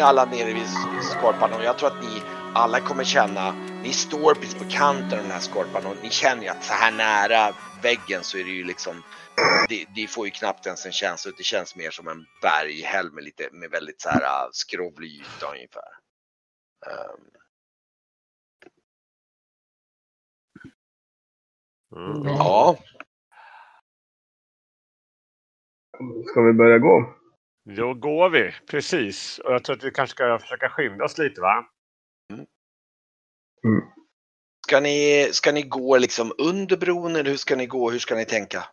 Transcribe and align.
ni 0.00 0.04
alla 0.06 0.24
nere 0.24 0.52
vid 0.54 0.68
skorpan 1.02 1.52
och 1.52 1.64
jag 1.64 1.78
tror 1.78 1.88
att 1.88 2.02
ni 2.02 2.22
alla 2.54 2.80
kommer 2.80 3.04
känna, 3.04 3.52
ni 3.84 3.92
står 3.92 4.34
precis 4.34 4.54
på 4.58 4.64
kanten 4.64 5.18
av 5.18 5.24
den 5.24 5.32
här 5.32 5.40
skorpan 5.40 5.86
och 5.86 5.96
ni 6.02 6.10
känner 6.10 6.42
ju 6.42 6.48
att 6.48 6.64
så 6.64 6.72
här 6.74 6.92
nära 6.92 7.54
väggen 7.82 8.24
så 8.24 8.38
är 8.38 8.44
det 8.44 8.50
ju 8.50 8.64
liksom, 8.64 9.02
det, 9.68 9.86
det 9.96 10.06
får 10.08 10.26
ju 10.26 10.30
knappt 10.30 10.66
ens 10.66 10.86
en 10.86 10.92
känsla, 10.92 11.32
det 11.38 11.44
känns 11.44 11.76
mer 11.76 11.90
som 11.90 12.08
en 12.08 12.26
berghäll 12.42 13.12
med 13.12 13.24
lite, 13.24 13.48
med 13.52 13.70
väldigt 13.70 14.00
så 14.00 14.08
här 14.08 14.22
äh, 14.22 14.48
skrovlig 14.52 15.08
yta 15.10 15.46
ungefär. 15.52 15.92
Um, 16.86 17.22
Mm. 21.96 22.24
ja, 22.24 22.76
Ska 26.26 26.42
vi 26.42 26.52
börja 26.52 26.78
gå? 26.78 27.14
Då 27.76 27.94
går 27.94 28.30
vi, 28.30 28.52
precis. 28.70 29.38
Och 29.38 29.52
jag 29.52 29.64
tror 29.64 29.76
att 29.76 29.84
vi 29.84 29.90
kanske 29.90 30.14
ska 30.14 30.38
försöka 30.38 30.68
skynda 30.68 31.04
oss 31.04 31.18
lite 31.18 31.40
va? 31.40 31.66
ska 34.70 34.80
ni, 34.80 35.28
ska 35.32 35.52
ni 35.52 35.62
gå 35.62 35.98
liksom 35.98 36.32
under 36.38 36.76
bron 36.76 37.16
eller 37.16 37.30
hur 37.30 37.36
ska 37.36 37.56
ni 37.56 37.66
gå, 37.66 37.90
hur 37.90 37.98
ska 37.98 38.14
ni 38.14 38.24
tänka? 38.24 38.64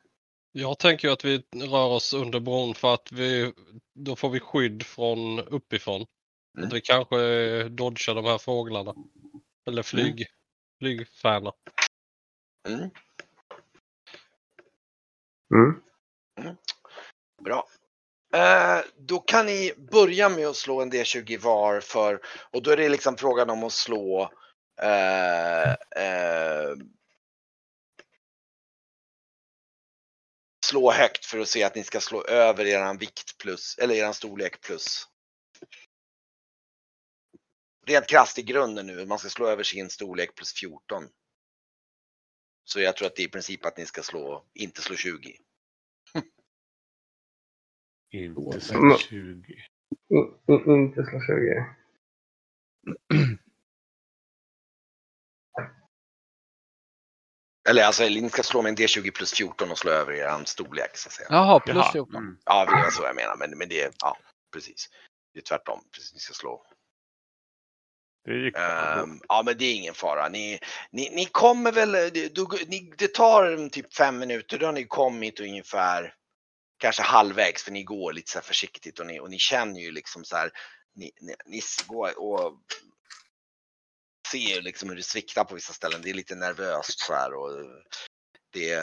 Jag 0.51 0.79
tänker 0.79 1.07
ju 1.07 1.13
att 1.13 1.25
vi 1.25 1.43
rör 1.55 1.87
oss 1.87 2.13
under 2.13 2.39
bron 2.39 2.75
för 2.75 2.93
att 2.93 3.11
vi, 3.11 3.53
då 3.95 4.15
får 4.15 4.29
vi 4.29 4.39
skydd 4.39 4.83
från 4.85 5.39
uppifrån. 5.39 6.05
Mm. 6.57 6.67
Att 6.67 6.73
vi 6.73 6.81
kanske 6.81 7.17
dodgar 7.63 8.15
de 8.15 8.25
här 8.25 8.37
fåglarna. 8.37 8.93
Eller 9.67 9.83
flyg, 9.83 10.25
flygfärna. 10.79 11.53
Mm. 12.67 12.89
Mm. 15.53 16.55
Bra. 17.43 17.67
Eh, 18.33 18.79
då 18.97 19.19
kan 19.19 19.45
ni 19.45 19.73
börja 19.91 20.29
med 20.29 20.47
att 20.47 20.55
slå 20.55 20.81
en 20.81 20.91
D20 20.91 21.39
var 21.39 21.81
för, 21.81 22.21
och 22.51 22.63
då 22.63 22.71
är 22.71 22.77
det 22.77 22.89
liksom 22.89 23.17
frågan 23.17 23.49
om 23.49 23.63
att 23.63 23.73
slå 23.73 24.31
eh, 24.81 25.71
eh, 25.71 26.75
slå 30.65 30.91
högt 30.91 31.25
för 31.25 31.39
att 31.39 31.47
se 31.47 31.63
att 31.63 31.75
ni 31.75 31.83
ska 31.83 31.99
slå 31.99 32.23
över 32.23 32.65
eran 32.65 32.97
vikt 32.97 33.37
plus, 33.37 33.77
eller 33.77 33.95
eran 33.95 34.13
storlek 34.13 34.61
plus. 34.61 35.07
Rent 37.85 38.07
krasst 38.07 38.39
i 38.39 38.43
grunden 38.43 38.87
nu, 38.87 39.05
man 39.05 39.19
ska 39.19 39.29
slå 39.29 39.47
över 39.47 39.63
sin 39.63 39.89
storlek 39.89 40.35
plus 40.35 40.53
14. 40.53 41.03
Så 42.63 42.79
jag 42.79 42.95
tror 42.95 43.07
att 43.07 43.15
det 43.15 43.21
är 43.21 43.27
i 43.27 43.31
princip 43.31 43.65
att 43.65 43.77
ni 43.77 43.85
ska 43.85 44.03
slå, 44.03 44.45
inte 44.53 44.81
slå 44.81 44.95
20. 44.95 45.37
Inte 48.11 48.41
Mm. 48.41 48.59
så 48.91 48.97
20. 48.97 49.53
In, 50.09 50.39
in, 50.47 50.71
inte 50.71 51.03
slå 51.05 51.21
20. 51.21 51.65
Eller 57.69 57.83
alltså, 57.83 58.03
ni 58.03 58.29
ska 58.29 58.43
slå 58.43 58.61
med 58.61 58.69
en 58.69 58.75
D20 58.77 59.11
plus 59.11 59.33
14 59.33 59.71
och 59.71 59.77
slå 59.77 59.91
över 59.91 60.13
er 60.13 60.43
storlek 60.45 60.97
så 60.97 61.07
att 61.09 61.13
säga. 61.13 61.27
Jaha, 61.31 61.59
plus 61.59 61.77
Jaha. 61.77 61.91
14. 61.91 62.15
Mm. 62.15 62.37
Ja, 62.45 62.65
det 62.65 62.71
var 62.71 62.89
så 62.89 63.03
jag 63.03 63.15
menar, 63.15 63.35
men, 63.35 63.57
men 63.57 63.69
det 63.69 63.81
är, 63.81 63.91
ja, 63.99 64.17
precis. 64.53 64.89
Det 65.33 65.39
är 65.39 65.43
tvärtom, 65.43 65.79
precis, 65.91 66.13
ni 66.13 66.19
ska 66.19 66.33
slå. 66.33 66.65
Det 68.25 68.33
gick 68.33 68.53
bra. 68.53 68.63
Ehm, 69.03 69.19
ja, 69.27 69.43
men 69.45 69.57
det 69.57 69.65
är 69.65 69.75
ingen 69.75 69.93
fara. 69.93 70.29
Ni, 70.29 70.59
ni, 70.91 71.09
ni 71.15 71.25
kommer 71.25 71.71
väl, 71.71 71.91
det, 71.91 72.35
du, 72.35 72.47
ni, 72.67 72.93
det 72.97 73.13
tar 73.13 73.69
typ 73.69 73.93
fem 73.93 74.19
minuter, 74.19 74.59
då 74.59 74.65
har 74.65 74.73
ni 74.73 74.83
kommit 74.83 75.39
ungefär 75.39 76.13
kanske 76.77 77.01
halvvägs, 77.01 77.63
för 77.63 77.71
ni 77.71 77.83
går 77.83 78.13
lite 78.13 78.31
så 78.31 78.41
försiktigt 78.41 78.99
och 78.99 79.05
ni, 79.05 79.19
och 79.19 79.29
ni 79.29 79.39
känner 79.39 79.79
ju 79.79 79.91
liksom 79.91 80.25
så 80.25 80.35
här, 80.37 80.51
ni, 80.95 81.11
ni, 81.21 81.35
ni 81.45 81.61
går 81.87 82.19
och 82.19 82.61
ser 84.31 84.37
ju 84.37 84.61
liksom 84.61 84.89
hur 84.89 84.95
det 84.95 85.03
sviktar 85.03 85.43
på 85.43 85.55
vissa 85.55 85.73
ställen. 85.73 86.01
Det 86.01 86.09
är 86.09 86.13
lite 86.13 86.35
nervöst 86.35 86.99
så 86.99 87.13
här 87.13 87.33
och 87.33 87.51
det, 88.51 88.75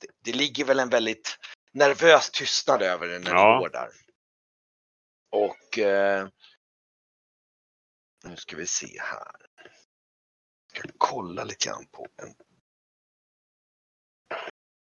det, 0.00 0.10
det 0.24 0.32
ligger 0.32 0.64
väl 0.64 0.80
en 0.80 0.88
väldigt 0.88 1.38
nervös 1.72 2.30
tystnad 2.30 2.82
över 2.82 3.08
det 3.08 3.18
när 3.18 3.30
Ja. 3.30 3.54
ni 3.54 3.58
går 3.60 3.68
där. 3.68 3.90
Och 5.30 5.78
eh, 5.78 6.28
nu 8.24 8.36
ska 8.36 8.56
vi 8.56 8.66
se 8.66 9.00
här. 9.00 9.36
Jag 10.72 10.84
ska 10.84 10.88
kolla 10.98 11.44
lite 11.44 11.68
grann 11.68 11.86
på 11.86 12.06
en 12.22 12.34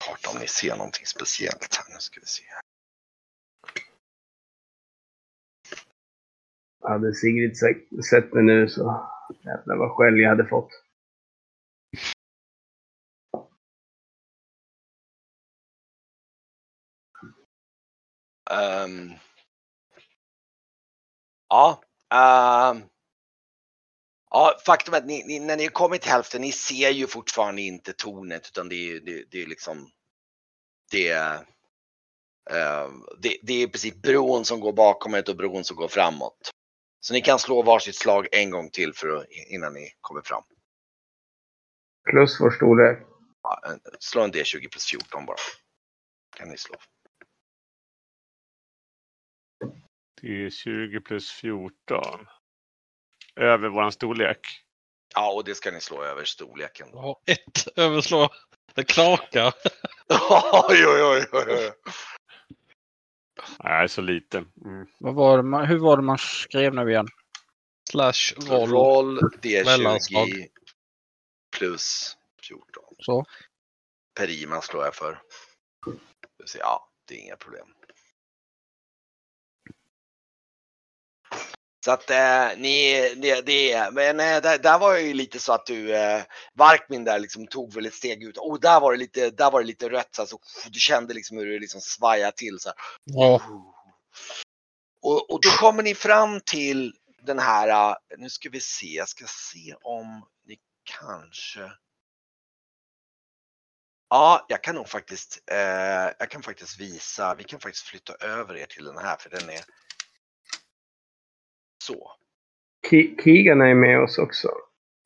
karta 0.09 0.29
om 0.29 0.39
ni 0.41 0.47
ser 0.47 0.75
någonting 0.75 1.05
speciellt 1.05 1.75
här. 1.75 1.93
Nu 1.93 1.99
ska 1.99 2.19
vi 2.19 2.25
se. 2.27 2.43
Hade 6.81 7.13
Sigrid 7.13 7.57
sett- 7.57 8.05
sett 8.09 8.33
mig 8.33 8.43
nu 8.43 8.69
så 8.69 9.09
jävlar 9.43 9.75
vad 9.77 9.91
skäll 9.91 10.19
jag 10.19 10.29
hade 10.29 10.45
fått. 10.47 10.69
Ehm, 18.51 19.13
ja, 21.49 21.83
ehm, 22.13 22.83
ja, 24.29 24.59
faktum 24.65 24.93
är 24.93 24.97
att 24.97 25.05
ni, 25.05 25.23
ni, 25.27 25.39
när 25.39 25.57
ni 25.57 25.67
kommit 25.67 26.01
till 26.01 26.11
hälften, 26.11 26.41
ni 26.41 26.51
ser 26.51 26.89
ju 26.89 27.07
fortfarande 27.07 27.61
inte 27.61 27.93
tornet 27.93 28.47
utan 28.47 28.69
det 28.69 28.75
är, 28.75 28.99
det, 28.99 29.23
det 29.31 29.41
är 29.43 29.47
liksom 29.47 29.91
det, 30.91 31.07
är, 31.07 31.35
ehm, 32.51 33.05
det, 33.19 33.37
det 33.41 33.53
är 33.53 33.63
i 33.63 33.67
princip 33.67 33.95
bron 33.95 34.45
som 34.45 34.59
går 34.59 34.73
bakom 34.73 35.15
er 35.15 35.29
och 35.29 35.35
bron 35.37 35.63
som 35.63 35.75
går 35.77 35.87
framåt. 35.87 36.51
Så 36.99 37.13
ni 37.13 37.21
kan 37.21 37.39
slå 37.39 37.61
varsitt 37.63 37.95
slag 37.95 38.27
en 38.31 38.49
gång 38.51 38.69
till 38.69 38.93
för 38.93 39.09
att, 39.17 39.25
innan 39.49 39.73
ni 39.73 39.91
kommer 40.01 40.21
fram. 40.21 40.43
Plus 42.09 42.41
vår 42.41 42.51
storlek. 42.51 42.99
Ja, 43.43 43.61
en- 43.65 43.79
slå 43.99 44.21
en 44.21 44.31
D20 44.31 44.69
plus 44.71 44.85
14 44.85 45.25
bara. 45.25 45.37
Kan 46.37 46.49
ni 46.49 46.57
slå. 46.57 46.75
Det 50.21 50.45
är 50.45 50.49
20 50.49 51.01
plus 51.01 51.31
14. 51.31 52.27
Över 53.35 53.69
våran 53.69 53.91
storlek. 53.91 54.39
Ja, 55.15 55.33
och 55.33 55.43
det 55.43 55.55
ska 55.55 55.71
ni 55.71 55.81
slå 55.81 56.03
över 56.03 56.23
storleken. 56.25 56.91
Då. 56.91 56.97
Ja, 57.25 57.33
ett 57.33 57.77
överslå. 57.77 58.29
Det 58.73 58.83
knakar. 58.83 59.53
oj, 60.69 60.85
oj, 60.85 61.03
oj, 61.03 61.25
oj. 61.31 61.71
Nej, 63.63 63.89
så 63.89 64.01
lite. 64.01 64.37
Mm. 64.65 64.87
Vad 64.97 65.15
var 65.15 65.37
det 65.37 65.43
man, 65.43 65.65
hur 65.65 65.77
var 65.77 65.97
det 65.97 66.03
man 66.03 66.17
skrev 66.17 66.73
nu 66.73 66.91
igen? 66.91 67.07
Slash 67.89 68.33
roll. 68.49 68.69
Roll 68.69 69.19
Mellanslag. 69.43 70.27
D20 70.27 70.47
plus 71.57 72.17
14. 72.47 72.83
Så. 72.99 73.25
Perima 74.17 74.61
slår 74.61 74.85
jag 74.85 74.95
för. 74.95 75.21
Ja, 76.59 76.89
det 77.07 77.15
är 77.15 77.19
inga 77.19 77.35
problem. 77.35 77.67
Så 81.85 81.91
att 81.91 82.09
eh, 82.09 82.47
ni, 82.57 83.09
det, 83.15 83.41
det 83.41 83.71
är, 83.71 83.91
men 83.91 84.19
eh, 84.19 84.41
där, 84.41 84.57
där 84.57 84.79
var 84.79 84.97
ju 84.97 85.13
lite 85.13 85.39
så 85.39 85.53
att 85.53 85.65
du, 85.65 85.95
eh, 85.95 86.23
Varkmin 86.53 87.03
där 87.03 87.19
liksom 87.19 87.47
tog 87.47 87.73
väl 87.73 87.85
ett 87.85 87.93
steg 87.93 88.23
ut 88.23 88.37
och 88.37 88.59
där 88.59 88.79
var 88.79 88.91
det 88.91 88.97
lite, 88.97 89.29
där 89.29 89.51
var 89.51 89.59
det 89.59 89.67
lite 89.67 89.89
rött 89.89 90.15
så, 90.15 90.21
här, 90.21 90.27
så 90.27 90.39
du 90.69 90.79
kände 90.79 91.13
liksom 91.13 91.37
hur 91.37 91.45
det 91.53 91.59
liksom 91.59 91.81
svajade 91.81 92.37
till 92.37 92.59
så 92.59 92.69
här. 92.69 92.77
Ja. 93.03 93.41
Och, 95.01 95.31
och 95.31 95.39
då 95.41 95.49
kommer 95.49 95.83
ni 95.83 95.95
fram 95.95 96.41
till 96.45 96.93
den 97.21 97.39
här, 97.39 97.91
äh, 97.91 97.95
nu 98.17 98.29
ska 98.29 98.49
vi 98.49 98.59
se, 98.59 98.87
jag 98.87 99.09
ska 99.09 99.25
se 99.27 99.75
om 99.81 100.25
ni 100.45 100.57
kanske 101.01 101.71
Ja, 104.09 104.45
jag 104.49 104.63
kan 104.63 104.75
nog 104.75 104.89
faktiskt, 104.89 105.43
eh, 105.51 106.11
jag 106.19 106.29
kan 106.29 106.43
faktiskt 106.43 106.79
visa, 106.79 107.35
vi 107.35 107.43
kan 107.43 107.59
faktiskt 107.59 107.85
flytta 107.85 108.13
över 108.13 108.57
er 108.57 108.65
till 108.65 108.85
den 108.85 108.97
här 108.97 109.15
för 109.15 109.29
den 109.29 109.49
är 109.49 109.63
så. 111.89 112.11
Keegan 113.23 113.61
är 113.61 113.75
med 113.75 114.03
oss 114.03 114.17
också. 114.17 114.47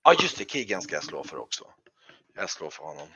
Ja 0.04 0.16
just 0.22 0.38
det, 0.38 0.52
Keegan 0.52 0.82
ska 0.82 0.96
jag 0.96 1.04
slå 1.04 1.24
för 1.24 1.38
också. 1.38 1.74
Jag 2.34 2.50
slår 2.50 2.70
för 2.70 2.84
honom. 2.84 3.08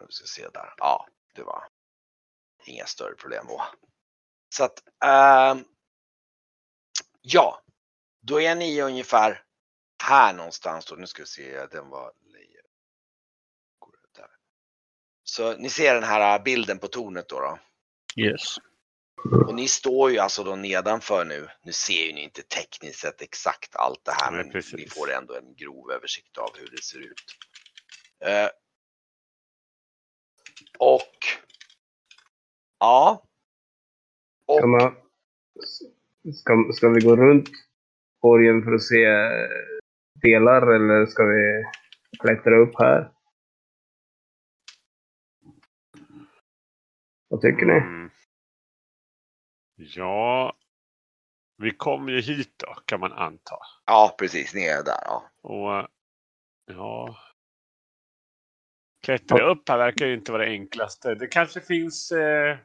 Nu 0.00 0.06
ska 0.08 0.26
se 0.26 0.48
där. 0.48 0.74
Ja, 0.78 1.08
det 1.34 1.42
var 1.42 1.68
inga 2.64 2.86
större 2.86 3.14
problem 3.14 3.44
då. 3.48 3.62
Så 4.48 4.64
att, 4.64 4.82
ehm, 5.04 5.64
ja, 7.20 7.62
då 8.20 8.40
är 8.40 8.54
ni 8.54 8.80
ungefär 8.80 9.44
här 10.02 10.34
någonstans 10.34 10.86
då. 10.86 10.96
Nu 10.96 11.06
ska 11.06 11.22
vi 11.22 11.26
se, 11.26 11.66
den 11.66 11.88
var. 11.88 12.12
Så 15.30 15.56
ni 15.56 15.70
ser 15.70 15.94
den 15.94 16.02
här 16.02 16.38
bilden 16.38 16.78
på 16.78 16.88
tornet 16.88 17.28
då. 17.28 17.40
då. 17.40 17.58
Yes. 18.22 18.56
Och 19.46 19.54
ni 19.54 19.68
står 19.68 20.10
ju 20.10 20.18
alltså 20.18 20.44
då 20.44 20.56
nedanför 20.56 21.24
nu. 21.24 21.48
Nu 21.62 21.72
ser 21.72 22.06
ju 22.06 22.12
ni 22.12 22.22
inte 22.22 22.42
tekniskt 22.42 23.00
sett 23.00 23.22
exakt 23.22 23.76
allt 23.76 24.04
det 24.04 24.12
här 24.12 24.30
Nej, 24.30 24.42
men 24.44 24.52
precis. 24.52 24.74
ni 24.74 24.88
får 24.88 25.12
ändå 25.12 25.34
en 25.34 25.54
grov 25.54 25.90
översikt 25.90 26.38
av 26.38 26.50
hur 26.58 26.66
det 26.70 26.82
ser 26.82 26.98
ut. 26.98 27.24
Eh, 28.24 28.48
Och 30.78 31.16
ja. 32.78 33.22
Och 34.46 34.58
Ska, 34.58 34.66
man, 34.66 34.94
ska, 36.34 36.72
ska 36.72 36.88
vi 36.88 37.00
gå 37.00 37.16
runt 37.16 37.48
borgen 38.22 38.62
för 38.62 38.72
att 38.72 38.82
se 38.82 39.06
delar 40.22 40.74
eller 40.74 41.06
ska 41.06 41.24
vi 41.24 41.64
klättra 42.20 42.56
upp 42.56 42.74
här? 42.78 43.19
Vad 47.42 47.52
tycker 47.52 47.66
ni? 47.66 47.72
Mm. 47.72 48.10
Ja, 49.76 50.56
vi 51.58 51.70
kommer 51.70 52.12
ju 52.12 52.20
hit 52.20 52.54
då 52.56 52.74
kan 52.84 53.00
man 53.00 53.12
anta. 53.12 53.56
ja, 53.86 54.14
precis, 54.18 54.54
ni 54.54 54.64
är 54.64 54.84
där. 54.84 55.02
Ja. 55.04 55.22
Och 55.42 55.88
ja. 56.66 57.16
Klättra 59.04 59.50
upp 59.50 59.68
här 59.68 59.78
verkar 59.78 60.06
ju 60.06 60.14
inte 60.14 60.32
vara 60.32 60.44
det 60.44 60.50
enklaste. 60.50 61.14
Det 61.14 61.26
kanske 61.26 61.60
finns 61.60 62.12
eh, 62.12 62.56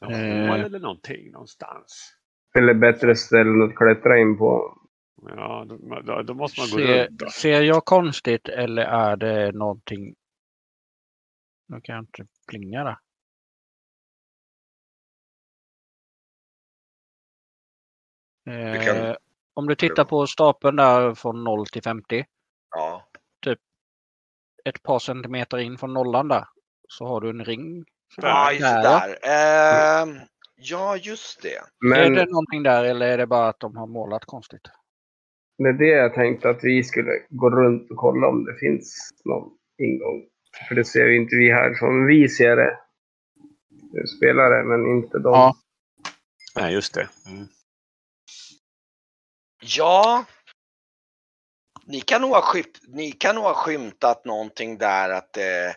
något 0.00 0.10
Eh. 0.12 0.50
eller 0.50 0.78
någonting 0.80 1.30
någonstans. 1.30 2.16
Eller 2.58 2.74
bättre 2.74 3.14
ställen 3.16 3.62
att 3.62 3.76
klättra 3.76 4.18
in 4.18 4.38
på? 4.38 4.78
Ja, 5.22 5.66
då, 6.04 6.22
då, 6.22 6.34
måste 6.34 6.60
man 6.60 6.68
gå 6.70 6.76
Ser, 6.76 7.06
runt. 7.06 7.18
Då. 7.20 7.28
ser 7.30 7.62
jag 7.62 7.84
konstigt 7.84 8.48
eller 8.48 8.82
är 8.82 9.16
det 9.16 9.52
någonting... 9.52 10.14
Nu 11.66 11.80
kan 11.80 11.94
jag 11.94 12.02
inte 12.02 12.26
plinga 12.48 12.84
där. 12.84 12.96
Du 18.44 18.84
kan- 18.84 18.96
Eh, 18.96 19.16
om 19.54 19.66
du 19.66 19.74
tittar 19.74 20.04
på 20.04 20.26
stapeln 20.26 20.76
där 20.76 21.14
från 21.14 21.44
0 21.44 21.66
till 21.66 21.82
50. 21.82 22.24
ja. 22.70 23.02
Ett 24.64 24.82
par 24.82 24.98
centimeter 24.98 25.58
in 25.58 25.78
från 25.78 25.94
nollan 25.94 26.28
där. 26.28 26.44
Så 26.88 27.06
har 27.06 27.20
du 27.20 27.30
en 27.30 27.44
ring. 27.44 27.84
Ja, 28.16 28.52
just 28.52 28.60
det 28.62 28.82
Där, 28.82 29.08
där. 29.22 30.02
Ehm, 30.02 30.18
ja, 30.56 30.96
just 30.96 31.42
det. 31.42 31.54
Är 31.56 31.62
Men 31.80 32.12
det 32.14 32.26
någonting 32.26 32.62
där 32.62 32.84
eller 32.84 33.06
är 33.06 33.18
det 33.18 33.26
bara 33.26 33.48
att 33.48 33.60
de 33.60 33.76
har 33.76 33.86
målat 33.86 34.24
konstigt? 34.24 34.62
det 35.58 35.68
är 35.68 35.72
det 35.72 35.86
jag 35.88 36.14
tänkte 36.14 36.50
att 36.50 36.58
vi 36.64 36.84
skulle 36.84 37.10
gå 37.28 37.50
runt 37.50 37.90
och 37.90 37.96
kolla 37.96 38.28
om 38.28 38.44
det 38.44 38.54
finns 38.58 39.10
någon 39.24 39.58
ingång. 39.78 40.28
För 40.68 40.74
det 40.74 40.84
ser 40.84 41.06
ju 41.06 41.16
inte 41.16 41.36
vi 41.36 41.52
härifrån. 41.52 42.06
Vi 42.06 42.28
ser 42.28 42.56
det. 42.56 42.78
Spelare, 44.16 44.64
men 44.64 44.86
inte 44.86 45.18
de. 45.18 45.32
Ja. 45.32 45.56
Nej, 46.56 46.72
just 46.72 46.94
det. 46.94 47.08
Mm. 47.26 47.48
Ja. 49.62 50.24
Ni 51.86 52.00
kan 52.00 52.20
nog 52.20 52.30
ha, 52.30 52.42
skymt, 52.42 52.80
ni 52.88 53.12
kan 53.12 53.34
nog 53.34 53.44
ha 53.44 53.54
skymtat 53.54 54.24
någonting 54.24 54.78
där 54.78 55.10
att 55.10 55.32
det... 55.32 55.68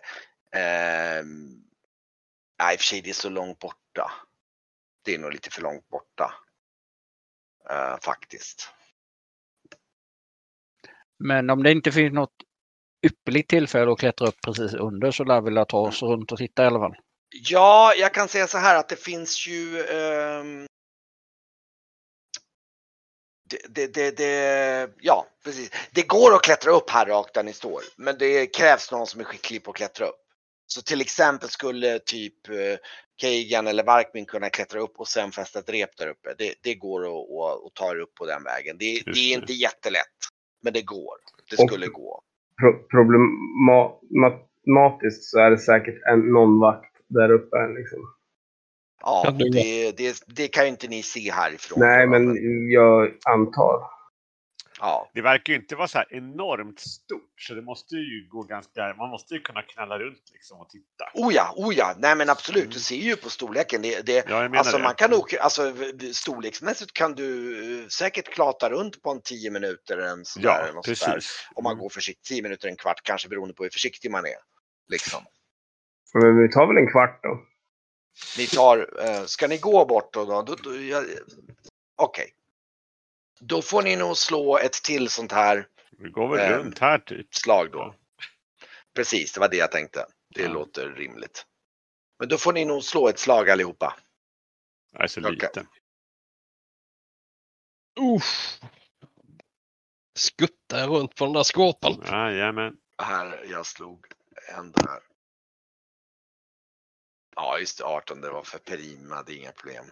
Eh, 0.51 1.23
nej, 2.59 2.73
i 2.73 2.75
och 2.75 2.79
för 2.79 2.85
sig 2.85 3.01
det 3.01 3.09
är 3.09 3.13
så 3.13 3.29
långt 3.29 3.59
borta. 3.59 4.11
Det 5.05 5.13
är 5.15 5.19
nog 5.19 5.31
lite 5.31 5.49
för 5.49 5.61
långt 5.61 5.87
borta. 5.87 6.33
Eh, 7.69 7.97
faktiskt. 8.01 8.73
Men 11.19 11.49
om 11.49 11.63
det 11.63 11.71
inte 11.71 11.91
finns 11.91 12.13
något 12.13 12.43
ypperligt 13.01 13.49
tillfälle 13.49 13.91
att 13.91 13.99
klättra 13.99 14.27
upp 14.27 14.41
precis 14.45 14.73
under 14.73 15.11
så 15.11 15.23
lär 15.23 15.41
vi 15.41 15.65
ta 15.65 15.77
oss 15.79 16.01
runt 16.01 16.31
och 16.31 16.37
titta 16.37 16.63
i 16.63 16.65
alla 16.65 16.79
fall. 16.79 16.95
Ja, 17.49 17.93
jag 17.97 18.13
kan 18.13 18.27
säga 18.27 18.47
så 18.47 18.57
här 18.57 18.75
att 18.75 18.89
det 18.89 18.95
finns 18.95 19.47
ju 19.47 19.85
ehm, 19.85 20.67
det, 23.49 23.57
det, 23.69 23.93
det, 23.93 24.17
det, 24.17 24.89
ja, 25.01 25.27
precis. 25.43 25.71
Det 25.91 26.07
går 26.07 26.35
att 26.35 26.43
klättra 26.43 26.71
upp 26.71 26.89
här 26.89 27.05
rakt 27.05 27.33
där 27.33 27.43
ni 27.43 27.53
står, 27.53 27.81
men 27.97 28.17
det 28.17 28.47
krävs 28.47 28.91
någon 28.91 29.07
som 29.07 29.19
är 29.19 29.23
skicklig 29.23 29.63
på 29.63 29.71
att 29.71 29.77
klättra 29.77 30.05
upp. 30.05 30.25
Så 30.67 30.81
till 30.81 31.01
exempel 31.01 31.49
skulle 31.49 31.99
typ 31.99 32.49
eh, 32.49 32.77
Kagan 33.21 33.67
eller 33.67 33.83
Varkmin 33.83 34.25
kunna 34.25 34.49
klättra 34.49 34.79
upp 34.79 34.99
och 34.99 35.07
sen 35.07 35.31
fästa 35.31 35.59
ett 35.59 35.69
rep 35.69 35.97
där 35.97 36.07
uppe. 36.07 36.33
Det, 36.37 36.55
det 36.61 36.75
går 36.75 37.01
att, 37.01 37.29
att, 37.29 37.65
att 37.65 37.73
ta 37.73 37.91
er 37.91 37.99
upp 37.99 38.15
på 38.15 38.25
den 38.25 38.43
vägen. 38.43 38.77
Det, 38.77 39.01
det 39.05 39.19
är 39.19 39.37
inte 39.37 39.53
jättelätt, 39.53 40.17
men 40.61 40.73
det 40.73 40.81
går. 40.81 41.15
Det 41.49 41.63
Och- 41.63 41.69
skulle 41.69 41.87
gå. 41.87 42.23
Pro 42.59 42.73
problematiskt 42.91 45.23
så 45.23 45.39
är 45.39 45.51
det 45.51 45.57
säkert 45.57 46.03
en, 46.11 46.19
någon 46.19 46.59
vakt 46.59 46.95
där 47.07 47.31
uppe. 47.31 47.67
Liksom. 47.77 47.99
Ja, 49.01 49.35
det, 49.39 49.91
det, 49.97 50.23
det 50.27 50.47
kan 50.47 50.63
ju 50.63 50.69
inte 50.69 50.87
ni 50.87 51.03
se 51.03 51.31
härifrån. 51.31 51.79
Nej, 51.79 52.07
men 52.07 52.35
jag 52.71 53.11
antar. 53.25 53.98
Ja. 54.79 55.11
Det 55.13 55.21
verkar 55.21 55.53
ju 55.53 55.59
inte 55.59 55.75
vara 55.75 55.87
så 55.87 55.97
här 55.97 56.07
enormt 56.13 56.79
stort, 56.79 57.41
så 57.41 57.53
det 57.53 57.61
måste 57.61 57.95
ju 57.95 58.27
gå 58.29 58.43
ganska... 58.43 58.93
Man 58.97 59.09
måste 59.09 59.33
ju 59.33 59.41
kunna 59.41 59.61
knalla 59.61 59.99
runt 59.99 60.23
liksom 60.33 60.59
och 60.59 60.69
titta. 60.69 61.05
Oh 61.13 61.33
ja, 61.33 61.53
oh 61.55 61.73
ja, 61.75 61.95
nej 61.97 62.15
men 62.15 62.29
absolut, 62.29 62.63
Mm. 62.63 62.73
du 62.73 62.79
ser 62.79 62.95
ju 62.95 63.15
på 63.15 63.29
storleken. 63.29 63.81
Det, 63.81 64.05
det, 64.05 64.13
Ja, 64.13 64.41
jag 64.41 64.51
menar 64.51 64.57
alltså 64.57 64.77
det. 64.77 64.83
man 64.83 64.95
kan 64.95 65.11
nog, 65.11 65.35
alltså 65.35 65.73
storleksmässigt 66.13 66.93
kan 66.93 67.13
du 67.15 67.81
eh, 67.83 67.87
säkert 67.87 68.29
klata 68.33 68.69
runt 68.69 69.01
på 69.01 69.11
en 69.11 69.21
10 69.21 69.51
minuter 69.51 69.97
en 69.97 70.25
sån 70.25 70.43
där, 70.43 70.71
Ja, 70.75 70.81
precis. 70.85 71.47
Om 71.55 71.63
man 71.63 71.73
Mm. 71.73 71.81
går 71.81 71.89
försiktigt, 71.89 72.25
10 72.25 72.41
minuter, 72.41 72.67
en 72.67 72.75
kvart 72.75 73.01
kanske 73.03 73.29
beroende 73.29 73.53
på 73.53 73.63
hur 73.63 73.69
försiktig 73.69 74.11
man 74.11 74.25
är. 74.25 74.35
Liksom. 74.87 75.23
Men 76.13 76.41
vi 76.41 76.49
tar 76.51 76.67
väl 76.67 76.77
en 76.77 76.91
kvart 76.91 77.19
då. 77.23 77.45
Ni 78.37 78.47
tar, 78.47 78.89
eh, 79.05 79.23
ska 79.25 79.47
ni 79.47 79.57
gå 79.57 79.85
bort 79.85 80.13
då? 80.13 80.25
då, 80.25 80.41
då, 80.41 80.55
då 80.55 80.71
Okej. 81.95 82.33
Då 83.39 83.61
får 83.61 83.81
ni 83.81 83.95
nog 83.95 84.17
slå 84.17 84.57
ett 84.57 84.73
till 84.83 85.09
sånt 85.09 85.31
här 85.31 85.67
Vi 85.91 86.09
går 86.09 86.27
väl 86.27 86.39
Ehm, 86.53 86.59
runt 86.59 86.79
här 86.79 86.99
typ. 86.99 87.35
slag 87.35 87.71
då. 87.71 87.95
Precis, 88.95 89.33
det 89.33 89.39
var 89.39 89.49
det 89.49 89.57
jag 89.57 89.71
tänkte. 89.71 90.05
Det 90.35 90.41
Ja. 90.41 90.49
låter 90.53 90.89
rimligt. 90.89 91.45
Men 92.19 92.27
då 92.29 92.37
får 92.37 92.53
ni 92.53 92.65
nog 92.65 92.83
slå 92.83 93.07
ett 93.07 93.19
slag 93.19 93.49
allihopa. 93.49 93.95
Jag 94.91 95.03
är 95.03 95.07
så 95.07 95.19
Okej. 95.21 95.31
liten. 95.31 95.67
Uff. 97.99 98.59
Skuttar 100.17 100.79
jag 100.79 100.89
runt 100.89 101.15
på 101.15 101.25
den 101.25 101.33
där 101.33 101.43
skåpan. 101.43 102.03
Jajamän. 102.05 102.77
Här, 102.97 103.45
jag 103.49 103.65
slog 103.65 104.05
en 104.57 104.71
där. 104.71 104.99
Ja, 107.35 107.59
just 107.59 107.77
det, 107.77 107.83
18, 107.83 108.21
det 108.21 108.29
var 108.29 108.43
för 108.43 108.59
Perima, 108.59 109.23
det 109.23 109.31
är 109.33 109.37
inga 109.37 109.51
problem. 109.51 109.85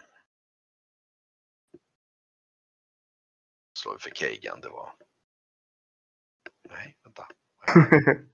Slår 3.78 3.92
vi 3.92 3.98
för 3.98 4.10
Kagan, 4.10 4.60
det 4.60 4.68
var... 4.68 4.92
Nej, 6.68 6.96
vänta. 7.04 7.26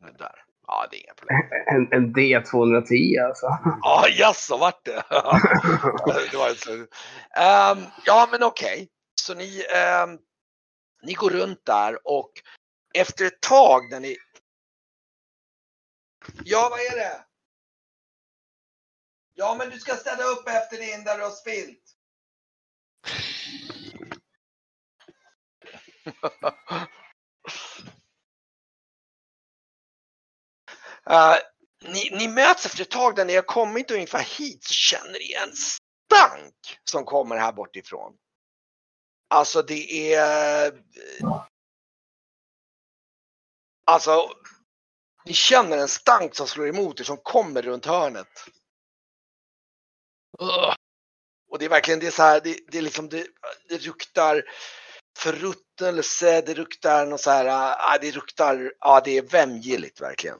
Nej, 0.00 0.12
Där. 0.18 0.44
Ja, 0.66 0.86
det 0.90 0.96
är 0.96 1.04
inga 1.04 1.14
problem. 1.14 1.38
En, 1.66 1.92
en 1.92 2.14
D210 2.14 3.26
alltså. 3.26 3.46
Ja, 3.82 4.08
jaså, 4.08 4.56
vart 4.56 4.84
det? 4.84 5.04
det 6.30 6.36
var 6.36 6.54
så. 6.54 6.72
Ehm, 7.40 7.86
ja, 8.04 8.28
men 8.30 8.42
okej. 8.42 8.88
Så 9.20 9.34
ni, 9.34 9.64
ehm, 9.74 10.18
ni 11.02 11.12
går 11.12 11.30
runt 11.30 11.66
där 11.66 12.08
och 12.08 12.32
efter 12.94 13.24
ett 13.24 13.40
tag 13.40 13.90
när 13.90 14.00
ni... 14.00 14.16
Ja, 16.44 16.68
vad 16.70 16.80
är 16.80 16.96
det? 16.96 17.27
Ja, 19.40 19.54
men 19.58 19.70
du 19.70 19.80
ska 19.80 19.96
städa 19.96 20.24
upp 20.24 20.48
efter 20.48 20.78
din 20.78 21.04
där 21.04 21.18
du 21.18 21.24
har 21.24 21.30
spilt. 21.30 21.82
uh, 31.10 31.14
eh, 31.16 31.36
ni, 31.84 32.10
ni 32.18 32.28
möts 32.28 32.66
efter 32.66 32.82
ett 32.82 32.90
tag 32.90 33.16
där 33.16 33.24
ni 33.24 33.34
har 33.34 33.42
kommit 33.42 33.90
ungefär 33.90 34.38
hit 34.38 34.64
så 34.64 34.74
känner 34.74 35.12
ni 35.12 35.32
en 35.32 35.52
stank 35.56 36.78
som 36.84 37.04
kommer 37.04 37.36
här 37.36 37.52
bortifrån. 37.52 38.14
Alltså 39.28 39.62
det 39.62 40.14
är... 40.14 40.82
Alltså, 43.84 44.30
ni 45.24 45.32
känner 45.32 45.78
en 45.78 45.88
stank 45.88 46.34
som 46.34 46.46
slår 46.46 46.68
emot 46.68 47.00
er 47.00 47.04
som 47.04 47.16
kommer 47.16 47.62
runt 47.62 47.86
hörnet. 47.86 48.48
Och 51.50 51.58
det 51.58 51.64
är 51.64 51.68
verkligen 51.68 52.00
det 52.00 52.06
är 52.06 52.10
så 52.10 52.22
här, 52.22 52.40
det, 52.44 52.58
det 52.68 52.78
är 52.78 52.82
liksom 52.82 53.08
det, 53.08 53.26
det 53.68 53.86
luktar 53.86 54.42
förruttnelse, 55.18 56.40
det 56.46 56.54
luktar 56.54 57.06
något 57.06 57.20
så 57.20 57.30
här, 57.30 57.46
ah, 57.94 57.98
det 58.00 58.14
luktar, 58.14 58.72
ja 58.80 59.00
det 59.04 59.18
är 59.18 59.22
vämjeligt 59.22 60.00
verkligen. 60.00 60.38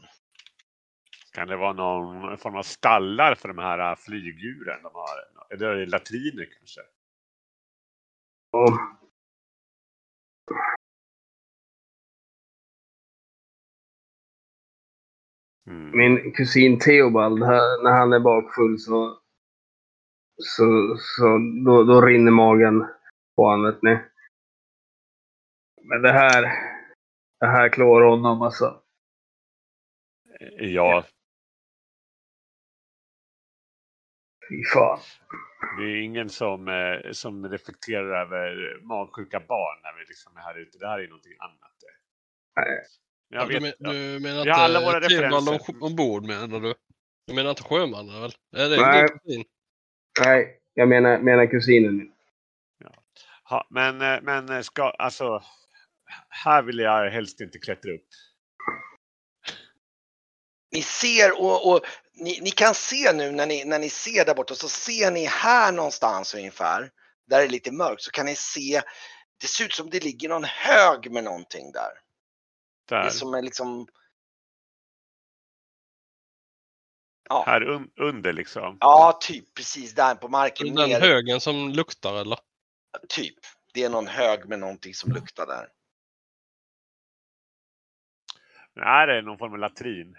Kan 1.32 1.48
det 1.48 1.56
vara 1.56 1.72
någon 1.72 2.38
form 2.38 2.56
av 2.56 2.62
stallar 2.62 3.34
för 3.34 3.48
de 3.48 3.58
här 3.58 3.90
äh, 3.90 3.96
flygdjuren 3.96 4.82
de 4.82 4.94
har? 4.94 5.54
Eller 5.54 5.66
är 5.68 5.76
det 5.76 5.86
latriner 5.86 6.48
kanske? 6.58 6.80
Och 8.52 8.98
Mm. 15.66 15.98
min 15.98 16.32
kusin 16.32 16.78
Theobald, 16.78 17.38
när 17.82 17.98
han 17.98 18.12
är 18.12 18.20
bakfull 18.20 18.78
så, 18.78 19.18
så, 20.42 20.96
så 20.98 21.24
då, 21.64 21.84
då 21.84 22.00
rinner 22.00 22.30
magen 22.30 22.86
på 23.36 23.44
honom, 23.44 23.72
vet 23.72 23.82
ni. 23.82 23.98
Men 25.82 26.02
det 26.02 26.12
här, 26.12 26.42
det 27.40 27.46
här 27.46 27.68
klår 27.68 28.02
honom 28.02 28.42
alltså. 28.42 28.82
Ja, 30.58 31.04
Fy 34.50 34.64
fan. 34.74 34.98
det 35.78 35.84
är 35.84 35.96
ingen 36.02 36.28
som, 36.28 36.68
eh, 36.68 37.10
som 37.12 37.48
reflekterar 37.48 38.20
över 38.20 38.80
magsjuka 38.82 39.40
barn 39.40 39.80
när 39.82 39.98
vi 39.98 40.04
liksom 40.08 40.36
är 40.36 40.40
här 40.40 40.58
ute. 40.58 40.78
Det 40.78 40.88
här 40.88 40.98
är 40.98 41.08
någonting 41.08 41.36
annat. 41.38 41.72
Nej. 42.56 42.84
Jag 43.28 43.48
du, 43.48 43.54
vet, 43.54 43.62
men, 43.62 43.72
ja. 43.78 43.92
du 43.92 44.20
menar 44.20 44.44
Vi 44.44 44.50
har 44.50 44.58
alla 44.60 44.80
våra 44.80 45.00
Trevald 45.00 45.48
referenser. 45.48 45.74
om- 45.76 45.82
ombord 45.82 46.22
menar 46.26 46.60
du? 46.60 46.74
Du 47.26 47.34
menar 47.34 47.50
inte 47.50 47.62
sjömannen 47.62 48.20
väl? 48.20 48.30
Är 48.56 48.68
det 48.68 48.76
Nej. 48.82 49.44
Nej, 50.24 50.60
jag 50.74 50.88
menar, 50.88 51.18
menar 51.18 51.46
kusinen. 51.46 52.12
Ha, 53.44 53.66
men, 53.70 54.00
eh, 54.00 54.20
men 54.22 54.48
eh, 54.48 54.60
ska, 54.60 54.90
alltså, 54.90 55.42
här 56.28 56.62
vill 56.62 56.78
jag 56.78 57.10
helst 57.10 57.40
inte 57.40 57.58
klättra 57.58 57.92
upp. 57.92 58.08
Ni 60.72 60.82
ser 60.82 61.40
och, 61.40 61.72
och 61.72 61.80
ni, 62.14 62.40
ni 62.42 62.50
kan 62.50 62.74
se 62.74 63.12
nu 63.12 63.32
när 63.32 63.46
ni, 63.46 63.64
när 63.64 63.78
ni 63.78 63.88
ser 63.90 64.24
där 64.24 64.34
borta 64.34 64.54
så 64.54 64.68
ser 64.68 65.10
ni 65.10 65.24
här 65.24 65.72
någonstans 65.72 66.34
ungefär, 66.34 66.90
där 67.26 67.38
det 67.38 67.44
är 67.44 67.48
lite 67.48 67.72
mörkt, 67.72 68.02
så 68.02 68.10
kan 68.10 68.26
ni 68.26 68.34
se, 68.34 68.82
det 69.40 69.46
ser 69.46 69.64
ut 69.64 69.72
som 69.72 69.90
det 69.90 70.04
ligger 70.04 70.28
någon 70.28 70.44
hög 70.44 71.12
med 71.12 71.24
någonting 71.24 71.72
där. 71.72 71.92
Det 72.88 72.94
Där. 72.94 73.02
är 73.02 73.10
som 73.10 73.34
är 73.34 73.42
liksom, 73.42 73.86
ja, 77.28 77.42
Här 77.46 77.62
un, 77.62 77.90
under 77.96 78.32
liksom. 78.32 78.76
ja 78.80 79.18
typ 79.20 79.54
precis 79.54 79.94
där 79.94 80.14
på 80.14 80.28
marken. 80.28 80.74
Den 80.74 80.88
ner- 80.88 81.00
högen 81.00 81.40
som 81.40 81.68
luktar 81.70 82.20
eller? 82.20 82.38
Typ. 83.08 83.34
Det 83.74 83.84
är 83.84 83.90
någon 83.90 84.06
hög 84.06 84.48
med 84.48 84.58
någonting 84.58 84.94
som 84.94 85.12
luktar 85.12 85.46
där. 85.46 85.68
Det 88.74 88.80
är 88.80 89.22
någon 89.22 89.38
form 89.38 89.52
av 89.52 89.58
latrin. 89.58 90.16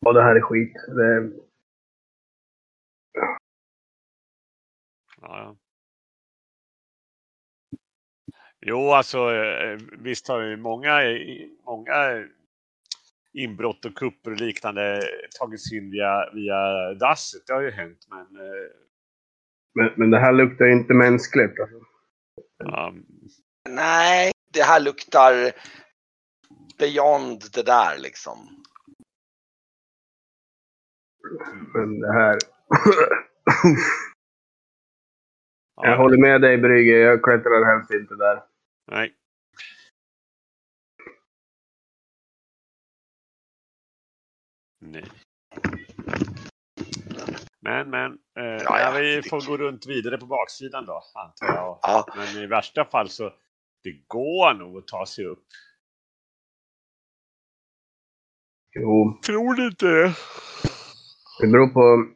Ja, 0.00 0.12
det 0.12 0.22
här 0.22 0.36
är 0.36 0.40
skit. 0.40 0.72
Det, 0.74 1.42
Ja, 5.20 5.38
ja. 5.38 5.56
Jo, 8.60 8.90
alltså 8.92 9.32
eh, 9.34 9.78
visst 9.92 10.28
har 10.28 10.40
ju 10.40 10.56
många, 10.56 11.00
många 11.64 12.24
inbrott 13.32 13.84
och 13.84 13.94
kupper 13.94 14.30
och 14.30 14.40
liknande 14.40 15.02
tagits 15.38 15.72
in 15.72 15.90
via, 15.90 16.30
via 16.34 16.94
dasset. 16.94 17.46
Det 17.46 17.52
har 17.52 17.60
ju 17.60 17.70
hänt, 17.70 18.06
men 18.10 18.20
eh, 18.20 18.70
men, 19.74 19.90
men 19.96 20.10
det 20.10 20.18
här 20.18 20.32
luktar 20.32 20.64
ju 20.64 20.72
inte 20.72 20.94
mänskligt. 20.94 21.60
Alltså. 21.60 21.76
ja, 22.58 22.94
Nej, 23.68 24.32
det 24.52 24.62
här 24.62 24.80
luktar 24.80 25.52
beyond 26.78 27.42
det 27.54 27.62
där 27.62 27.98
liksom. 27.98 28.38
Men 31.74 32.00
det 32.00 32.12
här... 32.12 32.38
ja, 35.76 35.86
jag 35.86 35.96
håller 35.96 36.18
med 36.18 36.40
dig 36.40 36.58
Brygge, 36.58 36.98
jag 36.98 37.22
klättrar 37.22 37.64
helst 37.64 37.90
inte 37.90 38.14
där. 38.14 38.42
Nej. 38.90 39.14
Nej. 44.84 45.04
Men, 47.60 47.90
men. 47.90 48.12
Eh, 48.12 48.62
Ja, 48.64 48.80
ja, 48.80 48.92
vi 49.00 49.16
det- 49.16 49.28
får 49.28 49.46
gå 49.46 49.56
runt 49.56 49.86
vidare 49.86 50.18
på 50.18 50.26
baksidan 50.26 50.86
då, 50.86 51.02
antar 51.14 51.46
jag. 51.46 51.78
Ja, 51.82 52.06
Men 52.16 52.42
i 52.42 52.46
värsta 52.46 52.84
fall 52.84 53.08
så 53.08 53.24
det 53.82 53.92
går 54.06 54.54
nog 54.54 54.78
att 54.78 54.86
ta 54.86 55.06
sig 55.06 55.24
upp. 55.26 55.44
Jo, 58.74 59.18
Tror 59.26 59.54
du 59.54 59.66
inte 59.66 59.86
det? 59.86 60.12
det 61.40 61.46
beror 61.52 61.66
på... 61.68 62.12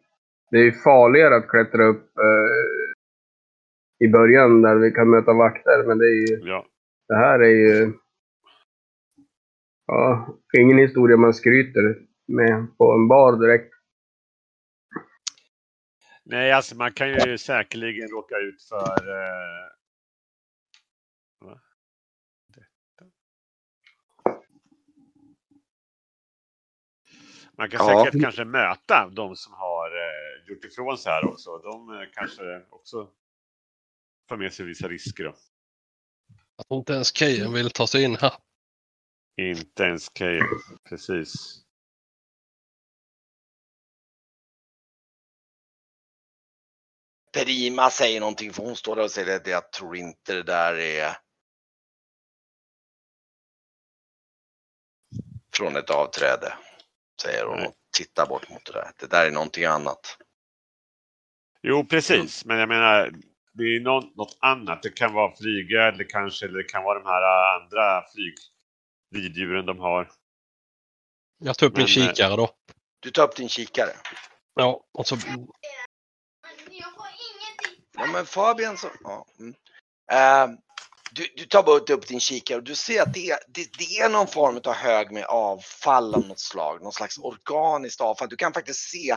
Det 0.50 0.58
är 0.58 0.70
farligare 0.84 1.36
att 1.36 1.48
klättra 1.48 1.84
upp 1.84 2.18
eh, 2.18 2.94
i 4.06 4.08
början 4.08 4.62
där 4.62 4.76
vi 4.76 4.90
kan 4.90 5.10
möta 5.10 5.32
vakter, 5.32 5.84
men 5.86 5.98
det 5.98 6.04
är 6.06 6.30
ju... 6.30 6.48
Ja. 6.48 6.66
Det 7.08 7.16
här 7.16 7.38
är 7.40 7.48
ju... 7.50 7.92
Ja, 9.86 10.28
ingen 10.58 10.78
historia 10.78 11.16
man 11.16 11.34
skryter 11.34 12.06
med 12.26 12.78
på 12.78 12.92
en 12.92 13.08
bar 13.08 13.36
direkt. 13.46 13.74
Nej, 16.22 16.52
alltså 16.52 16.76
man 16.76 16.92
kan 16.92 17.08
ju 17.08 17.38
säkerligen 17.38 18.08
råka 18.08 18.36
ut 18.38 18.62
för... 18.62 19.08
Eh... 19.08 19.70
Va? 21.40 21.60
Detta. 22.48 23.10
Man 27.52 27.70
kan 27.70 27.86
Ja. 27.88 28.04
säkert 28.04 28.22
kanske 28.22 28.44
möta 28.44 29.08
de 29.08 29.36
som 29.36 29.52
har 29.52 29.90
eh, 29.90 30.48
gjort 30.48 30.64
ifrån 30.64 30.98
sig 30.98 31.12
här 31.12 31.24
också. 31.24 31.58
De 31.58 31.90
eh, 32.00 32.08
kanske 32.12 32.62
också 32.70 33.10
får 34.28 34.36
med 34.36 34.52
sig 34.52 34.66
vissa 34.66 34.88
risker. 34.88 35.24
Då. 35.24 35.34
Tror 36.68 36.78
inte 36.78 36.92
ens 36.92 37.16
Kejen 37.16 37.52
vill 37.52 37.70
ta 37.70 37.86
sig 37.86 38.02
in 38.04 38.16
här. 38.16 38.32
Inte 39.40 39.82
ens 39.82 40.08
Kane, 40.08 40.40
precis. 40.88 41.62
Perima 47.36 47.90
säger 47.90 48.20
någonting 48.20 48.52
för 48.52 48.62
hon 48.62 48.76
står 48.76 48.96
där 48.96 49.02
och 49.02 49.10
säger 49.10 49.36
att 49.36 49.46
jag 49.46 49.72
tror 49.72 49.96
inte 49.96 50.34
det 50.34 50.42
där 50.42 50.74
är 50.78 51.16
från 55.56 55.76
ett 55.76 55.90
avträde. 55.90 56.54
Säger 57.22 57.44
hon 57.44 57.66
och 57.66 57.74
tittar 57.96 58.26
bort 58.26 58.50
mot 58.50 58.64
det 58.64 58.72
där. 58.72 58.90
Det 58.98 59.06
där 59.06 59.26
är 59.26 59.30
någonting 59.30 59.64
annat. 59.64 60.18
Jo, 61.62 61.86
precis. 61.86 62.44
Men 62.44 62.58
jag 62.58 62.68
menar, 62.68 63.12
det 63.52 63.62
är 63.62 63.80
något, 63.80 64.16
något 64.16 64.38
annat. 64.40 64.82
Det 64.82 64.90
kan 64.90 65.12
vara 65.12 65.36
flygödlor 65.36 66.06
kanske, 66.08 66.46
eller 66.46 66.58
det 66.58 66.64
kan 66.64 66.84
vara 66.84 66.98
de 66.98 67.06
här 67.06 67.22
andra 67.60 68.04
flygriddjuren 69.12 69.66
de 69.66 69.78
har. 69.78 70.08
Jag 71.38 71.58
tar 71.58 71.66
upp 71.66 71.76
min 71.76 71.86
Men, 71.96 72.02
eh, 72.02 72.08
kikare 72.08 72.36
då. 72.36 72.50
Du 73.00 73.10
tar 73.10 73.24
upp 73.24 73.36
din 73.36 73.48
kikare. 73.48 73.90
Ja, 74.54 74.84
och 74.92 75.06
så... 75.06 75.16
Ja 77.96 78.06
men 78.06 78.26
Fabian 78.26 78.78
så, 78.78 78.88
ja. 79.04 79.26
Mm. 79.38 79.54
Eh, 80.12 80.58
du, 81.12 81.26
du 81.36 81.44
tar 81.44 81.62
bara 81.62 81.78
upp 81.78 82.06
din 82.06 82.20
kikare 82.20 82.58
och 82.58 82.64
du 82.64 82.74
ser 82.74 83.02
att 83.02 83.14
det, 83.14 83.30
är- 83.30 83.38
det, 83.48 83.78
det 83.78 83.98
är 83.98 84.08
någon 84.08 84.26
form 84.26 84.60
av 84.64 84.72
hög 84.74 85.12
med 85.12 85.24
avfall 85.24 86.14
av 86.14 86.26
något 86.26 86.40
slag. 86.40 86.82
Någon 86.82 86.92
slags 86.92 87.18
organiskt 87.18 88.00
avfall. 88.00 88.28
Du 88.28 88.36
kan 88.36 88.52
faktiskt 88.52 88.90
se 88.90 89.16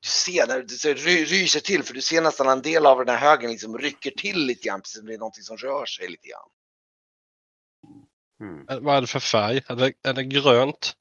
du 0.00 0.08
ser 0.08 0.46
när 0.46 0.62
det 0.62 0.94
ry, 0.94 1.24
ryser 1.24 1.60
till 1.60 1.82
för 1.82 1.94
du 1.94 2.00
ser 2.02 2.22
nästan 2.22 2.48
en 2.48 2.62
del 2.62 2.86
av 2.86 2.98
den 2.98 3.08
här 3.08 3.28
högen 3.28 3.50
liksom 3.50 3.78
rycker 3.78 4.10
till 4.10 4.46
lite 4.46 4.68
grann. 4.68 4.80
Precis 4.80 4.96
som 4.98 5.06
det 5.06 5.14
är 5.14 5.18
någonting 5.18 5.42
som 5.42 5.56
rör 5.56 5.86
sig 5.86 6.08
lite 6.08 6.28
grann. 6.28 6.48
Mm. 8.40 8.84
Vad 8.84 8.96
är 8.96 9.00
det 9.00 9.06
för 9.06 9.20
färg? 9.20 9.62
Är 9.68 9.76
det, 9.76 9.92
är 10.02 10.12
det 10.12 10.24
grönt? 10.24 10.96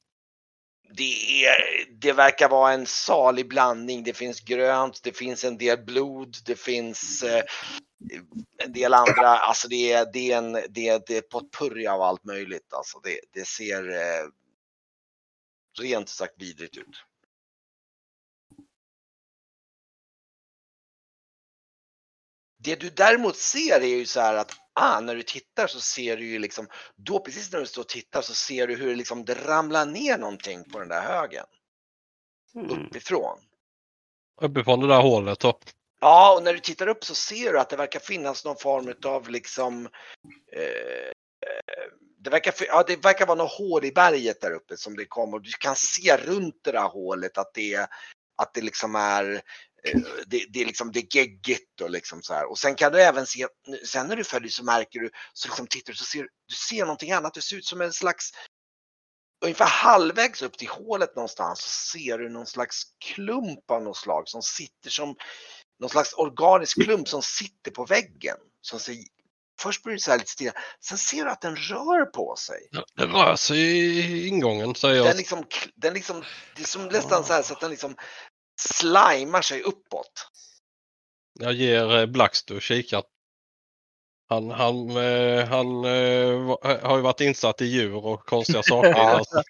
Det, 0.93 1.45
är, 1.45 1.85
det 1.91 2.13
verkar 2.13 2.49
vara 2.49 2.73
en 2.73 2.85
salig 2.85 3.47
blandning. 3.47 4.03
Det 4.03 4.13
finns 4.13 4.41
grönt, 4.41 5.03
det 5.03 5.17
finns 5.17 5.43
en 5.43 5.57
del 5.57 5.77
blod, 5.77 6.37
det 6.45 6.55
finns 6.55 7.23
eh, 7.23 7.43
en 8.57 8.73
del 8.73 8.93
andra. 8.93 9.27
Alltså 9.27 9.67
det 9.67 9.91
är, 9.91 10.07
det 10.13 10.31
är, 10.31 10.37
en, 10.37 10.51
det 10.69 10.87
är, 10.87 11.01
det 11.07 11.17
är 11.17 11.21
potpurri 11.21 11.87
av 11.87 12.01
allt 12.01 12.23
möjligt. 12.23 12.73
Alltså 12.73 12.99
det, 12.99 13.19
det 13.33 13.47
ser 13.47 13.89
eh, 13.89 14.27
rent 15.79 16.09
sagt 16.09 16.33
vidrigt 16.37 16.77
ut. 16.77 17.05
Det 22.63 22.75
du 22.75 22.89
däremot 22.89 23.37
ser 23.37 23.81
är 23.81 23.97
ju 23.97 24.05
så 24.05 24.19
här 24.19 24.35
att 24.35 24.60
ah, 24.73 24.99
när 24.99 25.15
du 25.15 25.23
tittar 25.23 25.67
så 25.67 25.79
ser 25.79 26.17
du 26.17 26.25
ju 26.25 26.39
liksom, 26.39 26.67
då 26.95 27.19
precis 27.19 27.51
när 27.51 27.59
du 27.59 27.65
står 27.65 27.81
och 27.81 27.89
tittar 27.89 28.21
så 28.21 28.33
ser 28.33 28.67
du 28.67 28.75
hur 28.75 28.89
det 28.89 28.95
liksom 28.95 29.25
det 29.25 29.33
ramlar 29.33 29.85
ner 29.85 30.17
någonting 30.17 30.63
på 30.63 30.79
den 30.79 30.87
där 30.87 31.01
högen 31.01 31.45
Mm. 32.55 32.71
uppifrån. 32.71 33.39
Uppifrån 34.41 34.79
det 34.79 34.87
där 34.87 35.01
hålet 35.01 35.39
då. 35.39 35.59
Ja, 35.99 36.35
och 36.35 36.43
när 36.43 36.53
du 36.53 36.59
tittar 36.59 36.87
upp 36.87 37.03
så 37.03 37.15
ser 37.15 37.53
du 37.53 37.59
att 37.59 37.69
det 37.69 37.75
verkar 37.75 37.99
finnas 37.99 38.45
någon 38.45 38.57
form 38.57 38.93
av 39.05 39.29
liksom 39.29 39.85
eh, 40.51 41.11
det 42.17 42.29
verkar, 42.29 42.53
ja, 42.67 42.83
det 42.87 43.03
verkar 43.05 43.25
vara 43.25 43.37
något 43.37 43.51
hål 43.51 43.85
i 43.85 43.91
berget 43.91 44.41
där 44.41 44.51
uppe 44.51 44.77
som 44.77 44.95
det 44.95 45.05
kommer. 45.05 45.39
Du 45.39 45.51
kan 45.51 45.75
se 45.75 46.17
runt 46.17 46.63
det 46.63 46.71
där 46.71 46.87
hålet 46.87 47.37
att 47.37 47.53
det, 47.53 47.89
att 48.37 48.53
det 48.53 48.61
liksom 48.61 48.95
är 48.95 49.41
det, 50.27 50.45
det 50.49 50.61
är 50.61 50.65
liksom 50.65 50.91
det 50.91 50.99
är 50.99 51.15
geggigt 51.15 51.81
och 51.81 51.89
liksom 51.89 52.21
så 52.21 52.33
här. 52.33 52.51
Och 52.51 52.59
sen 52.59 52.75
kan 52.75 52.91
du 52.91 53.01
även 53.01 53.25
se, 53.25 53.47
sen 53.85 54.07
när 54.07 54.15
du 54.15 54.23
följer 54.23 54.49
så 54.49 54.63
märker 54.63 54.99
du, 54.99 55.09
så 55.33 55.47
liksom 55.47 55.67
tittar 55.67 55.93
du 55.93 55.97
så 55.97 56.05
ser 56.05 56.21
du 56.21 56.55
ser 56.55 56.81
någonting 56.81 57.11
annat. 57.11 57.33
Det 57.33 57.41
ser 57.41 57.55
ut 57.55 57.65
som 57.65 57.81
en 57.81 57.93
slags 57.93 58.31
ungefär 59.43 59.65
halvvägs 59.65 60.41
upp 60.41 60.57
till 60.57 60.67
hålet 60.67 61.15
någonstans 61.15 61.59
så 61.59 61.69
ser 61.69 62.17
du 62.17 62.29
någon 62.29 62.45
slags 62.45 62.83
klump 63.05 63.71
av 63.71 63.83
något 63.83 63.97
slag 63.97 64.23
som 64.29 64.41
sitter 64.41 64.89
som 64.89 65.15
någon 65.79 65.89
slags 65.89 66.13
organisk 66.13 66.83
klump 66.83 67.07
som 67.07 67.21
sitter 67.21 67.71
på 67.71 67.85
väggen. 67.85 68.37
Som 68.61 68.79
ser 68.79 68.95
först 69.61 69.83
blir 69.83 69.93
det 69.93 69.99
så 69.99 70.11
här 70.11 70.17
lite 70.17 70.31
stilla. 70.31 70.51
Sen 70.79 70.97
ser 70.97 71.25
du 71.25 71.31
att 71.31 71.41
den 71.41 71.55
rör 71.55 72.05
på 72.05 72.35
sig. 72.35 72.67
Ja, 72.71 72.85
Det 72.95 73.05
rör 73.05 73.35
sig 73.35 73.59
i 73.59 74.27
ingången 74.27 74.75
säger 74.75 74.95
jag. 74.95 75.05
Den 75.05 75.17
liksom, 75.17 75.43
den 75.75 75.93
liksom, 75.93 76.23
det 76.55 76.61
är 76.61 76.65
som 76.65 76.87
nästan 76.87 77.23
så 77.23 77.33
här 77.33 77.41
så 77.41 77.53
att 77.53 77.59
den 77.59 77.71
liksom 77.71 77.95
slimar 78.61 79.41
sig 79.41 79.61
uppåt. 79.61 80.27
Jag 81.39 81.53
ger 81.53 81.97
eh, 81.97 82.05
Blackster 82.05 82.59
kikart. 82.59 83.05
Han, 84.29 84.49
han, 84.51 84.89
eh, 84.89 85.45
han 85.47 85.85
eh, 85.85 86.57
har 86.83 86.95
ju 86.97 87.01
varit 87.01 87.21
insatt 87.21 87.61
i 87.61 87.65
djur 87.65 88.05
och 88.05 88.25
konstiga 88.25 88.63
saker. 88.63 88.93
Alltså, 88.95 89.43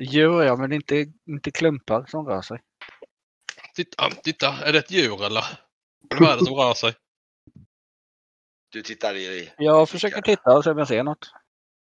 Djur 0.00 0.42
ja, 0.42 0.56
men 0.56 0.72
inte, 0.72 1.06
inte 1.26 1.50
klumpar 1.50 2.06
som 2.08 2.26
rör 2.26 2.42
sig. 2.42 2.60
titta, 3.74 4.10
titta, 4.10 4.48
är 4.64 4.72
det 4.72 4.78
ett 4.78 4.90
djur 4.90 5.24
eller? 5.24 5.44
Vad 6.20 6.30
är 6.30 6.36
det 6.36 6.44
som 6.44 6.54
rör 6.54 6.74
sig? 6.74 6.94
Du 8.68 8.82
tittar 8.82 9.14
i, 9.14 9.52
Jag 9.58 9.88
försöker 9.88 10.22
titta 10.22 10.56
och 10.56 10.64
se 10.64 10.70
om 10.70 10.78
jag 10.78 10.88
ser 10.88 11.02
något. 11.02 11.30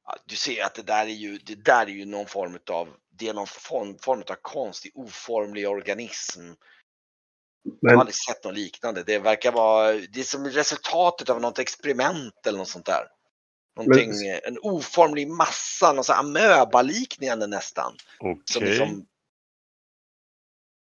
ja, 0.06 0.16
du 0.24 0.36
ser 0.36 0.64
att 0.64 0.74
det 0.74 0.82
där 0.82 1.06
är 1.06 1.10
ju, 1.10 1.38
det 1.38 1.64
där 1.64 1.86
är 1.86 1.90
ju 1.90 2.04
någon 2.04 2.26
form 2.26 2.58
av, 2.70 2.88
det 3.20 3.28
är 3.28 3.34
någon 3.34 3.46
form, 3.46 3.98
form 3.98 4.20
av 4.20 4.36
konstig 4.42 4.92
oformlig 4.94 5.68
organism. 5.68 6.40
Jag 7.62 7.90
har 7.90 7.94
Men, 7.94 7.98
aldrig 7.98 8.14
sett 8.14 8.44
något 8.44 8.54
liknande. 8.54 9.02
Det 9.02 9.18
verkar 9.18 9.52
vara, 9.52 9.92
det 9.92 10.20
är 10.20 10.24
som 10.24 10.46
resultatet 10.46 11.30
av 11.30 11.40
något 11.40 11.58
experiment 11.58 12.46
eller 12.46 12.58
något 12.58 12.68
sånt 12.68 12.86
där. 12.86 13.04
Någonting, 13.76 14.10
en 14.44 14.58
oformlig 14.62 15.28
massa, 15.28 15.92
någon 15.92 16.04
sån 16.04 16.16
amöbaliknande 16.16 17.46
nästan. 17.46 17.96
Okej. 18.18 18.42
Som 18.44 18.64
liksom, 18.64 19.06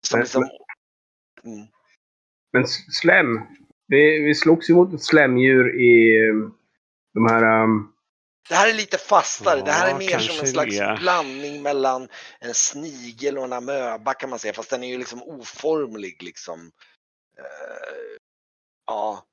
som 0.06 0.18
Men- 0.18 0.20
liksom 0.20 0.48
mm. 1.44 1.66
men 2.52 2.66
slem. 3.00 3.40
Vi, 3.86 4.20
vi 4.20 4.34
slogs 4.34 4.70
ju 4.70 4.74
mot 4.74 4.94
ett 4.94 5.02
slemdjur 5.02 5.80
i 5.80 6.16
eh, 6.28 6.34
de 7.14 7.26
här... 7.26 7.62
Um, 7.62 7.91
Det 8.48 8.54
här 8.54 8.68
är 8.68 8.74
lite 8.74 8.98
fastare. 8.98 9.62
det 9.62 9.72
här 9.72 9.86
är 9.86 9.90
Ja, 9.90 9.98
mer 9.98 10.18
som 10.18 10.40
en 10.40 10.46
slags 10.46 10.78
det. 10.78 10.96
blandning 11.00 11.62
mellan 11.62 12.08
en 12.40 12.54
snigel 12.54 13.38
och 13.38 13.44
en 13.44 13.52
amöba 13.52 14.14
kan 14.14 14.30
man 14.30 14.38
säga. 14.38 14.54
Fast 14.54 14.70
den 14.70 14.82
är 14.84 14.88
ju 14.88 14.98
liksom 14.98 15.22
oformlig 15.22 16.22
liksom. 16.22 16.72
Eh, 17.38 18.16
ja. 18.86 19.26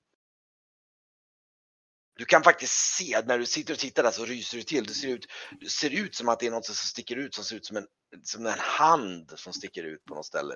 Du 2.16 2.26
kan 2.26 2.44
faktiskt 2.44 2.74
se 2.74 3.22
när 3.26 3.38
du 3.38 3.46
sitter 3.46 3.74
och 3.74 3.80
tittar 3.80 4.04
där 4.04 4.12
så 4.12 4.26
ryser 4.26 4.58
du 4.58 4.64
till. 4.64 4.84
Det 4.84 4.94
ser 4.94 5.08
ut, 5.08 5.26
det 5.62 5.70
ser 5.70 5.90
ut 5.90 6.16
som 6.16 6.30
att 6.30 6.40
det 6.40 6.48
är 6.48 6.52
något 6.52 6.66
som 6.66 6.76
sticker 6.76 7.16
ut 7.16 7.36
som 7.36 7.44
ser 7.44 7.56
ut 7.56 7.66
som 7.66 7.78
en, 7.78 7.88
som 8.24 8.46
en 8.46 8.60
hand 8.60 9.32
som 9.36 9.54
sticker 9.54 9.84
ut 9.84 10.06
på 10.06 10.16
något 10.16 10.26
ställe. 10.26 10.56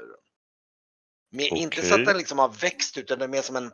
Men 1.31 1.45
Inte 1.45 1.87
så 1.87 1.95
att 1.95 2.05
den 2.05 2.17
liksom 2.17 2.39
har 2.39 2.49
växt 2.49 2.97
utan 2.97 3.19
det 3.19 3.25
är 3.25 3.29
mer 3.29 3.41
som 3.41 3.55
en 3.55 3.71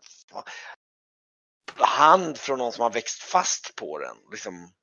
hand 1.78 2.38
från 2.38 2.58
någon 2.58 2.74
som 2.74 2.82
har 2.82 2.92
växt 2.92 3.24
fast 3.24 3.76
på 3.76 4.00
den. 4.00 4.18
Liksom, 4.32 4.74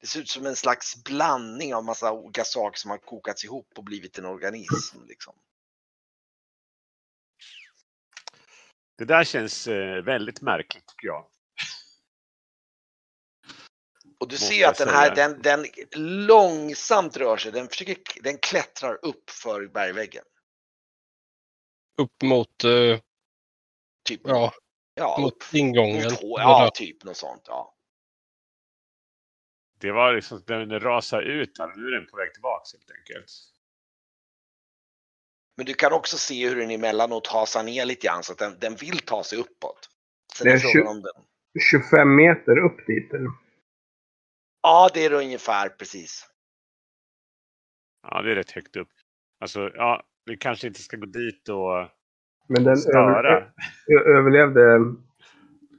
det 0.00 0.06
ser 0.06 0.20
ut 0.20 0.28
som 0.28 0.46
en 0.46 0.56
slags 0.56 1.04
blandning 1.04 1.74
av 1.74 1.84
massa 1.84 2.12
olika 2.12 2.44
saker 2.44 2.78
som 2.78 2.90
har 2.90 2.98
kokats 2.98 3.44
ihop 3.44 3.68
och 3.76 3.84
blivit 3.84 4.18
en 4.18 4.24
organism. 4.24 5.04
Liksom. 5.06 5.34
Det 8.98 9.04
där 9.04 9.24
känns 9.24 9.66
eh, 9.66 10.02
väldigt 10.02 10.40
märkligt 10.40 10.86
tycker 10.86 11.06
jag. 11.06 11.26
Och 14.18 14.28
du 14.28 14.36
ser 14.36 14.68
att 14.68 14.78
den 14.78 14.88
här, 14.88 15.14
den, 15.14 15.42
den 15.42 15.66
långsamt 16.26 17.16
rör 17.16 17.36
sig. 17.36 17.52
Den, 17.52 17.68
försöker, 17.68 18.22
den 18.22 18.38
klättrar 18.38 19.04
upp 19.04 19.30
för 19.30 19.66
bergväggen. 19.66 20.24
Upp 21.98 22.22
mot, 22.22 22.64
eh, 22.64 23.00
Typ, 24.06 24.20
ja, 24.24 24.52
ja, 24.96 25.14
upp 25.18 25.22
mot 25.22 25.44
ingången. 25.54 26.02
mot 26.04 26.20
ja, 26.22 26.70
typ 26.74 27.04
något 27.04 27.16
sånt. 27.16 27.42
Ja. 27.46 27.72
Det 29.78 29.92
var 29.92 30.12
liksom 30.14 30.42
den 30.46 30.80
rasar 30.80 31.22
ut 31.22 31.54
där. 31.54 31.72
Nu 31.76 31.86
är 31.86 31.90
den 32.00 32.06
på 32.06 32.16
väg 32.16 32.32
tillbaks 32.32 32.72
helt 32.72 32.90
enkelt. 32.90 33.30
Men 35.56 35.66
du 35.66 35.74
kan 35.74 35.92
också 35.92 36.18
se 36.18 36.48
hur 36.48 36.56
den 36.56 36.70
emellanåt 36.70 37.26
hasar 37.26 37.62
ner 37.62 37.84
lite 37.84 38.06
grann 38.06 38.22
så 38.22 38.32
att 38.32 38.38
den, 38.38 38.58
den 38.58 38.76
vill 38.76 38.98
ta 38.98 39.24
sig 39.24 39.38
uppåt. 39.38 39.90
Sen 40.34 40.44
Det 40.44 40.50
är 40.50 40.54
är 40.54 40.58
frågan 40.58 40.86
tjugo- 40.86 40.90
om 40.90 41.02
den. 41.02 41.24
25 41.70 42.16
meter 42.16 42.58
upp 42.58 42.86
dit. 42.86 43.12
Eller? 43.12 43.30
Ja, 44.62 44.90
det 44.94 45.04
är 45.04 45.10
det 45.10 45.16
ungefär 45.16 45.68
precis. 45.68 46.28
Ja, 48.02 48.22
det 48.22 48.30
är 48.30 48.34
rätt 48.34 48.50
högt 48.50 48.76
upp. 48.76 48.88
Alltså, 49.40 49.70
ja, 49.74 50.06
vi 50.24 50.36
kanske 50.36 50.66
inte 50.66 50.82
ska 50.82 50.96
gå 50.96 51.06
dit 51.06 51.48
och 51.48 51.88
Men 52.48 52.64
den 52.64 52.76
störa. 52.76 53.34
över, 53.34 53.52
ö- 53.92 54.18
överlevde 54.18 54.94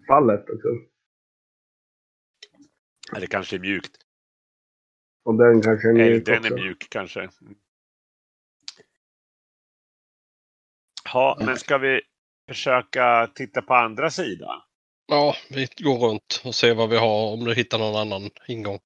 fallet 0.08 0.50
också. 0.50 0.68
Eller 3.18 3.28
kanske 3.28 3.56
är 3.56 3.60
mjukt. 3.60 3.98
Och 5.26 5.36
den 5.38 5.62
kanske 5.62 5.90
är 5.90 5.94
Eller 5.94 6.10
mjuk 6.12 6.26
den 6.26 6.36
också. 6.38 6.54
är 6.54 6.56
mjuk 6.64 6.88
kanske. 6.92 7.30
Ja, 11.14 11.38
men 11.42 11.58
ska 11.58 11.78
vi 11.78 12.02
försöka 12.50 13.28
titta 13.36 13.62
på 13.62 13.76
andra 13.76 14.10
sidan? 14.10 14.62
Ja, 15.08 15.36
vi 15.50 15.68
går 15.84 16.10
runt 16.10 16.42
och 16.46 16.56
ser 16.56 16.76
vad 16.76 16.90
vi 16.90 16.98
har 16.98 17.34
om 17.34 17.46
du 17.46 17.56
hittar 17.56 17.80
någon 17.80 17.96
annan 17.96 18.30
ingång. 18.48 18.80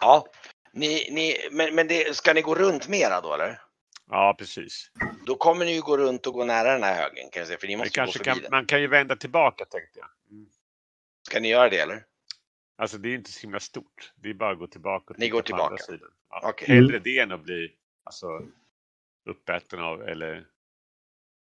Ja, 0.00 0.26
ni, 0.72 1.08
ni, 1.10 1.36
men, 1.50 1.74
men 1.74 1.88
det, 1.88 2.16
ska 2.16 2.32
ni 2.32 2.42
gå 2.42 2.54
runt 2.54 2.88
mera 2.88 3.20
då 3.20 3.34
eller? 3.34 3.60
Ja, 4.10 4.34
precis. 4.38 4.90
Då 5.26 5.36
kommer 5.36 5.64
ni 5.64 5.74
ju 5.74 5.80
gå 5.80 5.96
runt 5.96 6.26
och 6.26 6.32
gå 6.32 6.44
nära 6.44 6.72
den 6.72 6.82
här 6.82 7.02
högen 7.02 7.30
kan 7.30 7.40
jag 7.40 7.46
säga, 7.46 7.58
för 7.58 7.66
ni 7.66 7.76
måste 7.76 7.90
kanske 7.90 8.18
gå 8.18 8.24
förbi 8.24 8.34
kan, 8.34 8.42
den. 8.42 8.50
man 8.50 8.66
kan 8.66 8.80
ju 8.80 8.86
vända 8.86 9.16
tillbaka 9.16 9.64
tänkte 9.64 9.98
jag. 9.98 10.08
Mm. 10.30 10.46
Ska 11.28 11.40
ni 11.40 11.48
göra 11.48 11.68
det 11.68 11.78
eller? 11.78 12.04
Alltså 12.76 12.98
det 12.98 13.08
är 13.08 13.14
inte 13.14 13.32
så 13.32 13.40
himla 13.40 13.60
stort. 13.60 14.12
Det 14.16 14.30
är 14.30 14.34
bara 14.34 14.52
att 14.52 14.58
gå 14.58 14.66
tillbaka 14.66 15.14
och 15.14 15.20
Ni 15.20 15.28
går 15.28 15.42
tillbaka. 15.42 15.76
Ja. 16.30 16.40
Okej. 16.44 16.76
Hellre 16.76 16.98
det 16.98 17.18
än 17.18 17.32
att 17.32 17.42
bli 17.42 17.72
alltså, 18.04 18.42
uppäten 19.24 19.80
av 19.80 20.02
eller 20.02 20.46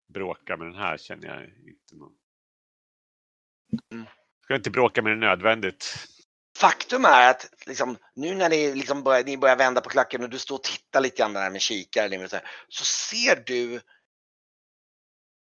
bråka 0.09 0.57
med 0.57 0.67
den 0.67 0.77
här 0.77 0.97
känner 0.97 1.27
jag 1.27 1.45
inte 1.45 1.97
någon. 1.97 2.13
Mm. 3.93 4.07
Ska 4.43 4.55
inte 4.55 4.71
bråka 4.71 5.03
med 5.03 5.13
det 5.13 5.17
nödvändigt. 5.17 6.09
Faktum 6.65 7.05
är 7.05 7.31
att 7.31 7.51
liksom, 7.67 7.97
nu 8.15 8.35
när 8.35 8.49
ni, 8.49 8.75
liksom 8.75 9.03
börjar, 9.03 9.25
ni 9.25 9.39
börjar 9.39 9.57
vända 9.57 9.81
på 9.81 9.91
klacken 9.91 10.23
och 10.23 10.31
du 10.31 10.39
står 10.39 10.55
och 10.55 10.63
tittar 10.63 11.01
lite 11.01 11.17
grann 11.17 11.33
där 11.33 11.51
med 11.51 11.61
kikare 11.61 12.29
så, 12.29 12.39
så 12.69 12.85
ser 12.85 13.43
du 13.47 13.81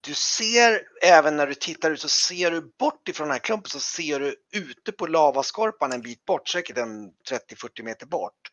du 0.02 0.14
ser 0.14 0.82
även 1.04 1.38
när 1.38 1.48
du 1.48 1.54
tittar 1.54 1.92
ut 1.92 2.02
så 2.02 2.10
ser 2.10 2.52
du 2.52 2.74
bort 2.80 3.10
ifrån 3.10 3.28
den 3.28 3.34
här 3.34 3.40
klumpen 3.40 3.70
så 3.70 3.80
ser 3.80 4.20
du 4.20 4.36
ute 4.54 4.92
på 4.92 5.08
lavaskorpan 5.08 5.92
en 5.92 6.02
bit 6.02 6.26
bort, 6.26 6.50
säkert 6.50 6.78
en 6.78 7.12
30-40 7.30 7.84
meter 7.84 8.06
bort. 8.06 8.52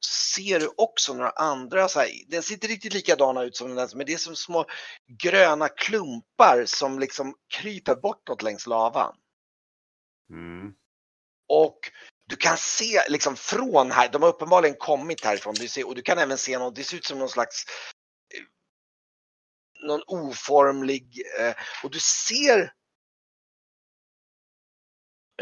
Så 0.00 0.40
ser 0.40 0.60
du 0.60 0.70
också 0.76 1.14
några 1.14 1.30
andra, 1.30 1.88
så 1.88 2.00
här, 2.00 2.08
den 2.28 2.42
ser 2.42 2.54
inte 2.54 2.66
riktigt 2.66 2.94
likadana 2.94 3.42
ut 3.42 3.56
som 3.56 3.68
den 3.68 3.76
där, 3.76 3.96
men 3.96 4.06
det 4.06 4.12
är 4.12 4.18
som 4.18 4.36
små 4.36 4.64
gröna 5.22 5.68
klumpar 5.68 6.64
som 6.66 6.98
liksom 6.98 7.34
kryper 7.54 7.94
bortåt 7.94 8.42
längs 8.42 8.66
lavan. 8.66 9.14
Mm. 10.30 10.74
Och 11.54 11.90
du 12.28 12.36
kan 12.36 12.56
se 12.56 13.08
liksom 13.08 13.36
från 13.36 13.90
här, 13.90 14.08
de 14.08 14.22
har 14.22 14.28
uppenbarligen 14.28 14.76
kommit 14.76 15.24
härifrån. 15.24 15.54
Du 15.54 15.68
ser, 15.68 15.86
och 15.86 15.94
du 15.94 16.02
kan 16.02 16.18
även 16.18 16.38
se 16.38 16.58
något, 16.58 16.76
det 16.76 16.84
ser 16.84 16.96
ut 16.96 17.04
som 17.04 17.18
någon 17.18 17.28
slags 17.28 17.64
eh, 18.34 18.44
någon 19.86 20.02
oformlig 20.06 21.22
eh, 21.40 21.54
och 21.82 21.90
du 21.90 22.00
ser 22.00 22.72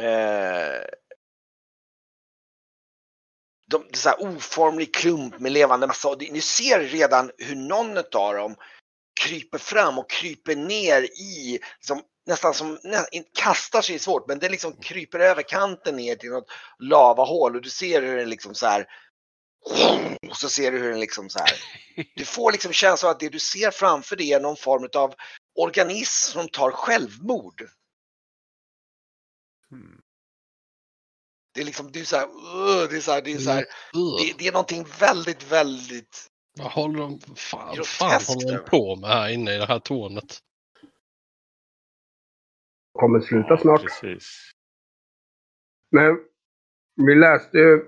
eh, 0.00 0.84
de, 3.66 3.84
det 3.88 3.94
är 3.94 3.96
så 3.96 4.08
här 4.08 4.22
oformlig 4.22 4.94
klump 4.94 5.38
med 5.38 5.52
levande 5.52 5.86
massa. 5.86 6.08
Och 6.08 6.22
Ni 6.30 6.40
ser 6.40 6.80
redan 6.80 7.30
hur 7.38 7.56
någon 7.56 7.98
av 7.98 8.34
dem 8.34 8.56
kryper 9.20 9.58
fram 9.58 9.98
och 9.98 10.10
kryper 10.10 10.56
ner 10.56 11.02
i, 11.02 11.58
liksom, 11.78 12.02
nästan 12.26 12.54
som, 12.54 12.78
nä, 12.84 13.04
kastar 13.38 13.82
sig 13.82 13.98
svårt, 13.98 14.28
men 14.28 14.38
det 14.38 14.48
liksom 14.48 14.72
kryper 14.72 15.18
över 15.18 15.42
kanten 15.42 15.96
ner 15.96 16.16
till 16.16 16.30
något 16.30 16.50
lavahål 16.78 17.56
och 17.56 17.62
du 17.62 17.70
ser 17.70 18.02
hur 18.02 18.16
den 18.16 18.30
liksom 18.30 18.54
så 18.54 18.66
här 18.66 18.86
och 20.30 20.36
så 20.36 20.48
ser 20.48 20.72
du 20.72 20.78
hur 20.78 20.90
den 20.90 21.00
liksom 21.00 21.30
så 21.30 21.38
här. 21.38 21.50
Du 22.16 22.24
får 22.24 22.52
liksom 22.52 22.72
känslan 22.72 23.10
av 23.10 23.14
att 23.14 23.20
det 23.20 23.28
du 23.28 23.38
ser 23.38 23.70
framför 23.70 24.16
dig 24.16 24.32
är 24.32 24.40
någon 24.40 24.56
form 24.56 24.88
av 24.96 25.14
organism 25.54 26.32
som 26.32 26.48
tar 26.48 26.70
självmord. 26.70 27.68
Mm. 29.72 30.00
Det 31.54 31.60
är 31.60 31.64
liksom, 31.64 31.92
det 31.92 32.00
är 32.00 32.04
så 32.04 32.16
här, 32.16 32.26
det 32.88 32.96
är 32.96 33.00
så 33.00 33.12
här, 33.12 33.22
det 33.22 33.32
är 33.32 33.38
så 33.38 33.50
här, 33.50 33.64
det, 33.92 34.34
det 34.38 34.48
är 34.48 34.52
någonting 34.52 34.86
väldigt, 34.98 35.42
väldigt 35.42 36.30
vad 36.62 36.72
håller 36.72 36.98
de 36.98 37.20
fan, 37.36 37.74
groteskt 37.74 37.98
fan 37.98 38.20
håller 38.28 38.58
de 38.58 38.70
på 38.70 38.96
med 38.96 39.10
här 39.10 39.28
inne 39.28 39.54
i 39.54 39.58
det 39.58 39.66
här 39.66 39.78
tornet? 39.78 40.38
Kommer 42.92 43.20
sluta 43.20 43.48
Ja, 43.50 43.58
snart. 43.58 43.82
Precis. 43.82 44.50
Men 45.90 46.18
vi 47.06 47.14
läste 47.14 47.58
ju 47.58 47.80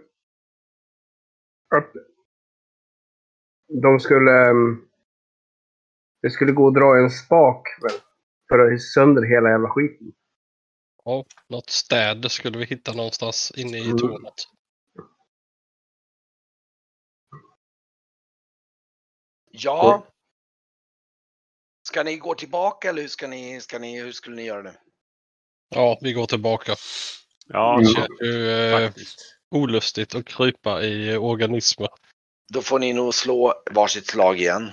att 1.74 1.92
de 3.82 4.00
skulle... 4.00 4.52
Det 6.22 6.30
skulle 6.30 6.52
gå 6.52 6.68
att 6.68 6.74
dra 6.74 6.98
en 6.98 7.10
spak 7.10 7.68
för 8.48 8.58
att 8.58 8.70
ha 8.70 8.78
sönder 8.78 9.22
hela 9.22 9.50
jävla 9.50 9.68
skiten. 9.68 10.12
Ja, 11.04 11.24
något 11.48 11.70
städ 11.70 12.30
skulle 12.30 12.58
vi 12.58 12.64
hitta 12.64 12.92
någonstans 12.92 13.52
inne 13.56 13.78
i 13.78 13.84
Mm. 13.84 13.98
tornet. 13.98 14.34
Ja. 19.52 20.06
Ska 21.88 22.02
ni 22.02 22.16
gå 22.16 22.34
tillbaka 22.34 22.88
eller 22.88 23.02
hur 23.02 23.08
ska 23.08 23.26
ni, 23.28 23.60
ska 23.60 23.78
ni, 23.78 24.00
hur 24.00 24.12
skulle 24.12 24.36
ni 24.36 24.42
göra 24.42 24.62
det? 24.62 24.78
Ja, 25.68 25.98
vi 26.00 26.12
går 26.12 26.26
tillbaka. 26.26 26.74
Ja. 27.46 27.78
Det 27.78 27.86
känns 27.86 28.20
ju 28.20 28.50
eh, 28.50 28.92
olustigt 29.50 30.14
att 30.14 30.26
krypa 30.26 30.82
i 30.82 31.16
organismer. 31.16 31.88
Då 32.52 32.62
får 32.62 32.78
ni 32.78 32.92
nog 32.92 33.14
slå 33.14 33.62
varsitt 33.70 34.06
slag 34.06 34.40
igen. 34.40 34.72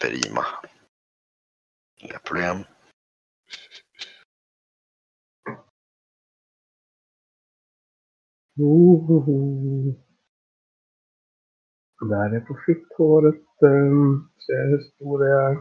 Prima. 0.00 0.46
Inga 1.96 2.18
problem. 2.18 2.64
Ohoho. 8.60 9.94
Där 12.00 12.36
är 12.36 12.40
på 12.40 12.58
fitthåret. 12.66 13.44
Um, 13.62 14.30
ser 14.46 14.70
hur 14.70 14.80
stor 14.80 15.18
det 15.24 15.30
är. 15.32 15.54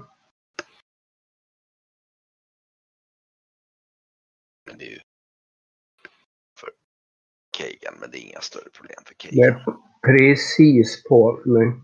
Men 4.68 4.78
det 4.78 4.86
är 4.86 4.92
ju 4.92 5.00
för 6.60 6.70
Kegan, 7.58 7.96
men 8.00 8.12
det 8.12 8.18
är 8.20 8.30
inga 8.30 8.42
större 8.42 8.70
problem 8.70 9.04
för 9.06 9.16
Det 9.30 9.36
Kegan. 9.36 9.50
är 9.50 9.66
precis 10.08 11.04
på 11.04 11.42
mig. 11.46 11.82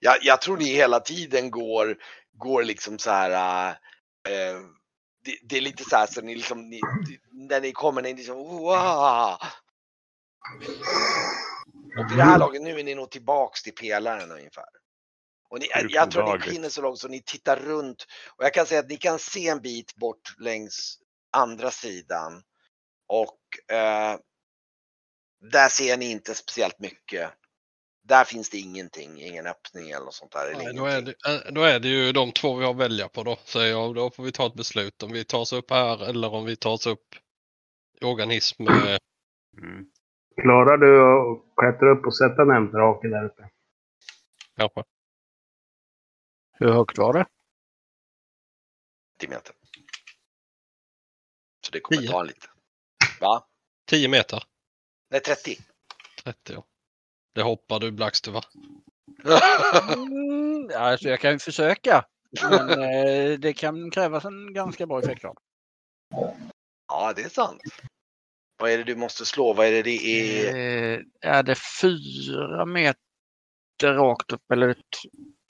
jag, 0.00 0.16
jag 0.22 0.42
tror 0.42 0.56
ni 0.56 0.64
hela 0.64 1.00
tiden 1.00 1.50
går, 1.50 1.96
går 2.32 2.62
liksom 2.64 2.98
så 2.98 3.10
här. 3.10 3.68
äh, 4.28 4.60
det, 5.24 5.38
det 5.42 5.56
är 5.56 5.60
lite 5.60 5.84
så 5.84 5.96
här 5.96 6.06
så 6.06 6.20
ni 6.20 6.34
liksom, 6.34 6.68
ni, 6.68 6.80
när 7.32 7.60
ni 7.60 7.72
kommer, 7.72 8.02
ni 8.02 8.14
liksom 8.14 8.36
wow. 8.36 9.38
Och 11.98 12.10
vid 12.10 12.18
det 12.18 12.24
här 12.24 12.38
laget, 12.38 12.62
nu 12.62 12.80
är 12.80 12.84
ni 12.84 12.94
nog 12.94 13.10
tillbaks 13.10 13.62
till 13.62 13.74
pelaren 13.74 14.32
ungefär. 14.32 14.68
Och 15.48 15.60
ni, 15.60 15.68
jag 15.88 16.10
tror 16.10 16.34
att 16.34 16.46
ni 16.46 16.52
hinner 16.52 16.68
så 16.68 16.82
långt 16.82 16.98
så 16.98 17.08
ni 17.08 17.22
tittar 17.22 17.56
runt. 17.56 18.06
Och 18.36 18.44
jag 18.44 18.54
kan 18.54 18.66
säga 18.66 18.80
att 18.80 18.88
ni 18.88 18.96
kan 18.96 19.18
se 19.18 19.48
en 19.48 19.60
bit 19.60 19.94
bort 19.94 20.34
längs 20.38 20.98
andra 21.30 21.70
sidan. 21.70 22.42
Och 23.06 23.74
eh, 23.76 24.18
där 25.50 25.68
ser 25.68 25.96
ni 25.96 26.10
inte 26.10 26.34
speciellt 26.34 26.78
mycket. 26.78 27.30
Där 28.02 28.24
finns 28.24 28.50
det 28.50 28.58
ingenting, 28.58 29.20
ingen 29.22 29.46
öppning 29.46 29.90
eller 29.90 30.04
något 30.04 30.14
sånt 30.14 30.32
där. 30.32 30.46
Eller 30.50 30.64
Nej, 30.64 30.74
då, 30.74 30.86
är 30.86 31.02
det, 31.02 31.10
eh, 31.46 31.52
då 31.52 31.62
är 31.62 31.80
det 31.80 31.88
ju 31.88 32.12
de 32.12 32.32
två 32.32 32.54
vi 32.56 32.64
har 32.64 32.70
att 32.70 32.76
välja 32.78 33.08
på 33.08 33.22
då, 33.22 33.38
säger 33.44 33.70
jag. 33.70 33.94
Då 33.94 34.10
får 34.10 34.22
vi 34.22 34.32
ta 34.32 34.46
ett 34.46 34.54
beslut 34.54 35.02
om 35.02 35.12
vi 35.12 35.24
tar 35.24 35.38
oss 35.38 35.52
upp 35.52 35.70
här 35.70 36.08
eller 36.08 36.34
om 36.34 36.44
vi 36.44 36.56
tar 36.56 36.70
oss 36.70 36.86
upp 36.86 37.14
i 38.00 38.04
organism. 38.04 38.62
eh, 38.68 38.96
Mm. 39.58 39.86
Klarar 40.42 40.76
du 40.76 41.00
att 41.02 41.56
klättra 41.56 41.90
upp 41.90 42.06
och 42.06 42.16
sätta 42.16 42.44
nämndrake 42.44 43.08
där 43.08 43.24
uppe? 43.24 43.48
kanske. 44.56 44.84
Hur 46.52 46.72
högt 46.72 46.98
var 46.98 47.12
det? 47.12 47.26
10 49.18 49.28
meter. 49.30 49.54
Så 51.66 51.70
det 51.72 51.80
kommer 51.80 52.00
Tio. 52.00 52.10
ta 52.10 52.20
en 52.20 52.26
lite. 52.26 52.48
Va? 53.20 53.46
10 53.86 54.08
meter. 54.08 54.42
Nej, 55.10 55.20
30. 55.20 55.58
30 56.24 56.52
ja. 56.52 56.64
Det 57.34 57.42
hoppar 57.42 57.80
du 57.80 57.90
Blackster 57.92 58.30
va? 58.32 58.42
Mm, 59.96 60.70
alltså 60.76 61.08
jag 61.08 61.20
kan 61.20 61.32
ju 61.32 61.38
försöka. 61.38 62.04
Men 62.50 62.70
eh, 62.82 63.38
det 63.38 63.52
kan 63.52 63.90
krävas 63.90 64.24
en 64.24 64.52
ganska 64.54 64.86
bra 64.86 64.98
effektgrad. 65.00 65.36
ja, 66.88 67.12
det 67.16 67.22
är 67.22 67.28
sant. 67.28 67.60
Vad 68.58 68.70
är 68.70 68.78
det 68.78 68.84
du 68.84 68.96
måste 68.96 69.24
slå? 69.24 69.52
Vad 69.52 69.66
är 69.66 69.72
det 69.72 69.82
det 69.82 70.06
är? 70.06 70.54
Eh, 70.94 71.00
är 71.20 71.42
det 71.42 71.56
fyra 71.82 72.64
meter 72.66 72.96
rakt 73.82 74.32
upp 74.32 74.50
eller 74.52 74.76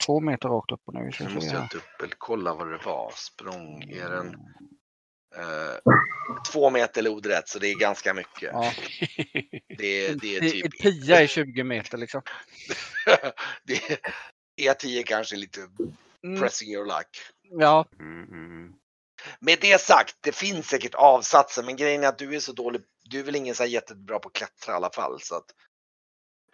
två 0.05 0.19
meter 0.19 0.49
rakt 0.49 0.71
upp? 0.71 0.81
Så 0.85 0.91
Nu 1.23 1.33
måste 1.33 1.55
jag- 1.55 1.61
jag 1.63 1.69
dubbelkolla 1.99 2.53
vad 2.53 2.71
det 2.71 2.79
var. 2.85 3.11
Språng 3.15 3.83
är 3.83 4.09
den 4.09 4.35
eh, 5.37 5.93
två 6.51 6.69
meter 6.69 7.01
lodrätt 7.01 7.49
så 7.49 7.59
det 7.59 7.67
är 7.71 7.75
ganska 7.79 8.13
mycket. 8.13 8.49
Ja. 8.53 8.73
Det, 9.77 10.05
är- 10.07 10.15
det 10.15 10.35
är 10.37 10.39
typ 10.49 10.79
tia 10.81 11.21
är 11.21 11.27
20 11.27 11.63
meter 11.63 11.97
liksom. 11.97 12.21
det 13.63 13.73
är 13.73 14.73
E10 14.73 15.03
kanske 15.03 15.35
lite 15.35 15.59
Mm, 16.25 16.39
pressing 16.41 16.73
your 16.73 16.85
luck. 16.85 17.07
ja, 17.41 17.85
Mm, 17.99 18.23
mm. 18.23 18.73
Med 19.39 19.57
det 19.61 19.81
sagt, 19.81 20.15
det 20.21 20.35
finns 20.35 20.67
säkert 20.67 20.95
avsatser 20.95 21.63
men 21.63 21.75
grejen 21.75 22.03
är 22.03 22.07
att 22.07 22.17
du 22.17 22.35
är 22.35 22.39
så 22.39 22.51
dålig. 22.53 22.81
Du 23.03 23.19
är 23.19 23.23
väl 23.23 23.35
ingen 23.35 23.55
så 23.55 23.63
här 23.63 23.69
jättebra 23.69 24.19
på 24.19 24.27
att 24.29 24.33
klättra 24.35 24.73
i 24.73 24.75
alla 24.75 24.89
fall 24.89 25.21
så 25.21 25.35
att. 25.35 25.45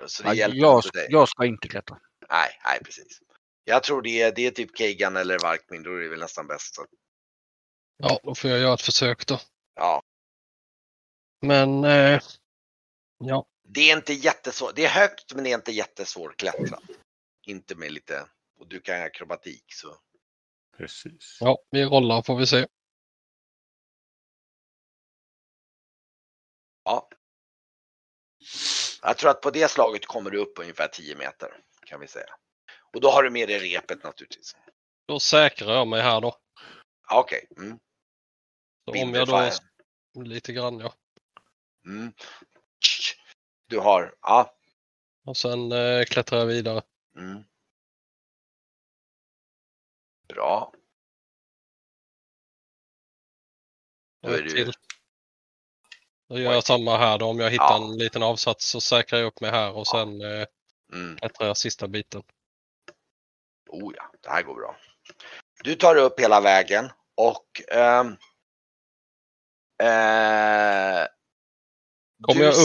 Så 0.05 0.23
det 0.23 0.29
ja 0.29 0.33
hjälper 0.35 0.57
jag, 0.57 0.77
inte 0.77 0.89
dig. 0.99 1.07
jag 1.09 1.29
ska 1.29 1.45
inte 1.45 1.67
klättra. 1.67 1.97
Nej, 2.29 2.49
nej 2.65 2.79
precis. 2.83 3.19
Jag 3.63 3.83
tror 3.83 4.01
det 4.01 4.21
är, 4.21 4.31
det 4.31 4.47
är 4.47 4.51
typ 4.51 4.75
Kagan 4.75 5.15
eller 5.17 5.39
Varkmin, 5.39 5.83
då 5.83 5.95
är 5.95 5.99
det 5.99 6.09
väl 6.09 6.19
nästan 6.19 6.47
bäst. 6.47 6.75
Så. 6.75 6.85
Ja, 8.01 8.19
då 8.23 8.35
får 8.35 8.49
jag 8.49 8.59
göra 8.59 8.73
ett 8.73 8.81
försök 8.81 9.27
då. 9.27 9.39
Ja, 9.75 10.01
Men 11.41 11.83
eh, 11.83 12.21
ja, 13.17 13.45
det 13.63 13.91
är 13.91 13.97
inte 13.97 14.13
jättesvårt. 14.13 14.75
Det 14.75 14.85
är 14.85 14.89
högt 14.89 15.33
men 15.33 15.43
det 15.43 15.51
är 15.51 15.55
inte 15.55 15.71
jättesvårt 15.71 16.37
klättrat. 16.37 16.83
Inte 17.47 17.75
med 17.75 17.91
lite, 17.91 18.25
och 18.59 18.67
du 18.67 18.79
kan 18.79 19.01
akrobatik 19.01 19.63
så. 19.73 19.97
Precis. 20.77 21.37
ja, 21.39 21.57
vi 21.71 21.85
rollar 21.85 22.21
får 22.21 22.35
vi 22.35 22.47
se. 22.47 22.67
Ja. 26.83 27.09
Jag 29.01 29.17
tror 29.17 29.31
att 29.31 29.41
på 29.41 29.51
det 29.51 29.71
slaget 29.71 30.05
kommer 30.05 30.31
du 30.31 30.37
upp 30.37 30.59
ungefär 30.59 30.87
10 30.87 31.15
meter 31.15 31.63
kan 31.85 31.99
vi 31.99 32.07
säga. 32.07 32.35
Och 32.93 33.01
då 33.01 33.09
har 33.09 33.23
du 33.23 33.29
med 33.29 33.49
dig 33.49 33.59
repet 33.59 34.03
naturligtvis. 34.03 34.55
Då 35.07 35.19
säkrar 35.19 35.73
jag 35.73 35.87
mig 35.87 36.01
här 36.01 36.21
då. 36.21 36.35
Okej. 37.11 37.47
Mm. 37.57 37.79
Så 38.93 39.03
om 39.03 39.13
jag 39.13 39.27
då 39.27 40.21
lite 40.23 40.53
grann 40.53 40.79
ja. 40.79 40.93
Mm. 41.85 42.13
Du 43.67 43.79
har, 43.79 44.15
ja. 44.21 44.55
Och 45.25 45.37
sen 45.37 45.71
eh, 45.71 46.03
klättrar 46.05 46.39
jag 46.39 46.45
vidare. 46.45 46.81
Mm. 47.15 47.43
Bra. 50.27 50.73
Då 54.21 54.29
är 54.29 54.41
du- 54.41 54.49
till. 54.49 54.71
Då 56.29 56.39
gör 56.39 56.53
jag 56.53 56.63
samma 56.63 56.97
här 56.97 57.17
då. 57.17 57.25
Om 57.25 57.39
jag 57.39 57.49
hittar 57.51 57.65
Ja. 57.65 57.85
en 57.91 57.97
liten 57.97 58.23
avsats 58.23 58.69
så 58.69 58.81
säkrar 58.81 59.19
jag 59.19 59.27
upp 59.27 59.41
mig 59.41 59.51
här 59.51 59.71
och 59.71 59.87
sen 59.87 60.21
eh, 60.21 60.45
Mm. 60.93 61.17
klättrar 61.17 61.47
jag 61.47 61.57
sista 61.57 61.87
biten. 61.87 62.23
Oh 63.69 63.93
ja, 63.95 64.11
det 64.21 64.29
här 64.29 64.43
går 64.43 64.55
bra. 64.55 64.77
Du 65.63 65.75
tar 65.75 65.95
upp 65.95 66.19
hela 66.19 66.41
vägen 66.41 66.89
och 67.15 67.61
ehm, 67.71 68.17
eh, 69.83 71.07
Kommer 72.21 72.39
du 72.39 72.45
jag 72.45 72.53
upp? 72.53 72.59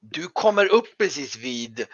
Du 0.00 0.28
kommer 0.28 0.66
upp 0.72 0.98
precis 0.98 1.36
vid, 1.36 1.86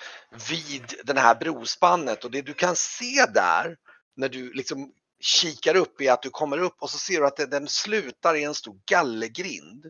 vid 0.50 0.94
den 1.04 1.16
här 1.16 1.34
brospannet 1.34 2.24
och 2.24 2.30
det 2.30 2.42
du 2.42 2.54
kan 2.54 2.76
se 2.76 3.26
där 3.34 3.76
när 4.16 4.28
du 4.28 4.52
liksom 4.52 4.92
kikar 5.20 5.76
upp 5.76 6.00
är 6.00 6.12
att 6.12 6.22
du 6.22 6.30
kommer 6.30 6.58
upp 6.58 6.76
och 6.82 6.90
så 6.90 6.98
ser 6.98 7.20
du 7.20 7.26
att 7.26 7.36
det- 7.36 7.46
den 7.46 7.68
slutar 7.68 8.34
i 8.34 8.44
en 8.44 8.54
stor 8.54 8.76
gallergrind. 8.86 9.84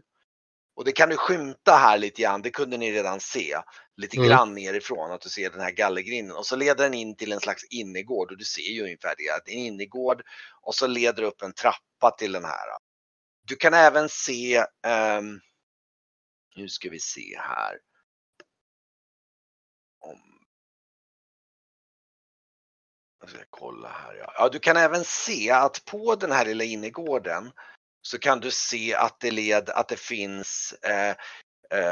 Och 0.77 0.85
det 0.85 0.92
kan 0.92 1.09
du 1.09 1.16
skymta 1.16 1.73
här 1.77 1.99
lite 1.99 2.23
grann, 2.23 2.42
det 2.42 2.51
kunde 2.51 2.77
ni 2.77 2.92
redan 2.92 3.21
se 3.21 3.57
lite 3.97 4.16
Mm. 4.16 4.29
grann 4.29 4.55
nerifrån 4.55 5.12
att 5.12 5.21
du 5.21 5.29
ser 5.29 5.51
den 5.51 5.61
här 5.61 5.71
gallergrinden 5.71 6.37
och 6.37 6.47
så 6.47 6.57
leder 6.57 6.85
den 6.85 6.94
in 6.94 7.16
till 7.16 7.33
en 7.33 7.40
slags 7.40 7.64
innergård 7.64 8.31
och 8.31 8.38
du 8.38 8.44
ser 8.44 8.62
ju 8.73 8.83
ungefär 8.83 9.14
det, 9.18 9.31
att 9.31 9.44
det 9.44 9.51
är 9.53 9.55
en 9.55 9.66
innergård 9.66 10.23
och 10.62 10.75
så 10.75 10.87
leder 10.87 11.23
upp 11.23 11.42
en 11.42 11.53
trappa 11.53 12.11
till 12.18 12.33
den 12.33 12.44
här. 12.44 12.68
Du 13.49 13.57
kan 13.57 13.75
även 13.75 14.09
se, 14.09 14.59
um, 15.19 15.41
nu 16.57 16.69
ska 16.69 16.91
vi 16.91 17.01
se 17.01 17.39
här. 17.39 17.79
Om... 20.01 20.19
Jag 23.21 23.31
ska 23.31 23.39
kolla 23.51 23.89
här. 23.89 24.15
Ja. 24.15 24.33
ja, 24.39 24.49
du 24.49 24.59
kan 24.59 24.77
även 24.77 25.05
se 25.05 25.51
att 25.51 25.85
på 25.85 26.15
den 26.15 26.33
här 26.33 26.45
lilla 26.45 26.65
innergården 26.65 27.53
så 28.03 28.19
kan 28.19 28.41
du 28.41 28.51
se 28.51 28.95
att 28.95 29.21
det 29.21 29.31
led, 29.31 29.71
att 29.71 29.89
det 29.89 30.01
finns 30.01 30.73
eh, 30.73 31.17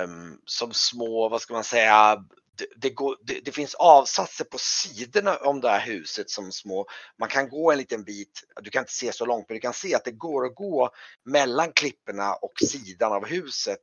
um, 0.02 0.40
som 0.44 0.72
små, 0.72 1.28
vad 1.28 1.42
ska 1.42 1.54
man 1.54 1.64
säga, 1.64 2.24
det, 2.58 2.66
det, 2.76 2.90
går, 2.90 3.16
det, 3.22 3.40
det 3.44 3.52
finns 3.52 3.74
avsatser 3.74 4.44
på 4.44 4.58
sidorna 4.58 5.36
om 5.36 5.60
det 5.60 5.68
här 5.68 5.86
huset 5.86 6.30
som 6.30 6.52
små, 6.52 6.86
man 7.18 7.28
kan 7.28 7.48
gå 7.48 7.72
en 7.72 7.78
liten 7.78 8.04
bit, 8.04 8.44
du 8.62 8.70
kan 8.70 8.82
inte 8.82 8.92
se 8.92 9.12
så 9.12 9.26
långt 9.26 9.48
men 9.48 9.56
du 9.56 9.60
kan 9.60 9.72
se 9.74 9.94
att 9.94 10.04
det 10.04 10.10
går 10.10 10.46
att 10.46 10.54
gå 10.54 10.90
mellan 11.24 11.72
klipporna 11.72 12.34
och 12.34 12.52
sidan 12.68 13.12
av 13.12 13.26
huset 13.26 13.78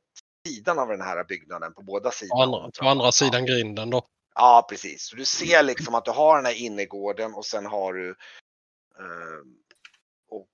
sidan 0.48 0.78
av 0.78 0.88
den 0.88 1.00
här 1.00 1.24
byggnaden 1.24 1.74
på 1.74 1.82
båda 1.82 2.08
På 2.10 2.14
sidorna. 2.14 2.42
andra, 2.42 2.70
på 2.80 2.88
andra 2.88 3.12
sidan 3.12 3.46
grinden 3.46 3.90
då. 3.90 4.06
Ja, 4.34 4.66
precis. 4.68 5.02
Så 5.02 5.16
du 5.16 5.24
ser 5.24 5.62
liksom 5.62 5.94
att 5.94 6.04
du 6.04 6.10
har 6.10 6.36
den 6.36 6.46
här 6.46 6.54
innergården 6.54 7.34
och 7.34 7.46
sen 7.46 7.66
har 7.66 7.92
du 7.92 8.08
eh, 8.98 9.40
och 10.30 10.48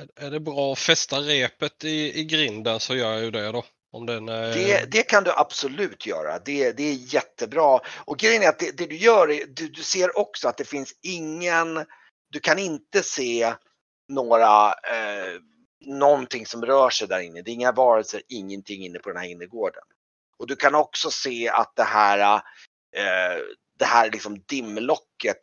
Är- 0.00 0.26
Är 0.26 0.30
det 0.30 0.40
bra 0.40 0.72
att 0.72 0.78
fästa 0.78 1.20
repet 1.20 1.84
i, 1.84 2.20
i 2.20 2.24
grinden 2.24 2.80
så 2.80 2.94
gör 2.96 3.12
jag 3.12 3.22
ju 3.22 3.30
det 3.30 3.52
då. 3.52 3.64
Om 3.96 4.06
den 4.06 4.28
är... 4.28 4.54
Det, 4.54 4.90
det 4.90 5.02
kan 5.02 5.24
du 5.24 5.32
absolut 5.32 6.06
göra. 6.06 6.38
Det, 6.38 6.72
det 6.72 6.82
är 6.82 7.14
jättebra. 7.14 7.80
Och 8.04 8.18
grejen 8.18 8.42
är 8.42 8.48
att 8.48 8.58
det, 8.58 8.78
det 8.78 8.86
du 8.86 8.96
gör, 8.96 9.30
är, 9.30 9.46
du, 9.46 9.68
du 9.68 9.82
ser 9.82 10.18
också 10.18 10.48
att 10.48 10.56
det 10.56 10.64
finns 10.64 10.94
ingen, 11.02 11.86
du 12.30 12.40
kan 12.40 12.58
inte 12.58 13.02
se 13.02 13.54
några, 14.08 14.68
eh, 14.68 15.40
någonting 15.86 16.46
som 16.46 16.64
rör 16.64 16.90
sig 16.90 17.08
där 17.08 17.20
inne. 17.20 17.42
Det 17.42 17.50
är 17.50 17.54
inga 17.54 17.72
varelser, 17.72 18.22
ingenting 18.28 18.84
inne 18.84 18.98
på 18.98 19.08
den 19.08 19.18
här 19.18 19.28
innergården. 19.28 19.82
Och 20.38 20.46
du 20.46 20.56
kan 20.56 20.74
också 20.74 21.10
se 21.10 21.48
att 21.48 21.76
det 21.76 21.84
här, 21.84 22.34
eh, 22.96 23.42
det 23.78 23.84
här 23.84 24.10
liksom 24.10 24.42
dimlocket 24.46 25.42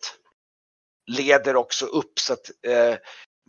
leder 1.12 1.56
också 1.56 1.86
upp 1.86 2.20
så 2.20 2.34
att 2.34 2.52
eh, 2.68 2.96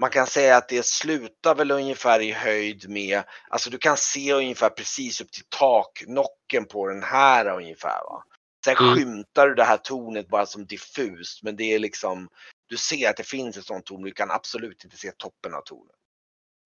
man 0.01 0.11
kan 0.11 0.27
säga 0.27 0.57
att 0.57 0.69
det 0.69 0.87
slutar 0.87 1.55
väl 1.55 1.71
ungefär 1.71 2.21
i 2.21 2.33
höjd 2.33 2.89
med, 2.89 3.23
alltså 3.49 3.71
du 3.71 3.79
kan 3.79 3.97
se 3.97 4.33
ungefär 4.33 4.71
precis 4.71 5.21
upp 5.21 5.33
till 5.33 5.45
taknocken 5.49 6.65
på 6.67 6.89
den 6.89 7.03
här 7.03 7.57
ungefär. 7.57 8.05
Va? 8.05 8.25
Sen 8.65 8.77
Mm. 8.77 8.95
skymtar 8.95 9.49
du 9.49 9.55
det 9.55 9.65
här 9.65 9.77
tornet 9.77 10.29
bara 10.29 10.47
som 10.47 10.67
diffust 10.67 11.43
men 11.43 11.57
det 11.57 11.65
är 11.65 11.79
liksom, 11.79 12.29
du 12.69 12.77
ser 12.77 13.11
att 13.11 13.17
det 13.17 13.25
finns 13.29 13.57
ett 13.57 13.65
sånt 13.67 13.85
torn, 13.87 14.03
du 14.03 14.13
kan 14.13 14.31
absolut 14.31 14.85
inte 14.85 14.97
se 14.97 15.13
toppen 15.13 15.55
av 15.55 15.61
tornet. 15.61 15.97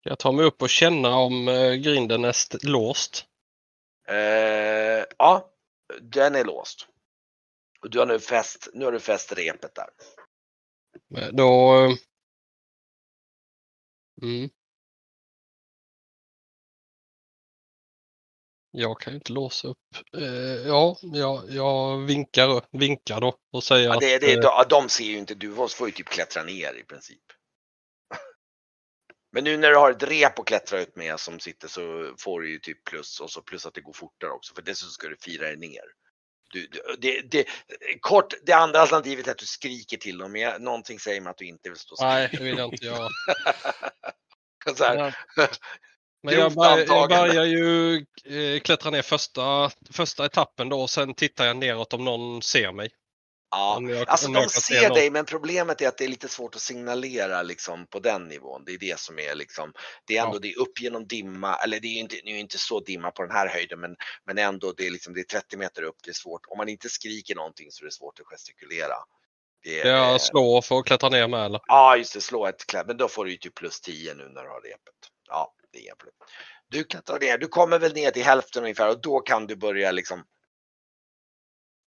Jag 0.02 0.18
tar 0.18 0.32
mig 0.32 0.44
upp 0.44 0.62
och 0.62 0.70
känna 0.70 1.16
om 1.16 1.48
eh, 1.48 1.72
grinden 1.72 2.24
är 2.24 2.28
st- 2.30 2.58
låst. 2.62 3.24
Eh, 4.08 5.04
ja, 5.18 5.50
den 6.00 6.34
är 6.34 6.44
låst. 6.44 6.86
Och 7.80 7.90
du 7.90 7.98
har 7.98 8.06
nu 8.06 8.18
fäst, 8.20 8.68
nu 8.74 8.84
har 8.84 8.92
du 8.92 9.00
fäst 9.00 9.32
repet 9.32 9.74
där. 9.74 9.88
Eh, 11.22 11.28
Då... 11.32 11.72
Mm. 14.22 14.50
Jag 18.70 19.00
kan 19.00 19.14
inte 19.14 19.32
låsa 19.32 19.68
upp. 19.68 19.78
Eh, 20.16 20.22
ja, 20.66 20.96
jag, 21.02 21.42
jag 21.48 21.98
vinkar, 21.98 22.78
vinkar 22.78 23.20
då 23.20 23.36
och 23.52 23.64
säger 23.64 23.88
Ja, 23.88 23.98
det, 24.00 24.14
att... 24.14 24.20
det, 24.20 24.34
eh, 24.34 24.40
de, 24.40 24.64
de 24.68 24.88
ser 24.88 25.04
ju 25.04 25.18
inte, 25.18 25.34
du 25.34 25.54
får 25.54 25.88
ju 25.88 25.92
typ 25.92 26.08
klättra 26.08 26.42
ner 26.42 26.74
i 26.74 26.84
princip. 26.84 27.22
Men 29.32 29.44
nu 29.44 29.56
när 29.56 29.70
du 29.70 29.76
har 29.76 29.90
ett 29.90 30.02
rep 30.02 30.38
att 30.38 30.46
klättra 30.46 30.80
ut 30.80 30.96
med 30.96 31.20
som 31.20 31.40
sitter 31.40 31.68
så 31.68 32.14
får 32.18 32.40
du 32.40 32.50
ju 32.50 32.58
typ 32.58 32.84
plus 32.84 33.20
och 33.20 33.30
så 33.30 33.42
plus 33.42 33.66
att 33.66 33.74
det 33.74 33.80
går 33.80 33.92
fortare 33.92 34.30
också 34.30 34.54
för 34.54 34.62
dessutom 34.62 34.90
ska 34.90 35.08
du 35.08 35.16
fira 35.16 35.46
dig 35.46 35.56
ner. 35.56 35.84
Du, 36.52 36.68
det, 36.98 37.20
det, 37.30 37.46
kort, 38.00 38.34
det 38.46 38.52
andra 38.52 38.80
alternativet 38.80 39.26
är 39.26 39.30
att 39.30 39.38
du 39.38 39.46
skriker 39.46 39.96
till 39.96 40.18
dem, 40.18 40.32
men 40.32 40.62
någonting 40.62 40.98
säger 40.98 41.20
mig 41.20 41.30
att 41.30 41.38
du 41.38 41.46
inte 41.46 41.68
vill 41.68 41.78
stå 41.78 41.94
och 41.94 41.98
Nej, 42.00 42.28
det 42.32 42.44
vill 42.44 42.58
jag 42.58 42.72
inte 42.74 42.84
göra. 42.86 43.08
så 44.76 44.84
här, 44.84 44.96
Ja. 45.36 45.48
Men 46.22 46.34
jag, 46.34 46.54
bör, 46.54 46.78
jag 46.78 47.08
börjar 47.08 47.44
ju 47.44 47.94
eh, 48.24 48.60
klättra 48.60 48.90
ner 48.90 49.02
första, 49.02 49.70
första 49.90 50.26
etappen 50.26 50.68
då 50.68 50.80
och 50.80 50.90
sen 50.90 51.14
tittar 51.14 51.46
jag 51.46 51.56
neråt 51.56 51.92
om 51.92 52.04
någon 52.04 52.42
ser 52.42 52.72
mig. 52.72 52.90
Ja. 53.50 53.80
Jag, 53.82 54.08
Alltså 54.08 54.30
de 54.30 54.48
ser 54.48 54.94
dig 54.94 55.10
men 55.10 55.24
problemet 55.24 55.80
är 55.80 55.88
att 55.88 55.98
det 55.98 56.04
är 56.04 56.08
lite 56.08 56.28
svårt 56.28 56.54
att 56.54 56.60
signalera 56.60 57.42
liksom 57.42 57.86
på 57.86 57.98
den 57.98 58.24
nivån. 58.24 58.62
Det 58.66 58.72
är 58.72 58.78
det 58.78 58.98
som 58.98 59.18
är 59.18 59.34
liksom, 59.34 59.72
det 60.06 60.16
är 60.16 60.22
ändå 60.22 60.36
Ja. 60.36 60.40
det 60.40 60.52
är 60.52 60.58
upp 60.58 60.80
genom 60.80 61.06
dimma, 61.06 61.56
eller 61.56 61.80
det 61.80 61.86
är 61.86 61.92
ju 61.92 61.98
inte, 61.98 62.16
nu 62.24 62.30
är 62.30 62.38
inte 62.38 62.58
så 62.58 62.80
dimma 62.80 63.10
på 63.10 63.22
den 63.22 63.30
här 63.30 63.48
höjden 63.48 63.80
men, 63.80 63.96
men 64.24 64.38
ändå 64.38 64.72
det 64.76 64.86
är 64.86 64.90
liksom, 64.90 65.14
det 65.14 65.20
är 65.20 65.24
30 65.24 65.56
meter 65.56 65.82
upp, 65.82 65.96
det 66.04 66.10
är 66.10 66.14
svårt. 66.14 66.46
Om 66.48 66.58
man 66.58 66.68
inte 66.68 66.88
skriker 66.88 67.34
någonting 67.34 67.70
så 67.70 67.82
är 67.82 67.86
det 67.86 67.92
svårt 67.92 68.20
att 68.20 68.26
gestikulera. 68.26 68.96
Det 69.62 69.80
är, 69.80 70.12
eh, 70.12 70.18
slå 70.18 70.62
för 70.62 70.78
att 70.78 70.86
klättra 70.86 71.08
ner 71.08 71.28
med 71.28 71.44
eller? 71.44 71.60
Ja 71.66 71.96
just 71.96 72.14
det, 72.14 72.20
slå 72.20 72.46
ett 72.46 72.66
klätt, 72.66 72.86
men 72.86 72.96
då 72.96 73.08
får 73.08 73.24
du 73.24 73.30
ju 73.30 73.36
typ 73.36 73.54
plus 73.54 73.80
10 73.80 74.14
nu 74.14 74.28
när 74.28 74.42
du 74.42 74.48
har 74.48 74.60
repet. 74.60 74.94
Ja, 75.28 75.54
det 75.72 75.88
är 75.88 75.94
problem. 75.94 76.14
Du 76.68 76.84
klättrar 76.84 77.18
ner, 77.18 77.38
du 77.38 77.48
kommer 77.48 77.78
väl 77.78 77.94
ner 77.94 78.10
till 78.10 78.24
hälften 78.24 78.62
ungefär 78.62 78.88
och 78.88 79.00
då 79.00 79.20
kan 79.20 79.46
du 79.46 79.56
börja 79.56 79.92
liksom, 79.92 80.24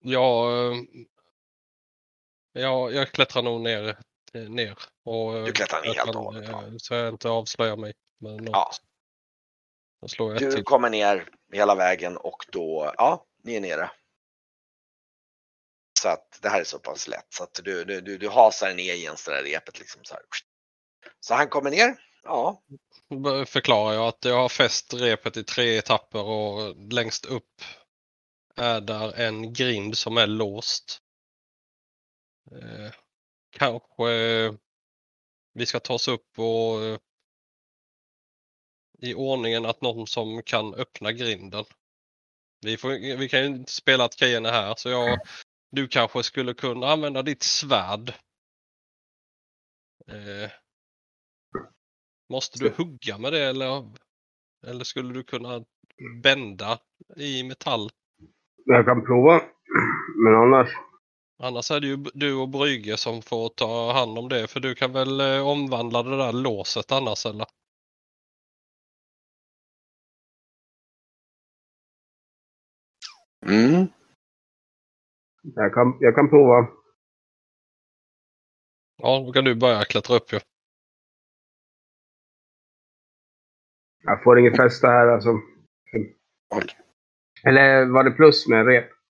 Jag, 0.03 0.67
eh, 0.71 0.77
jag, 2.51 2.93
jag 2.93 3.11
klättrar 3.11 3.43
nog 3.43 3.61
ner. 3.61 3.97
eh, 4.33 4.41
ner 4.41 4.77
och, 5.05 5.37
eh, 5.37 5.45
Du 5.45 5.51
klättrar 5.51 5.81
ner 5.81 5.93
helt 5.93 6.15
och 6.15 6.23
hållet, 6.23 6.49
eh, 6.49 6.73
Så 6.77 6.93
jag 6.93 7.09
inte 7.09 7.29
avslöjar 7.29 7.77
mig. 7.77 7.93
Något. 8.19 8.49
Ja. 8.51 8.71
Du 10.39 10.51
till. 10.51 10.63
kommer 10.63 10.89
ner 10.89 11.29
hela 11.53 11.75
vägen 11.75 12.17
och 12.17 12.45
då, 12.51 12.93
ja, 12.97 13.25
ni 13.43 13.55
är 13.55 13.61
nere. 13.61 13.91
Så 15.99 16.09
att 16.09 16.39
det 16.41 16.49
här 16.49 16.59
är 16.59 16.63
så 16.63 16.79
pass 16.79 17.07
lätt 17.07 17.27
så 17.29 17.43
att 17.43 17.59
du, 17.63 17.83
du, 17.83 18.01
du, 18.01 18.17
du 18.17 18.29
hasar 18.29 18.73
ner 18.73 18.93
igen 18.93 19.15
det 19.25 19.31
där 19.31 19.43
repet 19.43 19.79
liksom 19.79 20.03
så 20.03 20.13
här. 20.13 20.23
Så 21.19 21.33
han 21.33 21.47
kommer 21.47 21.71
ner, 21.71 21.95
ja, 22.23 22.61
förklarar 23.45 23.93
jag 23.93 24.07
att 24.07 24.25
jag 24.25 24.35
har 24.35 24.49
fäst 24.49 24.93
repet 24.93 25.37
i 25.37 25.43
tre 25.43 25.77
etapper 25.77 26.23
och 26.23 26.75
längst 26.93 27.25
upp 27.25 27.61
är 28.55 28.81
där 28.81 29.19
en 29.19 29.53
grind 29.53 29.97
som 29.97 30.17
är 30.17 30.27
låst. 30.27 31.00
Eh, 32.51 32.91
kanske 33.49 34.11
eh, 34.11 34.53
vi 35.53 35.65
ska 35.65 35.79
ta 35.79 35.93
oss 35.93 36.07
upp 36.07 36.39
och 36.39 36.83
eh, 36.83 36.99
i 38.99 39.13
ordningen 39.13 39.65
att 39.65 39.81
någon 39.81 40.07
som 40.07 40.43
kan 40.43 40.73
öppna 40.73 41.11
grinden. 41.11 41.65
Vi, 42.65 42.77
får, 42.77 43.17
vi 43.17 43.29
kan 43.29 43.39
ju 43.39 43.45
inte 43.45 43.71
spela 43.71 44.05
att 44.05 44.15
grejen 44.15 44.45
är 44.45 44.51
här 44.51 44.75
så 44.77 44.89
jag, 44.89 45.19
du 45.71 45.87
kanske 45.87 46.23
skulle 46.23 46.53
kunna 46.53 46.87
använda 46.87 47.21
ditt 47.21 47.43
svärd. 47.43 48.09
Eh, 50.07 50.51
måste 52.29 52.59
du 52.59 52.69
hugga 52.69 53.17
med 53.17 53.33
det 53.33 53.43
eller, 53.43 53.91
eller 54.67 54.83
skulle 54.83 55.13
du 55.13 55.23
kunna 55.23 55.65
bända 56.23 56.79
i 57.17 57.43
metall? 57.43 57.89
Jag 58.65 58.85
kan 58.85 59.05
prova. 59.05 59.41
Men 60.23 60.35
annars. 60.35 60.69
Annars 61.43 61.71
är 61.71 61.79
det 61.79 61.87
ju 61.87 61.97
du 62.13 62.35
och 62.35 62.49
Brygge 62.49 62.97
som 62.97 63.21
får 63.21 63.49
ta 63.49 63.91
hand 63.93 64.17
om 64.17 64.29
det 64.29 64.47
för 64.47 64.59
du 64.59 64.75
kan 64.75 64.93
väl 64.93 65.19
eh, 65.19 65.47
omvandla 65.47 66.03
det 66.03 66.17
där 66.17 66.33
låset 66.33 66.91
annars 66.91 67.25
eller? 67.25 67.45
mm. 73.45 73.87
Jag 75.41 75.73
kan, 75.73 75.97
jag 75.99 76.15
kan 76.15 76.29
prova. 76.29 76.67
Ja, 78.97 79.23
då 79.25 79.33
kan 79.33 79.43
du 79.43 79.55
börja 79.55 79.83
klättra 79.83 80.15
upp 80.15 80.33
ju. 80.33 80.39
Jag 84.03 84.23
får 84.23 84.39
inget 84.39 84.57
fäste 84.57 84.87
här 84.87 85.07
alltså. 85.07 85.29
Eller 87.43 87.85
var 87.85 88.03
det 88.03 88.11
plus 88.11 88.47
med 88.47 88.65
rep? 88.65 89.00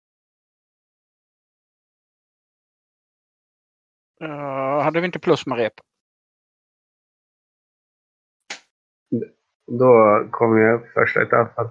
Uh, 4.21 4.81
hade 4.83 4.99
vi 4.99 5.05
inte 5.05 5.19
plus 5.19 5.45
med 5.45 5.57
rep? 5.57 5.73
Då 9.67 10.27
kommer 10.31 10.59
jag 10.59 10.93
första 10.93 11.21
etappen. 11.21 11.69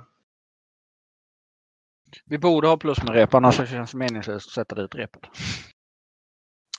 Vi 2.26 2.38
borde 2.38 2.68
ha 2.68 2.76
plus 2.76 3.02
med 3.02 3.14
rep, 3.14 3.34
annars 3.34 3.70
känns 3.70 3.92
det 3.92 3.98
meningslöst 3.98 4.46
att 4.48 4.52
sätta 4.52 4.74
dit 4.74 4.94
repet. 4.94 5.22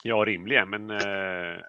Ja, 0.02 0.16
rimligen, 0.16 0.70
men 0.70 0.90
eh, 0.90 1.60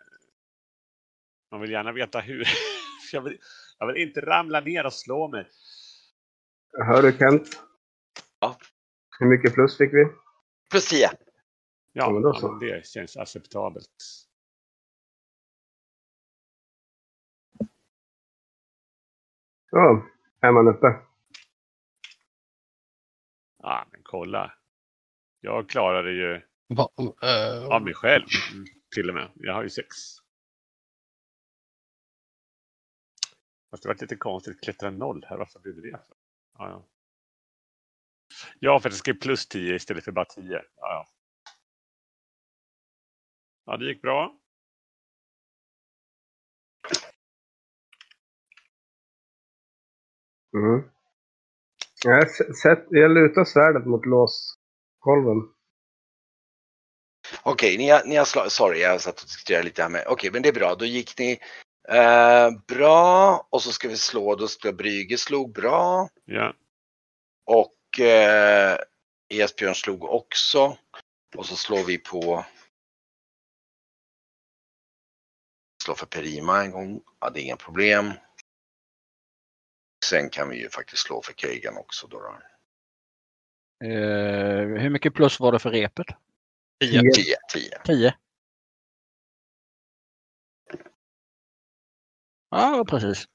man 1.51 1.61
vill 1.61 1.71
gärna 1.71 1.91
veta 1.91 2.19
hur. 2.19 2.47
jag, 3.11 3.21
vill, 3.21 3.37
jag 3.79 3.87
vill 3.87 3.97
inte 3.97 4.21
ramla 4.21 4.59
ner 4.59 4.85
och 4.85 4.93
slå 4.93 5.27
mig. 5.27 5.49
Hör 6.85 7.01
du 7.01 7.11
Kent? 7.11 7.47
Ja. 8.39 8.57
Hur 9.19 9.25
mycket 9.25 9.53
plus 9.53 9.77
fick 9.77 9.93
vi? 9.93 10.05
plus 10.73 10.89
10. 10.89 11.09
Ja, 11.93 12.03
Ja, 12.05 12.11
men 12.11 12.21
då 12.21 12.33
så. 12.33 12.47
ja, 12.61 12.67
det 12.67 12.85
känns 12.87 13.17
acceptabelt. 13.17 13.89
Så, 19.69 20.03
är 20.41 20.51
man 20.51 20.67
uppe. 20.67 20.87
Ja, 23.57 23.87
men 23.91 24.01
kolla. 24.03 24.53
Jag 25.41 25.69
klarade 25.69 26.11
ju 26.11 26.41
Va, 26.67 26.89
eh, 27.23 27.67
av 27.67 27.81
mig 27.83 27.93
själv 27.93 28.25
mm, 28.53 28.65
till 28.95 29.09
och 29.09 29.15
med. 29.15 29.31
Jag 29.35 29.53
har 29.53 29.63
ju 29.63 29.69
sex. 29.69 29.87
Fast 33.71 33.83
det 33.83 33.89
var 33.89 33.95
lite 34.01 34.15
konstigt 34.15 34.61
klättra 34.63 34.91
noll 34.91 35.25
här. 35.29 35.37
Varför 35.37 35.59
blev 35.59 35.75
det 35.75 35.81
det? 35.81 35.97
för? 36.07 36.15
Ja, 36.57 36.69
ja. 36.69 36.87
ja, 38.59 38.79
för 38.79 38.89
att 38.89 38.93
det 38.93 38.97
ska 38.97 39.13
bli 39.13 39.19
plus 39.19 39.47
10 39.47 39.75
istället 39.75 40.03
för 40.03 40.11
bara 40.11 40.25
10. 40.25 40.53
Ja, 40.53 40.63
ja. 40.77 41.07
Ja 43.65 43.77
det 43.77 43.85
gick 43.85 44.01
bra. 44.01 44.39
Mm. 50.55 50.89
Jag, 52.05 52.31
sätt, 52.55 52.85
jag 52.89 53.11
lutar 53.11 53.45
svärdet 53.45 53.85
mot 53.85 54.05
låskolven. 54.05 55.53
Okej, 57.43 57.77
ni 57.77 57.89
har, 57.89 58.03
ni 58.05 58.15
har 58.15 58.25
slagit, 58.25 58.51
sorry 58.51 58.79
jag 58.79 59.01
satt 59.01 59.19
och 59.19 59.25
diskuterade 59.25 59.63
lite 59.63 59.81
här 59.81 59.89
med, 59.89 60.05
okej 60.07 60.31
men 60.31 60.41
det 60.41 60.49
är 60.49 60.53
bra, 60.53 60.75
då 60.75 60.85
gick 60.85 61.19
ni 61.19 61.39
eh, 61.89 62.49
bra 62.67 63.47
och 63.49 63.61
så 63.61 63.71
ska 63.71 63.87
vi 63.87 63.97
slå, 63.97 64.35
då 64.35 64.47
ska 64.47 64.71
Brygge 64.71 65.17
slog 65.17 65.53
bra 65.53 66.09
Ja. 66.25 66.53
och 67.45 67.99
eh, 67.99 68.77
Esbjörn 69.29 69.75
slog 69.75 70.03
också 70.03 70.77
och 71.35 71.45
så 71.45 71.55
slår 71.55 71.83
vi 71.83 71.97
på 71.97 72.45
slå 75.83 75.95
för 75.95 76.05
Perima 76.05 76.63
en 76.63 76.71
gång, 76.71 77.01
ja 77.19 77.29
det 77.29 77.39
är 77.39 77.43
inga 77.43 77.57
problem. 77.57 78.13
Sen 80.05 80.29
kan 80.29 80.49
vi 80.49 80.57
ju 80.57 80.69
faktiskt 80.69 81.05
slå 81.05 81.21
för 81.21 81.33
Keigan 81.33 81.77
också 81.77 82.07
då. 82.07 82.19
då. 82.19 82.37
Eh, 83.87 84.81
hur 84.81 84.89
mycket 84.89 85.13
plus 85.13 85.39
var 85.39 85.51
det 85.51 85.59
för 85.59 85.69
repet? 85.69 86.07
10. 86.79 87.01
10, 87.01 87.35
10. 87.53 87.81
10. 87.85 88.15
Ja, 92.49 92.85
precis. 92.87 93.25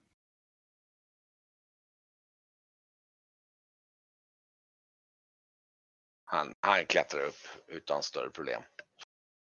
Han, 6.25 6.55
han 6.61 6.87
klättrar 6.87 7.21
upp 7.21 7.49
utan 7.67 8.03
större 8.03 8.31
problem. 8.31 8.63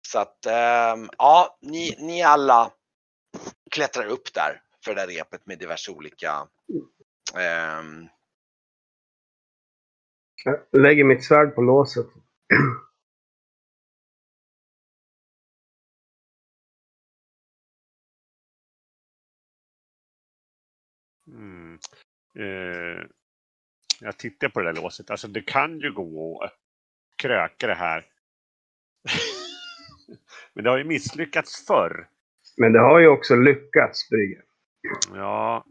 Så 0.08 0.20
att 0.20 0.46
ehm, 0.46 1.10
ja, 1.18 1.58
ni, 1.62 1.96
ni 2.00 2.22
alla 2.22 2.72
klättrar 3.72 4.06
upp 4.06 4.34
där 4.34 4.62
för 4.86 4.96
det 4.96 5.02
där 5.02 5.08
repet 5.08 5.46
med 5.46 5.60
diverse 5.60 5.92
olika 5.92 6.48
ehm, 7.36 8.08
Jag 10.44 10.82
lägger 10.82 11.04
mitt 11.04 11.24
svärd 11.24 11.56
på 11.56 11.62
låset. 11.62 12.08
Mm. 21.28 21.80
Eh, 22.36 23.06
jag 24.00 24.18
tittar 24.18 24.50
på 24.50 24.60
det 24.62 24.74
där 24.74 24.82
låset. 24.82 25.12
Alltså 25.12 25.28
det 25.28 25.42
kan 25.42 25.80
ju 25.80 25.94
gå 25.94 26.44
att 26.44 26.54
kröka 27.16 27.68
det 27.68 27.76
här. 27.76 28.06
Men 30.54 30.64
det 30.64 30.70
har 30.70 30.78
ju 30.78 30.84
misslyckats 30.84 31.66
förr. 31.66 32.10
Men 32.60 32.74
det 32.74 32.80
har 32.80 33.00
ju 33.00 33.08
också 33.08 33.36
lyckats, 33.36 34.10
Brygge. 34.10 34.42
Ja. 35.14 35.66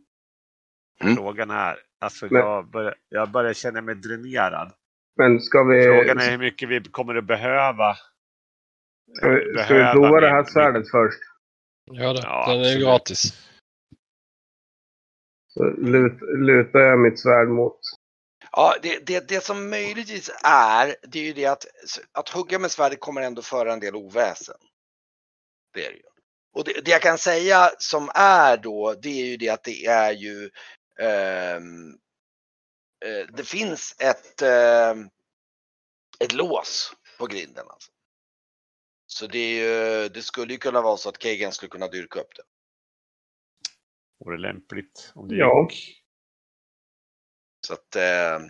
Mm. 1.00 1.16
Frågan 1.16 1.50
är, 1.50 1.78
alltså 2.00 2.26
Men- 2.30 2.42
jag, 2.42 2.70
börjar, 2.70 2.94
jag 3.08 3.30
börjar 3.30 3.52
känna 3.52 3.80
mig 3.80 3.94
dränerad. 3.94 4.72
Men 5.16 5.40
ska 5.40 5.62
vi, 5.64 5.82
Frågan 5.84 6.18
är 6.18 6.30
hur 6.30 6.38
mycket 6.38 6.68
vi 6.68 6.80
kommer 6.82 7.14
att 7.14 7.24
behöva. 7.24 7.96
ska 9.16 9.28
vi, 9.28 9.40
ska 9.40 9.74
vi 9.74 9.80
behöva 9.80 9.92
prova 9.92 10.20
det 10.20 10.26
min- 10.26 10.34
här 10.34 10.44
svärdet 10.44 10.90
först? 10.90 11.18
Ja, 11.84 12.12
det. 12.12 12.20
Ja, 12.22 12.52
den 12.52 12.60
är 12.64 12.68
ju 12.78 12.80
gratis. 12.84 13.48
Så 15.48 15.64
lut, 15.64 16.18
lutar 16.38 16.80
jag 16.80 16.98
mitt 16.98 17.20
svärd 17.20 17.48
mot. 17.48 17.80
Ja, 18.52 18.74
det, 18.82 19.06
det, 19.06 19.28
det 19.28 19.44
som 19.44 19.70
möjligtvis 19.70 20.30
är, 20.44 20.94
det 21.02 21.18
är 21.18 21.24
ju 21.24 21.32
det 21.32 21.46
att, 21.46 21.64
att 22.12 22.28
hugga 22.28 22.58
med 22.58 22.70
svärdet 22.70 23.00
kommer 23.00 23.20
ändå 23.22 23.42
föra 23.42 23.72
en 23.72 23.80
del 23.80 23.94
oväsen. 23.96 24.56
Det 25.74 25.86
är 25.86 25.90
det 25.90 25.96
ju. 25.96 26.02
Och 26.52 26.64
det, 26.64 26.80
det 26.84 26.90
jag 26.90 27.02
kan 27.02 27.18
säga 27.18 27.70
som 27.78 28.10
är 28.14 28.56
då, 28.56 28.94
det 29.02 29.08
är 29.08 29.26
ju 29.26 29.36
det 29.36 29.48
att 29.48 29.64
det 29.64 29.86
är 29.86 30.12
ju 30.12 30.50
ehm, 31.00 31.92
eh, 33.04 33.26
det 33.36 33.44
finns 33.44 33.96
ett, 33.98 34.42
ehm, 34.42 35.08
ett 36.20 36.32
lås 36.32 36.92
på 37.18 37.26
grinden. 37.26 37.64
Alltså. 37.68 37.90
Så 39.06 39.26
det, 39.26 39.38
är 39.38 39.54
ju, 40.02 40.08
det 40.08 40.22
skulle 40.22 40.52
ju 40.52 40.58
kunna 40.58 40.80
vara 40.82 40.96
så 40.96 41.08
att 41.08 41.18
Kagan 41.18 41.52
skulle 41.52 41.70
kunna 41.70 41.88
dyrka 41.88 42.20
upp 42.20 42.36
det. 42.36 42.42
Vore 44.24 44.36
det 44.36 44.42
lämpligt 44.42 45.12
om 45.14 45.28
det 45.28 45.36
Ja. 45.36 45.68
gick. 45.70 46.02
Så 47.66 47.72
att, 47.72 47.96
ehm, 47.96 48.42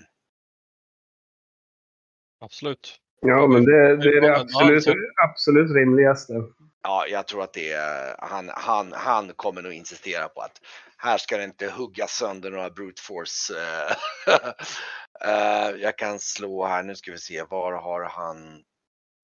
Absolut. 2.41 3.01
Ja, 3.21 3.47
men 3.47 3.65
det, 3.65 3.97
det 3.97 4.09
är 4.09 4.21
det 4.21 4.41
absolut, 4.41 4.85
absolut 5.25 5.75
rimligaste. 5.77 6.33
Ja, 6.83 7.07
jag 7.07 7.27
tror 7.27 7.43
att 7.43 7.53
det 7.53 7.73
är, 7.73 8.17
han, 8.19 8.51
han, 8.55 8.93
han 8.93 9.33
kommer 9.35 9.63
nog 9.63 9.73
insistera 9.73 10.29
på 10.29 10.41
att 10.41 10.61
här 10.97 11.19
ska 11.19 11.37
det 11.37 11.45
inte 11.45 11.71
hugga 11.71 12.07
sönder 12.07 12.51
några 12.51 12.71
brute 12.71 13.03
force. 13.03 13.55
eh, 13.61 13.97
eh, 15.31 15.71
jag 15.77 15.99
kan 15.99 16.21
slå 16.21 16.67
här, 16.67 16.83
nu 16.83 16.97
ska 16.97 17.13
vi 17.13 17.19
se, 17.19 17.43
var 17.43 17.73
har 17.73 18.05
han? 18.05 18.65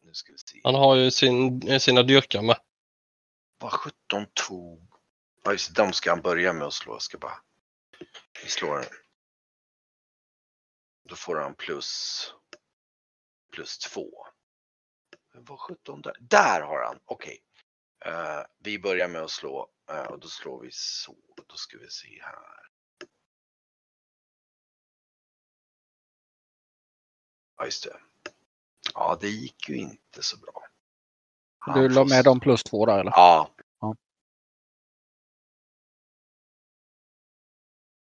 Nu 0.02 0.12
ska 0.12 0.32
vi 0.32 0.38
se. 0.38 0.60
Han 0.64 0.74
har 0.74 0.96
ju 0.96 1.10
sin, 1.10 1.80
sina 1.80 2.02
dyrkar 2.02 2.42
med. 2.42 2.56
Vad 3.58 3.72
17 3.72 3.92
tog? 4.34 4.88
Ja, 5.44 5.52
just 5.52 5.74
de 5.74 5.92
ska 5.92 6.10
han 6.10 6.20
börja 6.22 6.52
med 6.52 6.66
att 6.66 6.74
slå. 6.74 6.92
Jag 6.92 7.02
ska 7.02 7.18
bara, 7.18 7.38
vi 8.42 8.48
slår. 8.48 8.84
Då 11.08 11.16
får 11.16 11.36
han 11.36 11.54
plus, 11.54 12.32
plus 13.52 13.78
två. 13.78 14.26
Men 15.34 15.44
Vad 15.44 15.60
17 15.60 16.02
där? 16.02 16.16
Där 16.20 16.60
har 16.60 16.84
han, 16.84 17.00
okej. 17.04 17.42
Eh, 18.04 18.42
vi 18.58 18.78
börjar 18.78 19.08
med 19.08 19.22
att 19.22 19.30
slå 19.30 19.70
eh, 19.90 20.06
och 20.06 20.20
då 20.20 20.28
slår 20.28 20.60
vi 20.60 20.68
så. 20.72 21.16
Då 21.46 21.56
ska 21.56 21.78
vi 21.78 21.90
se 21.90 22.22
här. 22.22 22.68
Ja, 27.56 27.64
just 27.64 27.84
det. 27.84 28.00
Ja, 28.94 29.18
det 29.20 29.28
gick 29.28 29.68
ju 29.68 29.76
inte 29.76 30.22
så 30.22 30.38
bra. 30.38 30.66
Han 31.58 31.80
Du 31.80 31.88
la 31.88 32.04
med 32.04 32.24
dem 32.24 32.40
plus 32.40 32.62
två 32.62 32.86
där 32.86 32.98
eller? 32.98 33.10
Ja. 33.10 33.50
Ja. 33.80 33.96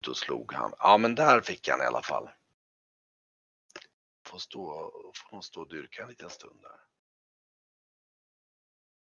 Då 0.01 0.15
slog 0.15 0.53
han. 0.53 0.73
Ja, 0.79 0.99
men 0.99 1.15
där 1.15 1.41
fick 1.41 1.69
han 1.69 1.81
i 1.81 1.85
alla 1.85 2.03
fall. 2.03 2.31
Får 4.27 4.39
stå, 4.39 4.93
får 5.15 5.37
nog 5.37 5.45
stå 5.45 5.61
och 5.61 5.69
dyrka 5.69 6.03
en 6.03 6.09
liten 6.09 6.31
stund 6.31 6.63
där. 6.63 6.84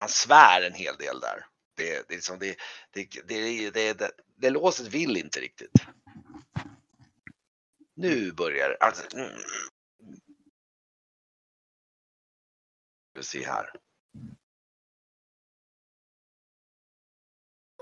Han 0.05 0.09
svär 0.09 0.63
en 0.63 0.75
hel 0.75 0.97
del 0.97 1.21
där. 1.21 1.47
Det, 1.75 2.09
det, 2.09 2.15
liksom, 2.15 2.39
det, 2.39 2.57
det, 2.91 3.09
det, 3.25 3.71
det, 3.71 3.93
det, 3.93 4.11
det 4.37 4.51
låset 4.51 4.87
vill 4.87 5.17
inte 5.17 5.41
riktigt. 5.41 5.73
Nu 7.95 8.33
börjar 8.33 8.69
det. 8.69 8.77
Alltså, 8.81 9.17
mm. 9.17 9.41
Vi 13.15 13.23
se 13.23 13.47
här. 13.47 13.71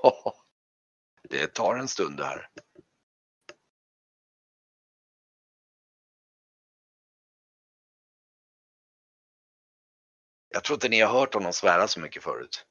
Det 1.29 1.47
tar 1.47 1.77
en 1.77 1.89
stund 1.89 2.17
det 2.17 2.25
här. 2.25 2.49
Jag 10.53 10.65
tror 10.65 10.77
inte 10.77 10.89
ni 10.89 11.01
har 11.01 11.13
hört 11.21 11.35
honom 11.35 11.53
svära 11.53 11.89
så 11.89 12.01
mycket 12.01 12.23
förut. 12.23 12.67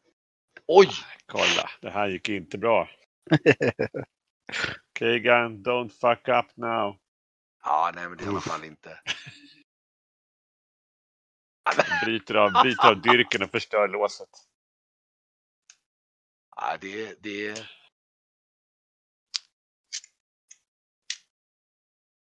Oj! 0.68 0.90
Kolla, 1.26 1.70
det 1.82 1.90
här 1.90 2.08
gick 2.08 2.30
inte 2.30 2.58
bra. 2.58 2.90
Kagan, 4.94 5.64
don't 5.64 5.90
fuck 5.90 6.28
up 6.28 6.58
now. 6.58 6.98
Ja, 7.64 7.92
nej 7.96 8.10
men 8.10 8.18
det 8.18 8.24
är 8.24 8.26
i 8.26 8.30
alla 8.30 8.42
fall 8.42 8.64
inte. 8.64 9.00
Bryter 12.06 12.36
av, 12.36 12.52
bryter 12.52 12.88
av 12.88 13.02
dyrken 13.02 13.44
och 13.44 13.52
förstör 13.52 13.88
låset. 13.88 14.30
Ja, 16.56 16.78
det, 16.82 17.24
det... 17.24 17.68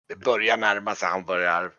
Det 0.07 0.15
börjar 0.15 0.57
närma 0.57 0.95
sig, 0.95 1.09
han 1.09 1.25
börjar... 1.25 1.73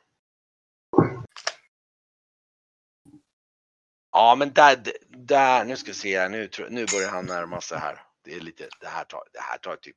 Ja, 4.13 4.35
men 4.35 4.53
där, 4.53 4.83
där, 5.09 5.65
nu 5.65 5.77
ska 5.77 5.87
vi 5.91 5.95
se 5.95 6.19
här, 6.19 6.29
nu, 6.29 6.51
nu 6.71 6.87
börjar 6.87 7.11
han 7.11 7.27
närma 7.27 7.61
sig 7.61 7.79
här. 7.79 8.03
Det 8.25 8.35
är 8.35 8.41
lite, 8.41 8.69
det 8.81 8.89
här 8.89 9.05
tar, 9.05 9.23
det 9.33 9.41
här 9.41 9.59
tar 9.59 9.77
typ 9.77 9.97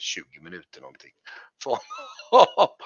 20 0.00 0.40
minuter 0.40 0.80
någonting. 0.80 1.12
Så. 1.64 1.78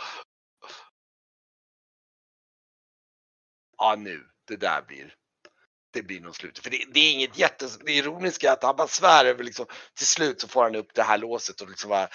Ja, 3.79 3.97
nu, 3.97 4.27
det 4.45 4.57
där 4.57 4.83
blir, 4.83 5.15
det 5.91 6.03
blir 6.03 6.21
nog 6.21 6.37
slutet. 6.37 6.65
För 6.65 6.71
det, 6.71 6.85
det 6.93 7.01
är 7.01 7.13
inget 7.13 7.39
jätte, 7.39 7.69
det 7.85 7.93
ironiska 7.93 8.49
är 8.49 8.53
att 8.53 8.63
han 8.63 8.77
bara 8.77 8.89
svär 8.89 9.25
över 9.25 9.45
liksom, 9.45 9.67
till 9.95 10.07
slut 10.07 10.41
så 10.41 10.49
får 10.49 10.63
han 10.63 10.75
upp 10.75 10.95
det 10.95 11.03
här 11.03 11.19
låset 11.19 11.61
och 11.61 11.69
liksom 11.69 11.89
bara, 11.89 12.09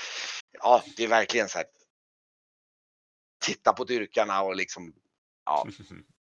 ja, 0.51 0.83
det 0.97 1.03
är 1.03 1.07
verkligen 1.07 1.49
så 1.49 1.57
här. 1.57 1.67
Titta 3.39 3.73
på 3.73 3.83
dyrkarna 3.83 4.41
och 4.41 4.55
liksom, 4.55 4.93
ja, 5.45 5.67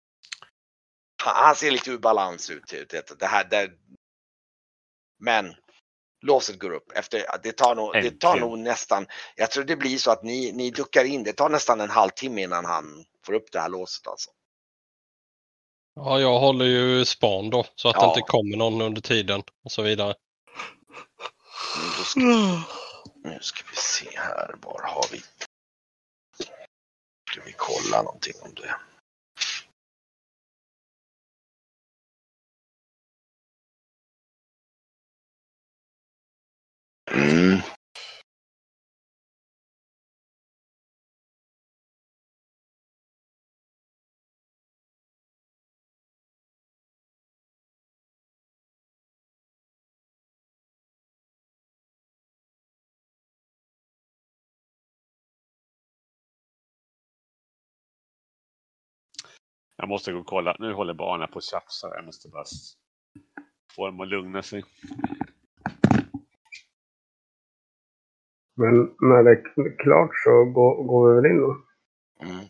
han, 1.31 1.57
ser 1.57 1.71
lite 1.71 1.91
ur 1.91 1.99
balans 1.99 2.51
ut. 2.51 2.73
ut, 2.73 2.95
ut. 2.95 3.19
Det 3.19 3.27
här, 3.27 3.45
det, 3.45 3.71
men 5.19 5.55
låset 6.23 6.59
går 6.59 6.73
upp. 6.73 6.93
Efter, 6.95 7.27
det, 7.43 7.53
tar 7.53 7.75
nog, 7.75 7.93
det 7.93 8.21
tar 8.21 8.37
nog 8.37 8.59
nästan, 8.59 9.07
jag 9.37 9.51
tror 9.51 9.65
det 9.65 9.77
blir 9.77 9.99
så 9.99 10.11
att 10.11 10.23
ni, 10.23 10.53
ni 10.53 10.71
duckar 10.71 11.05
in, 11.05 11.25
det 11.25 11.33
tar 11.33 11.49
nästan 11.49 11.81
en 11.81 11.91
halvtimme 11.91 12.43
innan 12.43 12.65
han 12.65 13.05
får 13.27 13.33
upp 13.33 13.53
det 13.53 13.61
här 13.61 13.69
låset 13.69 14.07
alltså. 14.07 14.31
Ja, 15.95 16.21
jag 16.21 16.39
håller 16.39 16.65
ju 16.65 17.05
span 17.05 17.51
då 17.51 17.67
så 17.75 17.89
att 17.89 17.97
Ja. 17.97 18.03
det 18.03 18.09
inte 18.09 18.31
kommer 18.31 18.57
någon 18.57 18.81
under 18.81 19.01
tiden 19.03 19.43
och 19.65 19.73
så 19.73 19.83
vidare. 19.83 20.15
Nu, 21.77 21.85
då 21.99 22.05
ska, 22.05 22.21
nu 23.29 23.39
ska 23.41 23.65
vi 23.71 23.77
se 23.77 24.19
här, 24.19 24.55
var 24.63 24.83
har 24.83 25.07
vi? 25.13 25.19
Ska 27.31 27.41
vi 27.45 27.55
kolla 27.57 28.03
någonting 28.03 28.35
om 28.43 28.55
det? 28.55 28.75
Mm. 37.11 37.59
Jag 59.77 59.89
måste 59.89 60.13
gå 60.13 60.19
och 60.19 60.27
kolla. 60.27 60.57
Nu 60.59 60.73
håller 60.73 60.95
barnen 60.95 61.29
på 61.33 61.39
att 61.39 61.45
tjafsa. 61.45 61.95
Jag 61.97 62.05
måste 62.05 62.29
bara 62.29 62.45
få 63.77 63.87
dem 63.87 64.01
att 64.01 64.09
lugna 64.09 64.43
sig. 64.43 64.65
Men 68.55 68.75
när 69.01 69.23
det 69.23 69.31
är 69.31 69.77
klart 69.79 70.11
så 70.25 70.45
går, 70.45 70.85
går 70.85 71.09
vi 71.09 71.15
väl 71.21 71.31
in 71.33 71.41
då. 71.41 71.57
Mm. 72.21 72.47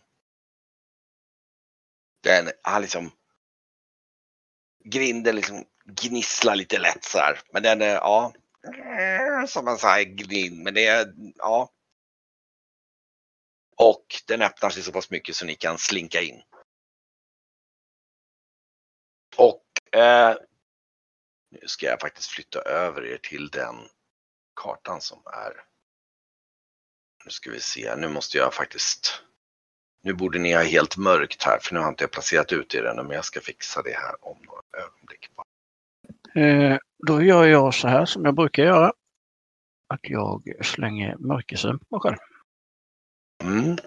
Den, 2.23 2.51
han 2.61 2.81
liksom 2.81 3.11
grinden 4.83 5.35
liksom 5.35 5.65
gnisslar 5.85 6.55
lite 6.55 6.79
lätt 6.79 7.03
så 7.03 7.17
här. 7.17 7.39
Men 7.53 7.63
den 7.63 7.81
är, 7.81 7.93
ja, 7.93 8.33
eh, 8.63 9.45
som 9.45 9.67
en 9.67 9.77
sån 9.77 9.89
här 9.89 10.03
grind. 10.03 10.63
Men 10.63 10.73
det 10.73 10.85
är, 10.85 11.13
ja. 11.35 11.69
Och 13.77 14.05
den 14.27 14.41
öppnar 14.41 14.69
sig 14.69 14.83
så 14.83 14.91
pass 14.91 15.11
mycket 15.11 15.35
så 15.35 15.45
ni 15.45 15.55
kan 15.55 15.77
slinka 15.77 16.21
in. 16.21 16.41
Och 19.37 19.97
eh, 19.99 20.35
nu 21.49 21.59
ska 21.67 21.85
jag 21.85 22.01
faktiskt 22.01 22.29
flytta 22.29 22.61
över 22.61 23.05
er 23.05 23.17
till 23.17 23.49
den 23.49 23.75
kartan 24.55 25.01
som 25.01 25.21
är. 25.25 25.72
Nu 27.25 27.31
ska 27.31 27.51
vi 27.51 27.59
se, 27.59 27.95
nu 27.95 28.07
måste 28.07 28.37
jag 28.37 28.53
faktiskt 28.53 29.23
nu 30.03 30.13
borde 30.13 30.39
ni 30.39 30.53
ha 30.53 30.63
helt 30.63 30.97
mörkt 30.97 31.43
här 31.43 31.59
för 31.59 31.73
nu 31.73 31.79
har 31.79 31.89
inte 31.89 32.03
jag 32.03 32.11
placerat 32.11 32.51
ut 32.51 32.75
er 32.75 32.83
ännu 32.83 33.03
men 33.03 33.11
jag 33.11 33.25
ska 33.25 33.41
fixa 33.41 33.81
det 33.81 33.93
här 33.93 34.25
om 34.25 34.37
några 34.41 34.61
ögonblick. 34.85 35.29
Eh, 36.35 36.77
då 37.07 37.21
gör 37.21 37.45
jag 37.45 37.73
så 37.73 37.87
här 37.87 38.05
som 38.05 38.25
jag 38.25 38.35
brukar 38.35 38.63
göra. 38.63 38.93
Att 39.87 39.99
jag 40.01 40.65
slänger 40.65 41.17
mörkersyn 41.17 41.79
på 41.79 41.85
mig 41.95 41.99
själv. 41.99 42.17
Mm. 43.43 43.77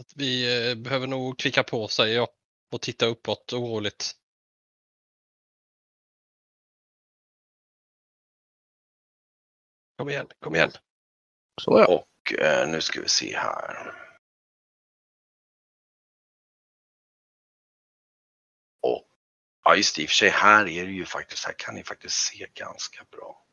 Att 0.00 0.12
vi 0.16 0.70
eh, 0.70 0.74
behöver 0.74 1.06
nog 1.06 1.38
klicka 1.38 1.62
på 1.62 1.88
säger 1.88 2.16
jag 2.16 2.28
och 2.72 2.80
titta 2.80 3.06
uppåt 3.06 3.52
oroligt. 3.52 4.12
Kom 9.96 10.08
igen, 10.08 10.26
kom 10.38 10.54
igen. 10.54 10.70
Så 11.60 11.78
ja. 11.78 11.86
Och 11.86 12.38
eh, 12.38 12.68
nu 12.68 12.80
ska 12.80 13.00
vi 13.00 13.08
se 13.08 13.36
här. 13.36 13.94
Och 18.80 19.08
ja 19.64 19.76
just 19.76 19.96
det, 19.96 20.02
i 20.02 20.06
och 20.06 20.08
för 20.08 20.14
sig 20.14 20.28
här 20.28 20.68
är 20.68 20.86
det 20.86 20.92
ju 20.92 21.04
faktiskt, 21.04 21.44
här 21.44 21.54
kan 21.58 21.74
ni 21.74 21.84
faktiskt 21.84 22.16
se 22.16 22.46
ganska 22.54 23.04
bra. 23.10 23.46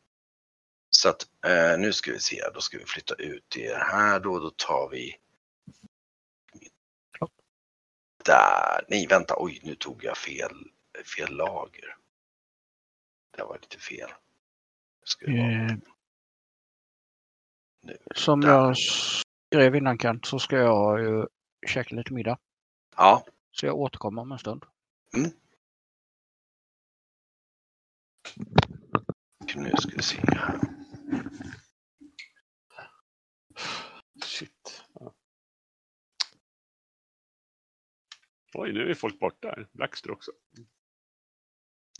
Så 0.90 1.10
att 1.10 1.28
eh, 1.46 1.80
nu 1.80 1.94
ska 1.94 2.12
vi 2.12 2.20
se, 2.20 2.50
då 2.54 2.62
ska 2.62 2.78
vi 2.78 2.86
flytta 2.86 3.16
ut 3.16 3.58
er 3.58 3.76
här 3.76 4.20
då, 4.20 4.40
då 4.40 4.50
tar 4.50 4.90
vi 4.90 5.16
där, 8.26 8.86
nej 8.88 9.08
vänta, 9.08 9.36
oj 9.38 9.60
nu 9.64 9.76
tog 9.76 10.04
jag 10.04 10.18
fel, 10.18 10.72
fel 11.18 11.36
lager. 11.36 11.96
Det 13.38 13.44
var 13.44 13.60
lite 13.62 13.80
fel. 13.80 14.10
Ska 15.04 15.26
vi 15.26 15.38
vara 15.38 15.52
Eh. 15.52 15.97
Som 18.16 18.42
där. 18.42 18.50
jag 18.50 18.76
skrev 18.78 19.76
innan 19.76 19.98
Kent 20.00 20.26
så 20.26 20.40
ska 20.40 20.58
jag 20.58 21.00
ju 21.02 21.26
käka 21.68 21.96
lite 21.96 22.14
middag. 22.14 22.38
Ja, 22.96 23.26
Så 23.52 23.66
jag 23.66 23.76
återkommer 23.76 24.22
om 24.22 24.32
en 24.32 24.40
stund. 24.40 24.66
nu 29.56 29.72
ska 29.80 29.96
vi 29.96 30.04
se 30.04 30.18
här. 30.28 30.60
Shit. 34.26 34.84
Ja. 34.94 35.14
Oj, 38.54 38.74
nu 38.74 38.90
är 38.90 38.94
folk 38.94 39.20
borta. 39.20 39.48
här. 39.48 39.68
Blackster 39.72 40.12
också. 40.12 40.32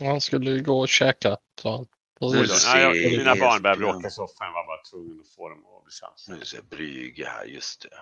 Han 0.00 0.20
skulle 0.20 0.50
ju 0.50 0.62
gå 0.62 0.80
och 0.80 0.88
käka, 0.88 1.36
sa 1.60 1.76
han. 1.76 1.86
Mina 2.20 3.36
barn 3.36 3.62
började 3.62 3.80
bråka 3.80 4.08
i 4.08 4.10
soffan. 4.10 4.46
Jag 4.46 4.52
var 4.52 4.66
bara 4.66 4.82
tvungen 4.82 5.20
att 5.20 5.28
få 5.28 5.48
dem 5.48 5.58
att 5.58 5.84
bli 5.84 5.92
sams. 5.92 6.28
Nu 6.28 6.44
ser 6.44 6.62
Brygge 6.62 7.28
här, 7.28 7.44
just 7.44 7.82
det. 7.82 7.98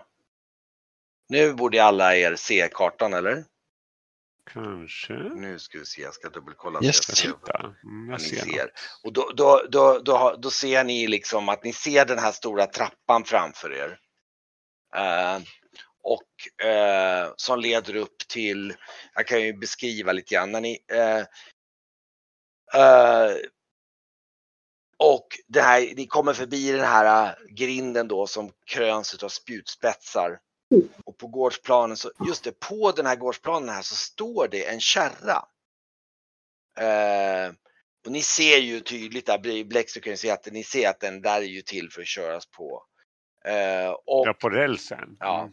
Nu 1.29 1.55
borde 1.55 1.85
alla 1.85 2.17
er 2.17 2.37
se 2.37 2.69
kartan 2.73 3.15
eller? 3.15 3.45
Kanske. 4.53 5.13
Nu 5.13 5.59
ska 5.59 5.79
vi 5.79 5.85
se, 5.85 6.03
jag 6.03 6.15
ska 6.15 6.29
dubbelkolla. 6.29 6.83
Yes. 6.83 7.09
jag 7.09 7.17
Titta. 7.17 7.59
Mm, 7.59 7.75
jag 7.85 8.13
vad 8.13 8.21
ni 8.21 8.29
ser. 8.29 8.37
ser. 8.37 8.71
Och 9.05 9.13
då, 9.13 9.31
då, 9.37 9.63
då, 9.69 9.99
då, 9.99 10.37
då 10.39 10.51
ser 10.51 10.85
ni 10.85 11.07
liksom 11.07 11.49
att 11.49 11.65
ni 11.65 11.73
ser 11.73 12.05
den 12.05 12.19
här 12.19 12.33
stora 12.33 12.67
trappan 12.67 13.25
framför 13.25 13.73
er. 13.73 13.99
Eh, 14.97 15.39
och 16.03 16.67
eh, 16.67 17.33
som 17.37 17.61
leder 17.61 17.97
upp 17.97 18.19
till, 18.29 18.75
jag 19.15 19.27
kan 19.27 19.43
ju 19.43 19.53
beskriva 19.53 20.13
lite 20.13 20.35
grann, 20.35 20.53
när 20.53 20.61
ni 20.61 20.79
eh, 20.93 21.21
eh, 22.81 23.37
och 24.99 25.27
det 25.47 25.61
här, 25.61 25.95
ni 25.97 26.07
kommer 26.07 26.33
förbi 26.33 26.73
den 26.73 26.85
här 26.85 27.27
eh, 27.27 27.35
grinden 27.49 28.09
då 28.09 28.27
som 28.27 28.51
kröns 28.67 29.23
av 29.23 29.29
spjutspetsar. 29.29 30.39
Och 31.05 31.19
på 31.19 31.27
gårdsplanen, 31.27 31.97
så, 31.97 32.11
just 32.27 32.45
det, 32.45 32.61
på 32.61 32.93
den 32.93 33.07
här 33.07 33.17
gårdsplanen 33.17 33.69
här 33.69 33.83
så 33.83 33.95
står 33.95 34.49
det 34.49 34.69
en 34.69 34.81
kärra. 34.81 35.45
Eh, 36.79 37.53
och 38.07 38.13
ni 38.13 38.23
ser 38.23 38.59
ju 38.59 38.81
tydligt 38.81 39.27
där, 39.27 39.65
Blexter 39.65 40.01
kan 40.01 40.13
ju 40.13 40.17
se 40.17 40.31
att 40.31 40.53
ni 40.53 40.65
ser 40.65 40.89
att 40.89 41.01
den 41.01 41.23
där 41.23 41.37
är 41.37 41.47
ju 41.47 41.63
till 41.63 41.91
för 41.91 42.01
att 42.01 42.07
köras 42.07 42.47
på. 42.47 42.85
Eh, 43.45 43.91
och 43.91 44.27
Ja, 44.27 44.33
på 44.33 44.51
rälsen. 44.51 45.17
Ja. 45.21 45.41
Mm. 45.41 45.53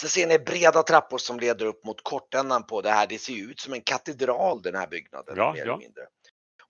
så 0.00 0.08
ser 0.08 0.26
ni 0.26 0.38
breda 0.38 0.82
trappor 0.82 1.18
som 1.18 1.40
leder 1.40 1.66
upp 1.66 1.84
mot 1.84 2.02
kortändan 2.02 2.66
på 2.66 2.80
det 2.80 2.90
här. 2.90 3.06
Det 3.06 3.18
ser 3.18 3.32
ju 3.32 3.50
ut 3.50 3.60
som 3.60 3.72
en 3.72 3.80
katedral 3.80 4.62
den 4.62 4.74
här 4.74 4.86
byggnaden. 4.86 5.36
Ja, 5.36 5.52
mer 5.52 5.58
ja. 5.58 5.64
eller 5.64 5.76
mindre. 5.76 6.02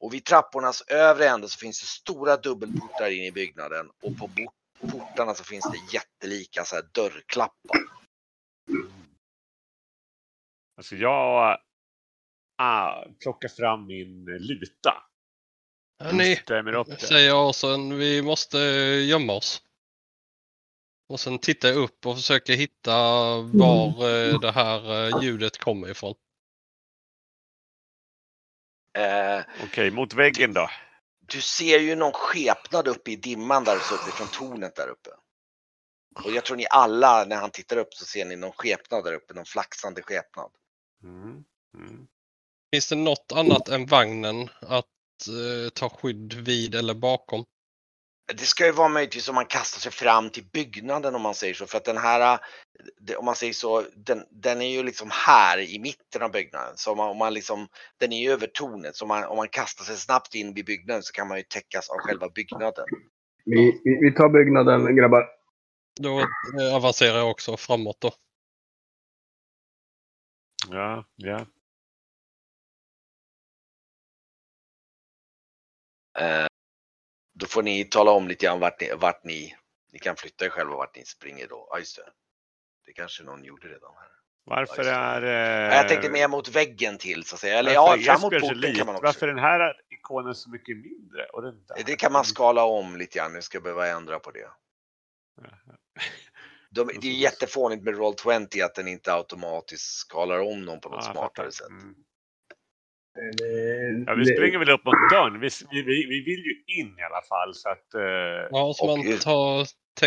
Och 0.03 0.15
vid 0.15 0.25
trappornas 0.25 0.83
övre 0.87 1.29
ände 1.29 1.49
så 1.49 1.59
finns 1.59 1.81
det 1.81 1.87
stora 1.87 2.37
dubbelportar 2.37 3.11
in 3.11 3.25
i 3.25 3.33
byggnaden 3.33 3.91
och 4.03 4.19
på 4.19 4.31
portarna 4.91 5.35
så 5.35 5.45
finns 5.45 5.71
det 5.71 5.95
jättelika 5.95 6.65
så 6.65 6.75
här 6.75 6.85
dörrklappar. 6.93 7.81
Alltså 10.77 10.97
jag 10.97 11.59
ah, 12.59 13.05
plockar 13.21 13.49
fram 13.49 13.87
min 13.87 14.25
luta. 14.25 15.05
Hörni, 16.05 16.37
säger 16.99 17.29
jag 17.29 17.49
och 17.49 17.57
sen 17.57 17.99
vi 17.99 18.23
måste 18.23 18.59
gömma 19.09 19.33
oss. 19.33 19.63
Och 21.09 21.21
sen 21.21 21.39
tittar 21.39 21.69
jag 21.69 21.77
upp 21.77 22.07
och 22.07 22.17
försöker 22.17 22.57
hitta 22.57 22.93
var 23.41 23.89
eh, 23.89 24.41
det 24.41 24.53
här 24.53 25.07
eh, 25.07 25.23
ljudet 25.23 25.59
kommer 25.59 25.91
ifrån. 25.91 26.15
Eh, 28.99 29.40
Okej, 29.64 29.90
mot 29.90 30.14
väggen 30.14 30.53
då. 30.53 30.70
du 31.20 31.40
ser 31.40 31.78
ju 31.78 31.95
någon 31.95 32.12
skepnad 32.12 32.88
uppe 32.88 33.11
i 33.11 33.16
dimman 33.16 33.64
där 33.64 33.78
så 33.78 33.95
uppifrån 33.95 34.28
tornet 34.28 34.76
där 34.76 34.88
uppe. 34.88 35.11
Och 36.24 36.32
jag 36.32 36.45
tror 36.45 36.57
ni 36.57 36.66
alla 36.70 37.24
när 37.24 37.36
han 37.36 37.51
tittar 37.51 37.76
upp 37.76 37.95
så 37.95 38.05
ser 38.05 38.24
ni 38.24 38.36
någon 38.36 38.53
skepnad 38.53 39.05
där 39.05 39.12
uppe, 39.14 39.34
någon 39.34 39.45
flaxande 39.45 40.03
skepnad. 40.03 40.51
Mm. 41.03 41.45
Mm. 41.78 42.07
Finns 42.72 42.88
det 42.88 42.95
något 42.95 43.32
annat 43.34 43.68
än 43.68 43.86
vagnen 43.86 44.49
att 44.61 44.86
eh, 45.28 45.70
ta 45.74 45.88
skydd 45.88 46.32
vid 46.32 46.74
eller 46.74 46.95
bakom? 46.95 47.45
Det 48.27 48.45
ska 48.47 48.66
ju 48.66 48.73
vara 48.73 48.89
möjligtvis 48.89 49.29
om 49.29 49.35
man 49.35 49.47
kastar 49.47 49.81
sig 49.81 49.93
fram 49.93 50.31
till 50.31 50.45
byggnaden 50.53 51.14
om 51.14 51.23
man 51.23 51.35
säger 51.35 51.55
så. 51.55 51.66
För 51.66 51.79
att 51.79 51.85
den 51.85 51.97
här, 51.99 52.39
det- 53.01 53.16
om 53.16 53.25
man 53.25 53.37
säger 53.37 53.53
så, 53.53 53.83
den, 53.97 54.25
den 54.31 54.62
är 54.62 54.68
ju 54.70 54.83
liksom 54.83 55.09
här 55.12 55.59
i 55.59 55.79
mitten 55.79 56.23
av 56.23 56.31
byggnaden. 56.31 56.77
Så 56.77 56.91
om 56.93 56.97
man, 56.97 57.11
om 57.11 57.16
man 57.18 57.35
liksom, 57.35 57.68
den 58.01 58.12
är 58.12 58.23
ju 58.23 58.31
över 58.33 58.47
tornet. 58.47 58.97
Så 58.97 59.05
om 59.05 59.09
man, 59.09 59.25
om 59.25 59.37
man 59.37 59.49
kastar 59.49 59.85
sig 59.85 59.97
snabbt 59.97 60.35
in 60.35 60.55
vid 60.55 60.66
byggnaden 60.66 61.03
så 61.03 61.12
kan 61.12 61.29
man 61.29 61.39
ju 61.39 61.45
täckas 61.45 61.91
av 61.91 61.97
själva 61.99 62.29
byggnaden. 62.29 62.85
Vi, 63.45 63.81
vi, 63.85 63.99
vi 64.01 64.14
tar 64.14 64.29
byggnaden 64.29 64.97
grabbar. 64.97 65.29
Då 66.01 66.20
eh, 66.20 66.77
avancerar 66.77 67.18
jag 67.18 67.31
också 67.31 67.57
framåt 67.57 68.01
då. 68.01 68.12
Ja, 70.70 71.05
ja. 71.16 71.47
Eh, 77.43 77.47
då 77.47 77.49
får 77.49 77.62
ni 77.62 77.84
tala 77.84 78.11
om 78.11 78.28
lite 78.28 78.47
grann 78.47 78.61
vart 78.61 78.80
ni, 78.80 78.93
vart 78.97 79.24
ni, 79.24 79.57
ni 79.93 79.99
kan 79.99 80.16
flytta 80.16 80.45
er 80.45 80.51
själva 80.51 80.76
vart 80.76 80.97
ni 80.97 81.05
springer 81.05 81.49
då. 81.49 81.68
Ja, 81.70 81.78
just 81.78 81.97
det. 81.97 82.03
Det 82.86 82.93
kanske 82.93 83.22
någon 83.22 83.45
gjorde 83.45 83.68
redan 83.68 83.93
här. 83.97 84.09
Varför 84.45 84.84
är... 84.84 85.22
Ja, 85.22 85.76
Jag 85.76 85.88
tänkte 85.88 86.11
mer 86.11 86.28
mot 86.28 86.49
väggen 86.49 86.99
till 86.99 87.24
så 87.24 87.34
att 87.34 87.40
säga. 87.40 87.59
Eller 87.59 87.74
varför 87.74 88.05
ja, 88.07 88.16
så 88.16 88.30
porten 88.30 88.74
kan 88.74 88.86
man 88.86 88.95
också. 88.97 89.07
Varför 89.07 89.28
är 89.28 89.34
den 89.34 89.45
här 89.45 89.74
ikonen 89.90 90.34
så 90.34 90.51
mycket 90.51 90.76
mindre? 90.76 91.26
Och 91.32 91.43
den 91.43 91.64
där? 91.66 91.82
Det 91.86 91.97
kan 91.97 92.12
man 92.12 92.24
skala 92.24 92.64
om 92.64 92.97
lite 92.97 93.18
grann. 93.18 93.32
Nu 93.32 93.43
ska 93.43 93.57
jag 93.57 93.62
behöva 93.62 93.88
ändra 93.88 94.18
på 94.18 94.30
det. 94.30 94.49
De, 96.70 96.90
det 97.01 97.09
är 97.09 97.12
jättefånigt 97.12 97.84
med 97.84 97.95
Roll20 97.95 98.64
att 98.64 98.74
den 98.74 98.88
inte 98.88 99.14
automatiskt 99.14 99.99
skalar 99.99 100.38
om 100.38 100.66
dem 100.66 100.80
på 100.80 100.88
något 100.88 101.05
jag 101.05 101.14
smartare 101.14 101.53
sätt. 101.53 101.68
Mm. 101.68 101.95
Det, 103.15 104.05
Ja, 104.07 104.15
vi 104.15 104.25
springer 104.25 104.59
väl 104.59 104.71
upp 104.71 104.85
mot 104.85 104.95
dörren. 105.13 105.41
Vi, 105.41 105.49
vi, 105.71 105.83
vi 105.83 106.07
vi 106.07 106.21
vill 106.25 106.45
ju 106.45 106.63
in 106.81 106.99
i 106.99 107.03
alla 107.03 107.23
fall 107.23 107.55
så 107.55 107.69
att... 107.69 107.95
eh, 107.95 108.03
Ja, 108.51 108.73
så 108.77 108.91
Och- 108.91 108.99
man 108.99 109.19
tar 109.19 109.67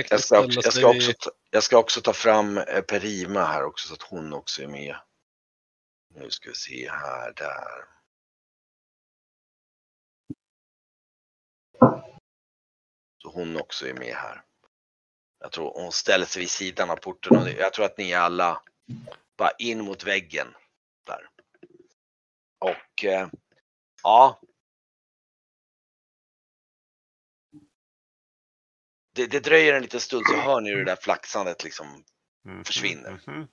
Jag 0.09 0.19
ska, 0.19 0.39
också, 0.45 0.59
jag, 0.63 0.73
ska 0.73 0.91
vid- 0.91 0.97
också 0.97 1.13
ta, 1.19 1.31
jag 1.49 1.63
ska 1.63 1.77
också 1.77 2.01
ta 2.01 2.13
fram 2.13 2.57
eh, 2.57 2.81
Perima 2.81 3.45
här 3.45 3.63
också 3.63 3.87
så 3.87 3.93
att 3.93 4.01
hon 4.01 4.33
också 4.33 4.63
är 4.63 4.67
med. 4.67 4.95
Nu 6.15 6.29
ska 6.29 6.49
vi 6.49 6.55
se 6.55 6.89
här, 6.89 7.33
där. 7.33 7.85
Så 13.21 13.29
hon 13.33 13.57
också 13.57 13.87
är 13.87 13.93
med 13.93 14.15
här. 14.15 14.41
Jag 15.39 15.51
tror 15.51 15.73
hon 15.81 15.91
ställer 15.91 16.25
sig 16.25 16.39
vid 16.39 16.49
sidan 16.49 16.89
av 16.89 16.95
porten 16.95 17.37
och 17.37 17.49
jag 17.49 17.73
tror 17.73 17.85
att 17.85 17.97
ni 17.97 18.13
alla 18.13 18.61
bara 19.37 19.51
in 19.59 19.81
mot 19.85 20.03
väggen. 20.03 20.47
Där. 21.07 21.29
Och 22.65 23.05
eh, 23.05 23.27
ja. 24.03 24.41
Det, 29.15 29.25
det 29.27 29.39
dröjer 29.39 29.73
en 29.73 29.81
liten 29.81 29.99
stund 29.99 30.25
så 30.27 30.35
hör 30.35 30.61
ni 30.61 30.69
hur 30.69 30.77
det 30.77 30.91
där 30.91 30.95
flaxandet 31.01 31.63
liksom 31.63 31.87
mhm, 32.45 32.63
försvinner. 32.63 33.19
mhm. 33.27 33.47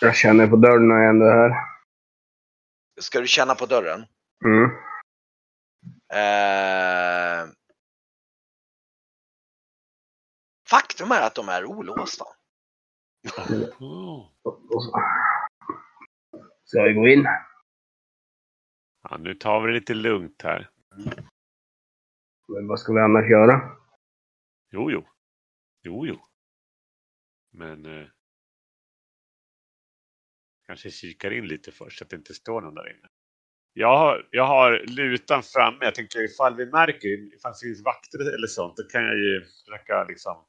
jag 0.00 0.16
känner 0.16 0.46
på 0.46 0.56
dörren 0.56 0.88
när 0.88 0.94
jag 0.94 1.10
ändå 1.10 1.26
är 1.26 1.48
här. 1.48 1.54
Ska 3.00 3.20
du 3.20 3.26
känna 3.26 3.54
på 3.54 3.66
dörren? 3.66 4.06
Mm. 4.44 4.70
Eh, 6.12 7.48
faktum 10.68 11.12
är 11.12 11.20
att 11.20 11.34
de 11.34 11.48
är 11.48 11.64
olåsta. 11.64 12.24
Oh. 13.78 14.30
Ska 16.64 16.82
vi 16.82 16.92
gå 16.92 17.08
in? 17.08 17.26
Ja, 19.10 19.16
nu 19.16 19.34
tar 19.34 19.60
vi 19.60 19.66
det 19.66 19.74
lite 19.74 19.94
lugnt 19.94 20.42
här. 20.42 20.70
Men 22.48 22.66
vad 22.66 22.80
ska 22.80 22.92
vi 22.92 23.00
annars 23.00 23.30
göra? 23.30 23.76
Jo, 24.70 24.90
jo. 24.90 25.06
Jo, 25.82 26.06
jo. 26.06 26.18
Men... 27.52 27.86
Eh, 27.86 28.08
kanske 30.66 30.90
kikar 30.90 31.30
in 31.30 31.46
lite 31.46 31.72
först 31.72 31.98
så 31.98 32.04
att 32.04 32.10
det 32.10 32.16
inte 32.16 32.34
står 32.34 32.60
någon 32.60 32.74
där 32.74 32.90
inne. 32.90 33.08
Jag 33.72 33.98
har, 33.98 34.28
jag 34.30 34.46
har 34.46 34.84
lutan 34.86 35.42
framme. 35.42 35.84
Jag 35.84 35.94
tänker 35.94 36.24
ifall 36.24 36.56
vi 36.56 36.66
märker 36.66 37.34
ifall 37.34 37.52
det 37.52 37.66
finns 37.66 37.84
vakter 37.84 38.34
eller 38.34 38.46
sånt. 38.46 38.76
Då 38.76 38.82
kan 38.82 39.04
jag 39.04 39.18
ju 39.18 39.44
försöka 39.44 40.04
liksom 40.04 40.44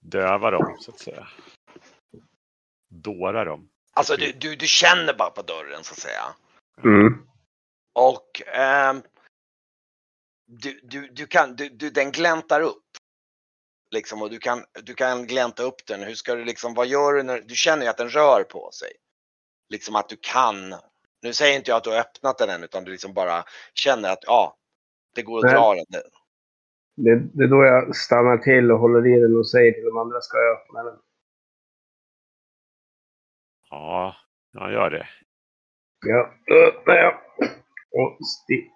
döva 0.00 0.50
dem 0.50 0.76
så 0.80 0.90
att 0.90 0.98
säga. 0.98 1.28
Dåra 2.88 3.44
dem. 3.44 3.68
Alltså 3.92 4.16
du, 4.16 4.32
du, 4.32 4.56
du 4.56 4.66
känner 4.66 5.14
bara 5.14 5.30
på 5.30 5.42
dörren 5.42 5.84
så 5.84 5.92
att 5.92 5.98
säga. 5.98 6.34
Mm. 6.84 7.26
Och 7.92 8.42
ehm, 8.46 9.02
du, 10.46 10.80
du, 10.82 11.08
du 11.08 11.26
kan, 11.26 11.56
du, 11.56 11.68
du, 11.68 11.90
den 11.90 12.10
gläntar 12.10 12.60
upp. 12.60 12.84
Liksom 13.90 14.22
och 14.22 14.30
du 14.30 14.38
kan, 14.38 14.64
du 14.82 14.94
kan 14.94 15.26
glänta 15.26 15.62
upp 15.62 15.86
den. 15.86 16.02
Hur 16.02 16.14
ska 16.14 16.34
du 16.34 16.44
liksom, 16.44 16.74
vad 16.74 16.86
gör 16.86 17.12
du 17.12 17.22
när, 17.22 17.40
du 17.40 17.54
känner 17.54 17.82
ju 17.82 17.88
att 17.88 17.96
den 17.96 18.08
rör 18.08 18.44
på 18.44 18.70
sig. 18.72 18.92
Liksom 19.68 19.96
att 19.96 20.08
du 20.08 20.16
kan. 20.20 20.74
Nu 21.22 21.32
säger 21.32 21.56
inte 21.56 21.70
jag 21.70 21.76
att 21.76 21.84
du 21.84 21.90
har 21.90 21.98
öppnat 21.98 22.38
den 22.38 22.50
än 22.50 22.64
utan 22.64 22.84
du 22.84 22.90
liksom 22.90 23.14
bara 23.14 23.44
känner 23.74 24.12
att 24.12 24.24
ja, 24.26 24.56
det 25.14 25.22
går 25.22 25.38
att 25.38 25.44
Nej. 25.44 25.54
dra 25.54 25.74
den. 25.74 26.02
Det, 26.96 27.28
det 27.32 27.44
är 27.44 27.48
då 27.48 27.64
jag 27.64 27.96
stannar 27.96 28.36
till 28.36 28.70
och 28.70 28.78
håller 28.78 29.06
i 29.06 29.20
den 29.20 29.36
och 29.36 29.48
säger 29.48 29.72
till 29.72 29.84
de 29.84 29.98
andra 29.98 30.20
ska 30.20 30.38
jag 30.38 30.60
öppna 30.60 30.82
den. 30.82 30.98
Ja, 33.70 34.16
jag 34.52 34.72
gör 34.72 34.90
det. 34.90 35.08
Ja, 36.02 36.34
öppnar 36.68 36.94
jag. 36.94 37.14
Och 37.90 38.18
sti- 38.20 38.70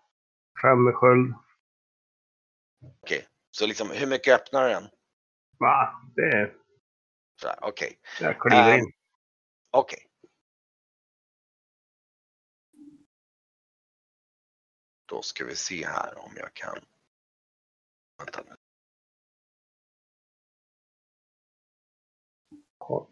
fram 0.61 0.85
med 0.85 0.95
sköld. 0.95 1.35
Så 3.51 3.67
liksom 3.67 3.91
hur 3.91 4.07
mycket 4.07 4.35
öppnar 4.41 4.69
den? 4.69 4.83
Va? 5.59 6.03
Det 6.17 6.23
är... 6.23 6.57
Okej, 7.61 7.99
Jag 8.21 8.41
kliver 8.41 8.73
Ähm. 8.75 8.81
in. 8.81 8.93
okej. 9.71 10.07
Då 15.07 15.23
ska 15.23 15.45
vi 15.45 15.57
se 15.57 15.87
här 15.87 16.19
om 16.19 16.33
jag 16.37 16.55
kan. 16.55 16.79
Vänta 18.19 18.43
nu. 18.49 18.55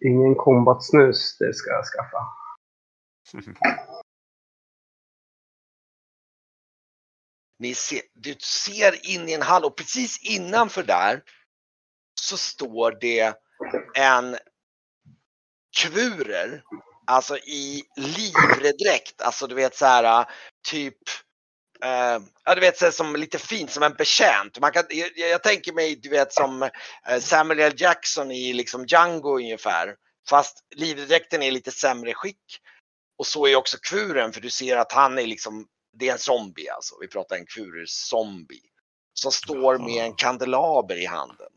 Ingen 0.01 0.35
kombatsnus, 0.35 1.39
det 1.39 1.55
ska 1.55 1.71
jag 1.71 1.85
skaffa. 1.85 2.27
Ni 7.65 7.75
ser, 7.75 8.01
du 8.15 8.37
ser 8.41 9.07
in 9.11 9.29
i 9.29 9.33
en 9.33 9.43
hall 9.43 9.65
och 9.65 9.77
precis 9.77 10.19
innanför 10.23 10.83
där 10.83 11.23
så 12.21 12.37
står 12.37 12.97
det 13.01 13.35
en 13.95 14.37
kvurer, 15.77 16.63
alltså 17.07 17.37
i 17.37 17.83
livredräkt, 17.97 19.23
alltså 19.23 19.47
du 19.47 19.55
vet 19.55 19.77
så 19.77 19.87
här 19.87 20.21
äh, 20.21 20.27
typ 20.69 20.99
eh, 21.85 22.19
ja, 22.45 22.55
du 22.55 22.61
vet 22.61 22.79
så 22.79 22.85
här, 22.85 22.93
som 22.93 23.17
lite 23.17 23.39
fint 23.39 23.71
som 23.71 23.83
en 23.83 23.95
betjänt. 23.95 24.61
Man 24.61 24.73
kan, 24.73 24.85
jag, 24.89 25.11
jag 25.17 25.43
tänker 25.43 25.73
mig 25.73 25.97
du 25.97 26.09
vet 26.09 26.33
som 26.33 26.63
äh, 26.63 27.21
Samuel 27.21 27.61
L. 27.61 27.73
Jackson 27.77 28.31
i 28.31 28.53
liksom 28.53 28.87
Django 28.87 29.37
ungefär. 29.37 29.95
Fast 30.29 30.59
livredräkten 30.75 31.43
är 31.43 31.49
i 31.49 31.51
lite 31.51 31.71
sämre 31.71 32.15
skick. 32.15 32.61
Och 33.19 33.27
så 33.27 33.47
är 33.47 33.57
också 33.57 33.79
kvuren 33.79 34.33
för 34.33 34.41
du 34.41 34.51
ser 34.51 34.77
att 34.77 34.93
han 34.93 35.19
är 35.19 35.27
liksom 35.27 35.67
det 35.95 36.09
är 36.09 36.13
en 36.13 36.19
zombie 36.19 36.69
alltså. 36.69 36.95
Vi 37.01 37.09
pratar 37.09 37.37
en 37.37 37.47
kvurer 37.47 37.85
zombie. 37.87 38.71
Som 39.13 39.33
står 39.33 39.79
med 39.79 40.05
en 40.05 40.15
kandelaber 40.15 40.97
i 40.97 41.07
handen. 41.07 41.53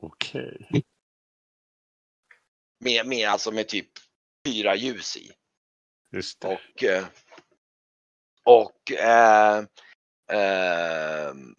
Okej. 0.00 0.84
Med, 2.78 3.06
med, 3.06 3.28
alltså 3.28 3.50
med 3.50 3.68
typ 3.68 3.90
fyra 4.46 4.76
ljus 4.76 5.16
i. 5.16 5.30
Just 6.12 6.40
det. 6.40 6.48
Och, 6.48 6.82
eh, 6.84 7.06
och 8.44 8.92
eh, 8.92 9.64
ehm, 10.32 11.54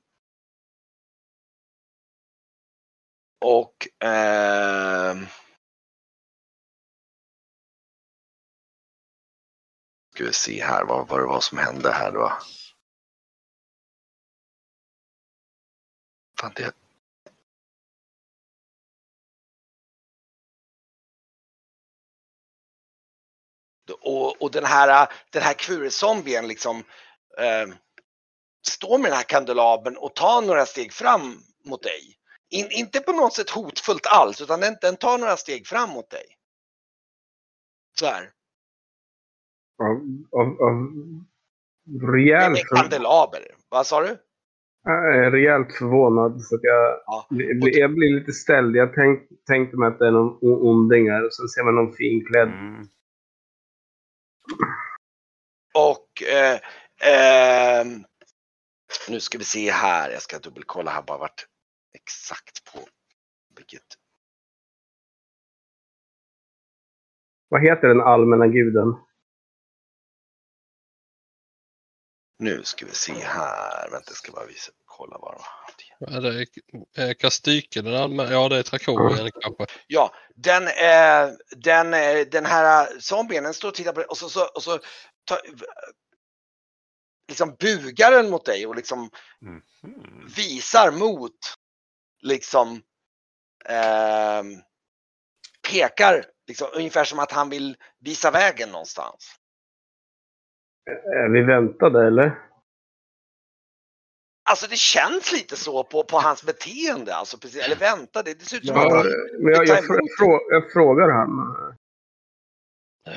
och 3.40 3.88
ehm, 4.00 5.26
ska 10.14 10.24
vi 10.24 10.34
se 10.34 10.64
här 10.64 10.86
vad, 10.86 11.08
vad 11.08 11.20
det 11.20 11.26
var 11.26 11.42
som 11.42 11.58
hände 11.58 11.92
här 11.92 12.12
då. 12.12 12.34
Fan, 16.40 16.52
det, 16.56 16.76
Och, 24.02 24.42
och 24.42 24.52
den 24.52 24.66
här, 24.66 25.14
den 25.30 25.42
här 25.42 25.54
kvurezombien 25.54 26.48
liksom 26.48 26.84
eh, 27.38 27.76
står 28.68 28.98
med 28.98 29.12
den 29.12 29.18
här 29.18 29.24
kandelabern 29.24 29.98
och 29.98 30.16
tar 30.16 30.42
några 30.42 30.66
steg 30.66 30.94
fram 30.94 31.44
mot 31.66 31.84
dig. 31.84 32.18
In, 32.50 32.72
inte 32.72 33.00
på 33.00 33.12
något 33.12 33.34
sätt 33.34 33.50
hotfullt 33.50 34.06
alls, 34.06 34.42
utan 34.42 34.60
den, 34.60 34.78
den 34.82 34.98
tar 34.98 35.18
några 35.18 35.38
steg 35.38 35.68
fram 35.68 35.90
mot 35.90 36.10
dig. 36.10 36.38
Så 38.00 38.06
här. 38.06 38.34
Av, 39.78 40.02
av, 40.42 40.62
av 40.62 40.90
rejäl 42.16 42.52
Med 42.52 42.60
en 42.60 42.78
kandelaber. 42.78 43.42
Vad 43.70 43.88
sa 43.88 44.02
du? 44.02 44.18
Jag 44.84 45.16
är 45.26 45.32
rejält 45.32 45.74
förvånad. 45.74 46.42
Så 46.42 46.56
att 46.56 46.64
jag, 46.64 47.02
Ja. 47.06 47.28
blir- 47.30 47.80
jag 47.80 47.94
blir 47.94 48.20
lite 48.20 48.32
ställd. 48.32 48.76
Jag 48.76 48.94
tänk, 48.96 49.30
tänkte 49.48 49.78
mig 49.78 49.88
att 49.88 50.00
det 50.00 50.08
är 50.08 50.12
någon 50.12 50.38
onding 50.42 51.10
här. 51.12 51.26
Och 51.26 51.34
så 51.34 51.48
ser 51.48 51.64
man 51.64 51.76
någon 51.76 51.94
finklädd. 51.94 52.48
Mm. 52.48 52.88
Och 55.74 56.24
eh, 56.24 56.60
ehm, 57.12 58.04
nu 59.10 59.20
ska 59.20 59.38
vi 59.38 59.44
se 59.44 59.72
här. 59.72 60.12
Jag 60.12 60.22
ska 60.22 60.40
dubbelkolla 60.40 60.92
här 60.92 61.04
bara 61.08 61.18
vart 61.18 61.46
exakt 61.94 62.74
på 62.74 62.80
vilket. 63.56 63.84
Vad 67.50 67.62
heter 67.62 67.88
den 67.88 68.02
allmänna 68.02 68.48
guden? 68.48 68.96
Nu 72.40 72.64
ska 72.64 72.86
vi 72.86 72.92
se 72.92 73.14
här. 73.14 73.90
Vänta, 73.92 74.10
jag 74.10 74.18
ska 74.18 74.32
bara 74.32 74.46
visa. 74.46 74.72
Kolla 74.86 75.18
vad 75.18 75.34
de 75.34 75.42
det 76.22 76.40
är 77.00 77.10
eh, 77.10 77.14
Kastyke, 77.14 77.82
den 77.82 77.96
allmän- 77.96 78.32
ja 78.32 78.50
det 78.50 78.58
är 78.58 78.64
Trakorien 78.64 79.32
kanske. 79.42 79.66
Ja, 79.88 80.14
den, 80.36 80.68
eh, 80.68 81.36
den, 81.56 81.94
eh, 81.94 82.26
den 82.32 82.46
här 82.46 83.00
zombien, 83.00 83.44
den 83.44 83.54
står 83.54 83.68
och 83.70 83.76
tittar 83.76 83.94
på 83.94 84.00
dig 84.00 84.08
och 84.08 84.18
så, 84.18 84.30
så, 84.30 84.46
och 84.46 84.64
så 84.64 84.80
ta, 85.26 85.40
liksom 87.28 87.56
bugar 87.60 88.12
den 88.12 88.30
mot 88.30 88.46
dig 88.46 88.68
och 88.68 88.76
liksom 88.76 89.10
Mm. 89.42 89.62
visar 90.36 90.92
mot 90.92 91.38
liksom 92.22 92.82
ehm, 93.66 94.62
pekar 95.70 96.26
liksom, 96.48 96.68
ungefär 96.74 97.04
som 97.04 97.20
att 97.20 97.32
han 97.32 97.50
vill 97.50 97.78
visa 98.00 98.32
vägen 98.32 98.70
någonstans. 98.70 99.36
Är 100.86 101.30
vi 101.30 101.42
väntade 101.42 102.08
eller? 102.08 102.40
Alltså 104.50 104.68
det 104.68 104.76
känns 104.76 105.32
lite 105.32 105.56
så 105.56 105.84
på, 105.84 106.04
på 106.04 106.18
hans 106.18 106.44
beteende. 106.44 107.16
Alltså, 107.16 107.38
precis, 107.38 107.66
eller 107.66 107.76
vänta, 107.76 108.24
det, 108.24 108.40
det 108.40 108.46
ser 108.46 108.58
ut 108.58 108.68
som 108.68 108.76
Ja, 108.76 108.88
att 108.88 108.94
han, 108.94 109.06
men 109.40 109.54
jag, 109.54 109.68
jag, 109.68 109.86
frå, 109.86 110.00
frå, 110.20 110.40
jag 110.50 110.72
frågar 110.72 111.10
han. 111.10 111.30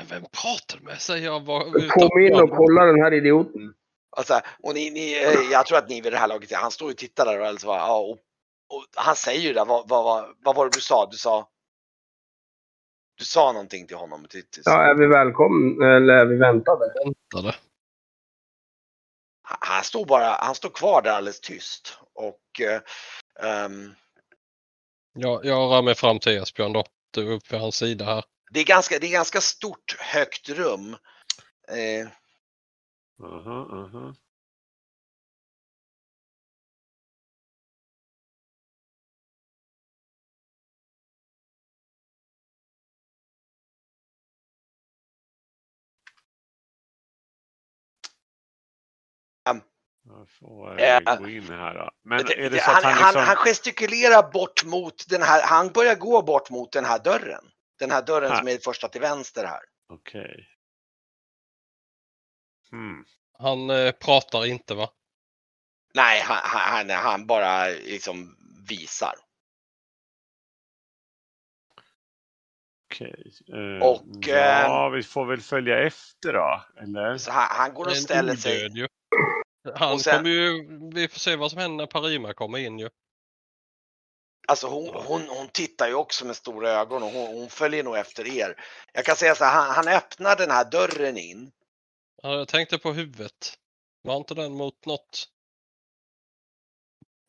Vem 0.09 0.21
pratar 0.21 0.77
du 0.79 0.85
med? 0.85 1.01
Säger 1.01 1.25
jag 1.25 1.45
bara. 1.45 1.63
Kom 1.89 2.21
in 2.21 2.33
och 2.33 2.51
kolla 2.51 2.85
den 2.85 3.01
här 3.01 3.13
idioten. 3.13 3.73
alltså, 4.17 4.39
och 4.63 4.73
ni, 4.73 4.89
ni, 4.89 5.23
eh, 5.23 5.51
jag 5.51 5.65
tror 5.65 5.77
att 5.77 5.89
ni 5.89 6.01
vid 6.01 6.13
det 6.13 6.17
här 6.17 6.27
laget, 6.27 6.51
han 6.51 6.71
står 6.71 6.89
och 6.89 6.97
tittar 6.97 7.25
där 7.25 7.39
och, 7.39 7.47
alltså, 7.47 7.67
ja, 7.67 7.99
och, 7.99 8.17
och 8.75 8.85
han 8.95 9.15
säger 9.15 9.41
ju 9.41 9.53
där, 9.53 9.65
vad, 9.65 9.89
vad, 9.89 10.03
vad, 10.03 10.35
vad 10.43 10.55
var 10.55 10.65
det 10.65 10.71
du 10.73 10.81
sa? 10.81 11.07
Du 11.11 11.17
sa 11.17 11.49
du 13.17 13.25
sa 13.25 13.51
någonting 13.51 13.87
till 13.87 13.97
honom. 13.97 14.25
Till, 14.29 14.43
till, 14.43 14.63
Ja, 14.65 14.81
är 14.83 14.95
vi 14.95 15.07
välkomna 15.07 15.95
eller 15.95 16.13
är 16.13 16.25
vi 16.25 16.35
väntade? 16.37 16.93
Väntade. 17.05 17.55
han, 19.41 19.57
han 19.61 19.83
står 19.83 20.05
bara, 20.05 20.25
han 20.39 20.55
står 20.55 20.69
kvar 20.69 21.01
där 21.01 21.11
alldeles 21.11 21.39
tyst. 21.41 21.97
Och 22.13 22.61
eh, 22.61 22.81
ehm, 23.49 23.95
Jag, 25.13 25.45
jag 25.45 25.71
rör 25.71 25.81
mig 25.81 25.95
fram 25.95 26.19
till 26.19 26.37
Esbjörn 26.37 26.73
då. 26.73 26.83
Du 27.11 27.27
är 27.27 27.33
uppe 27.35 27.47
vid 27.51 27.61
hans 27.61 27.75
sida 27.75 28.05
här. 28.05 28.23
det, 28.51 28.59
är 28.59 28.65
ganska, 28.65 28.99
det 28.99 29.07
är 29.07 29.11
ganska 29.11 29.41
stort, 29.41 29.95
högt 29.99 30.49
rum. 30.49 30.95
Eh, 31.67 32.07
Aha, 33.23 33.67
aha. 33.71 33.97
Um, 33.99 34.15
får 50.27 50.79
Ja. 50.81 51.01
eh, 51.13 51.15
gå 51.19 51.29
in 51.29 51.47
här. 51.49 51.89
Men 52.03 52.25
det- 52.25 52.45
är 52.45 52.49
det 52.49 52.59
så 52.63 52.71
att 52.71 52.83
han, 52.83 52.93
liksom... 53.03 53.21
han 53.23 53.35
gestikulerar 53.35 54.31
bort 54.31 54.63
mot 54.63 55.09
den 55.09 55.21
här, 55.21 55.41
han 55.47 55.69
börjar 55.69 55.95
gå 55.95 56.21
bort 56.21 56.49
mot 56.49 56.71
den 56.71 56.85
här 56.85 56.99
dörren. 56.99 57.43
Den 57.79 57.91
här 57.91 58.01
dörren 58.01 58.31
Här. 58.31 58.37
som 58.37 58.47
är 58.47 58.57
första 58.57 58.87
till 58.87 59.01
vänster 59.01 59.45
här. 59.45 59.59
Okej. 59.89 60.47
Hmm. 62.71 63.05
Han 63.39 63.69
eh, 63.69 63.91
pratar 63.91 64.45
inte 64.45 64.75
va? 64.75 64.89
Nej, 65.93 66.21
han, 66.21 66.37
han, 66.43 66.89
han, 66.89 67.27
bara 67.27 67.65
liksom 67.67 68.37
visar. 68.69 69.13
Okej. 72.91 73.31
Eh, 73.53 73.87
Och, 73.87 74.03
ja, 74.27 74.89
vi 74.89 75.03
får 75.03 75.25
väl 75.25 75.41
följa 75.41 75.79
efter 75.79 76.33
då, 76.33 76.63
eller? 76.81 77.17
Så 77.17 77.31
han, 77.31 77.47
han 77.49 77.73
går 77.73 77.85
och 77.85 77.91
En 77.91 77.97
ställer 77.97 78.35
sig. 78.35 78.77
ju. 78.77 78.87
Han 79.75 79.99
sen- 79.99 80.17
kommer 80.17 80.29
ju, 80.29 80.67
vi 80.93 81.07
får 81.07 81.19
se 81.19 81.35
vad 81.35 81.51
som 81.51 81.59
händer 81.59 81.77
när 81.77 81.85
Parima 81.91 82.33
kommer 82.33 82.57
in 82.57 82.79
ju. 82.79 82.89
Alltså 84.47 84.67
hon, 84.67 84.89
hon, 84.95 85.27
hon 85.29 85.47
tittar 85.49 85.87
ju 85.87 85.93
också 85.93 86.25
med 86.25 86.35
stora 86.35 86.69
ögon 86.69 87.03
och 87.03 87.09
hon, 87.09 87.27
hon 87.37 87.49
följer 87.49 87.83
nog 87.83 87.97
efter 87.97 88.27
er. 88.27 88.63
Jag 88.93 89.05
kan 89.05 89.15
säga 89.15 89.35
så 89.35 89.43
här, 89.45 89.61
han, 89.65 89.75
han 89.75 89.87
öppnar 89.87 90.35
den 90.35 90.51
här 90.51 90.71
dörren 90.71 91.17
in. 91.17 91.51
Ja, 92.23 92.35
jag 92.37 92.47
tänkte 92.47 92.77
på 92.77 92.91
huvudet. 92.93 93.57
Var 94.01 94.17
inte 94.17 94.33
den 94.33 94.53
mot 94.53 94.85
något? 94.85 95.29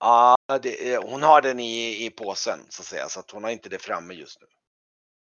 Ja, 0.00 0.36
det, 0.62 0.92
är- 0.92 0.98
hon 1.10 1.22
har 1.22 1.42
den 1.42 1.60
i, 1.60 2.06
i 2.06 2.10
påsen 2.10 2.60
så 2.68 2.82
att 2.82 2.86
säga, 2.86 3.08
så 3.08 3.20
att 3.20 3.30
hon 3.30 3.44
har 3.44 3.50
inte 3.50 3.68
det 3.68 3.78
framme 3.78 4.14
just 4.14 4.40
nu. 4.40 4.46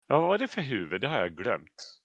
Ja, 0.08 0.20
vad 0.20 0.28
var 0.28 0.38
det 0.38 0.48
för 0.48 0.62
huvud? 0.62 1.02
Det 1.02 1.08
har 1.08 1.20
jag 1.20 1.36
glömt. 1.38 2.01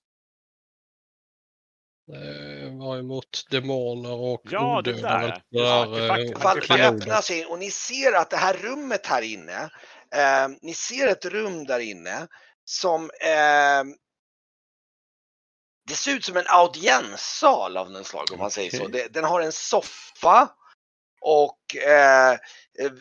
Det 2.07 2.71
var 2.71 2.99
emot 2.99 3.47
demoner 3.51 4.13
och 4.13 4.43
Ja, 4.45 4.83
det 4.85 4.93
odöda. 4.93 5.19
där. 5.19 5.43
Det 5.51 5.63
var 5.63 5.87
där, 5.87 6.11
artefakten. 6.11 6.81
eh, 6.81 6.89
öppnas 6.89 7.31
in 7.31 7.47
och 7.47 7.59
ni 7.59 7.71
ser 7.71 8.13
att 8.13 8.31
det 8.31 8.37
här 8.37 8.55
rummet 8.55 9.07
här 9.07 9.23
inne, 9.23 9.71
eh, 10.15 10.49
ni 10.63 10.75
ser 10.75 11.09
ett 11.09 11.25
rum 11.25 11.65
där 11.65 11.81
inne 11.81 12.27
som 12.65 13.11
eh, 13.21 13.85
det 15.89 15.95
ser 15.95 16.11
ut 16.11 16.25
som 16.25 16.37
en 16.37 16.47
audienssal 16.47 17.77
av 17.77 17.91
något 17.91 18.07
slag 18.07 18.33
om 18.33 18.39
man 18.39 18.51
säger 18.51 18.71
så. 18.71 18.85
Okej. 18.85 18.93
Det, 18.93 19.13
den 19.13 19.25
har 19.25 19.41
en 19.41 19.53
soffa 19.53 20.49
och 21.21 21.77
eh, 21.77 22.33
eh, 22.33 22.93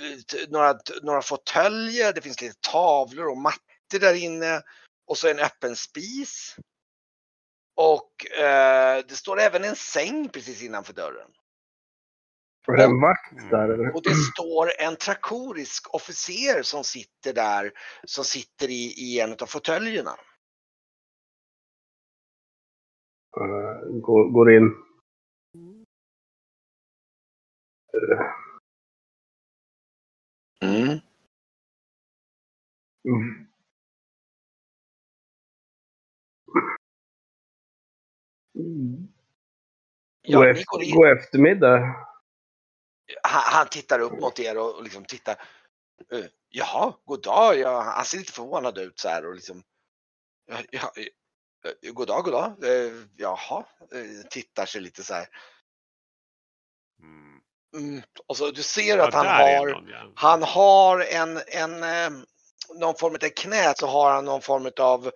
några, 0.49 0.75
några 1.01 1.21
fåtöljer, 1.21 2.13
det 2.13 2.21
finns 2.21 2.41
lite 2.41 2.55
tavlor 2.71 3.27
och 3.27 3.37
mattor 3.37 3.99
där 3.99 4.13
inne 4.13 4.61
och 5.07 5.17
så 5.17 5.27
en 5.27 5.39
öppen 5.39 5.75
spis. 5.75 6.55
Och 7.75 8.31
eh, 8.31 9.03
det 9.07 9.15
står 9.15 9.39
även 9.39 9.63
en 9.63 9.75
säng 9.75 10.29
precis 10.29 10.63
innanför 10.63 10.93
dörren. 10.93 11.31
Det 12.67 12.83
en 12.83 13.01
vakt 13.01 13.51
där 13.51 13.69
eller? 13.69 13.95
Och 13.95 14.03
det 14.03 14.15
står 14.15 14.69
en 14.79 14.95
trakorisk 14.95 15.93
officer 15.95 16.61
som 16.63 16.83
sitter 16.83 17.33
där, 17.33 17.71
som 18.03 18.23
sitter 18.23 18.69
i, 18.69 18.93
i 18.97 19.19
en 19.19 19.31
av 19.31 19.45
fåtöljerna. 19.45 20.15
Eh, 23.37 23.99
går, 24.01 24.31
går 24.31 24.51
in. 24.51 24.75
Mm. 30.61 30.99
Mm. 33.07 33.44
Mm. 38.55 39.07
Ja, 40.21 40.39
god, 40.39 40.47
efter, 40.47 40.93
god 40.93 41.17
eftermiddag. 41.17 41.95
Han, 43.23 43.41
han 43.45 43.67
tittar 43.67 43.99
upp 43.99 44.19
mot 44.21 44.39
er 44.39 44.57
och, 44.57 44.83
liksom 44.83 45.05
tittar. 45.05 45.35
Uh, 46.13 46.25
jaha, 46.49 46.93
god 47.05 47.23
dag. 47.23 47.57
Ja, 47.57 47.81
han 47.81 48.05
ser 48.05 48.17
lite 48.17 48.31
förvånad 48.31 48.77
ut 48.77 48.99
så 48.99 49.09
här 49.09 49.25
och 49.25 49.35
liksom. 49.35 49.63
Ja, 50.51 50.57
ja, 50.71 50.91
eh, 51.65 51.91
god 51.91 52.07
dag, 52.07 52.23
god 52.23 52.33
dag. 52.33 52.63
Uh, 52.63 53.05
jaha, 53.17 53.65
uh, 53.95 54.21
tittar 54.29 54.65
sig 54.65 54.81
lite 54.81 55.03
så 55.03 55.13
här. 55.13 55.27
Mm. 56.99 57.41
Mm. 57.75 58.03
Och 58.27 58.37
så 58.37 58.51
du 58.51 58.63
ser 58.63 58.97
Ja, 58.97 59.07
att 59.07 59.13
han 59.13 59.25
har 59.25 59.67
någon, 59.67 59.87
ja. 59.87 60.11
Han 60.15 60.43
har 60.43 60.99
en, 60.99 61.39
en 61.47 61.83
eh, 61.83 62.23
någon 62.73 62.95
form 62.95 63.13
av 63.13 63.29
knä 63.29 63.73
så 63.77 63.87
har 63.87 64.11
han 64.11 64.25
någon 64.25 64.41
form 64.41 64.71
av 64.79 65.11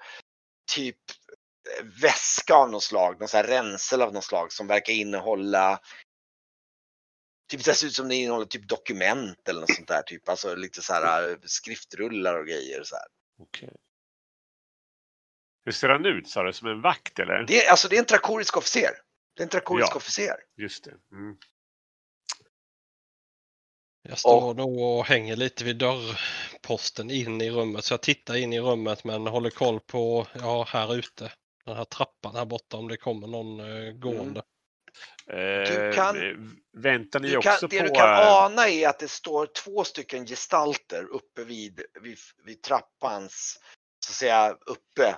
typ 0.75 0.97
väska 2.01 2.55
av 2.55 2.71
något 2.71 2.83
slag, 2.83 3.19
någon 3.19 3.27
sån 3.27 3.37
här 3.37 3.47
ränsel 3.47 4.01
av 4.01 4.13
något 4.13 4.23
slag 4.23 4.51
som 4.51 4.67
verkar 4.67 4.93
innehålla 4.93 5.79
Typ 7.49 7.63
det 7.63 7.73
ser 7.73 7.87
ut 7.87 7.93
som 7.93 8.07
det 8.07 8.15
innehåller 8.15 8.45
typ 8.45 8.67
dokument 8.67 9.49
eller 9.49 9.59
något 9.59 9.75
sånt 9.75 9.87
där 9.87 10.01
typ, 10.01 10.29
alltså 10.29 10.55
lite 10.55 10.81
så 10.81 10.93
här 10.93 11.29
eh, 11.29 11.35
skriftrullar 11.43 12.39
och 12.39 12.47
grejer 12.47 12.83
så 12.83 12.95
här. 12.95 13.05
Okej. 13.41 13.75
Hur 15.65 15.71
ser 15.71 15.89
han 15.89 16.05
ut? 16.05 16.29
Sa 16.29 16.43
du? 16.43 16.53
Som 16.53 16.67
en 16.67 16.81
vakt 16.81 17.19
eller? 17.19 17.45
Det 17.47 17.65
är, 17.65 17.71
alltså 17.71 17.87
det 17.87 17.95
är 17.95 17.99
en 17.99 18.05
trakorisk 18.05 18.57
officer. 18.57 18.91
Det 19.35 19.41
är 19.41 19.45
en 19.45 19.49
trakorisk 19.49 19.91
Ja. 19.91 19.95
officer. 19.95 20.35
Just 20.57 20.83
det. 20.83 20.95
Mm. 21.11 21.37
Jag 24.01 24.19
står 24.19 24.53
nog 24.53 24.79
och 24.79 25.05
hänger 25.05 25.35
lite 25.35 25.63
vid 25.63 25.77
dörrposten 25.77 27.11
in 27.11 27.41
i 27.41 27.49
rummet. 27.49 27.85
Så 27.85 27.93
jag 27.93 28.01
tittar 28.01 28.35
in 28.35 28.53
i 28.53 28.59
rummet 28.59 29.03
men 29.03 29.27
håller 29.27 29.49
koll 29.49 29.79
på, 29.79 30.27
ja 30.33 30.63
här 30.69 30.95
ute. 30.95 31.31
Den 31.69 31.77
här 31.77 31.85
trappan 31.85 32.35
här 32.35 32.45
borta 32.45 32.77
om 32.77 32.87
det 32.87 32.97
kommer 32.97 33.27
någon 33.27 33.59
eh, 33.59 33.91
gående. 33.93 34.41
Eh, 35.27 35.93
kan- 35.95 36.17
eh, 36.17 36.37
väntar 36.73 37.19
ni 37.19 37.29
Du 37.29 37.37
också 37.37 37.49
kan, 37.49 37.69
det 37.69 37.79
på... 37.79 37.83
du 37.85 37.89
kan 37.89 38.09
eh, 38.09 38.33
ana 38.43 38.69
är 38.69 38.87
att 38.87 38.99
det 38.99 39.07
står 39.07 39.45
två 39.45 39.83
stycken 39.83 40.25
gestalter 40.25 41.03
uppe 41.03 41.43
vid, 41.43 41.81
vid, 42.01 42.17
vid 42.45 42.61
trappans, 42.63 43.59
så 44.05 44.11
att 44.11 44.15
säga 44.15 44.51
uppe. 44.65 45.17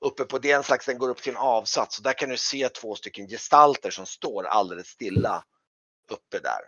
Uppe 0.00 0.24
på 0.24 0.38
den 0.38 0.62
slags, 0.62 0.86
den 0.86 0.98
går 0.98 1.08
upp 1.08 1.22
till 1.22 1.32
en 1.32 1.38
avsats. 1.38 1.98
Och 1.98 2.04
där 2.04 2.12
kan 2.12 2.28
du 2.28 2.36
se 2.36 2.68
två 2.68 2.94
stycken 2.94 3.28
gestalter 3.28 3.90
som 3.90 4.06
står 4.06 4.44
alldeles 4.44 4.86
stilla 4.86 5.44
uppe 6.10 6.38
där. 6.38 6.60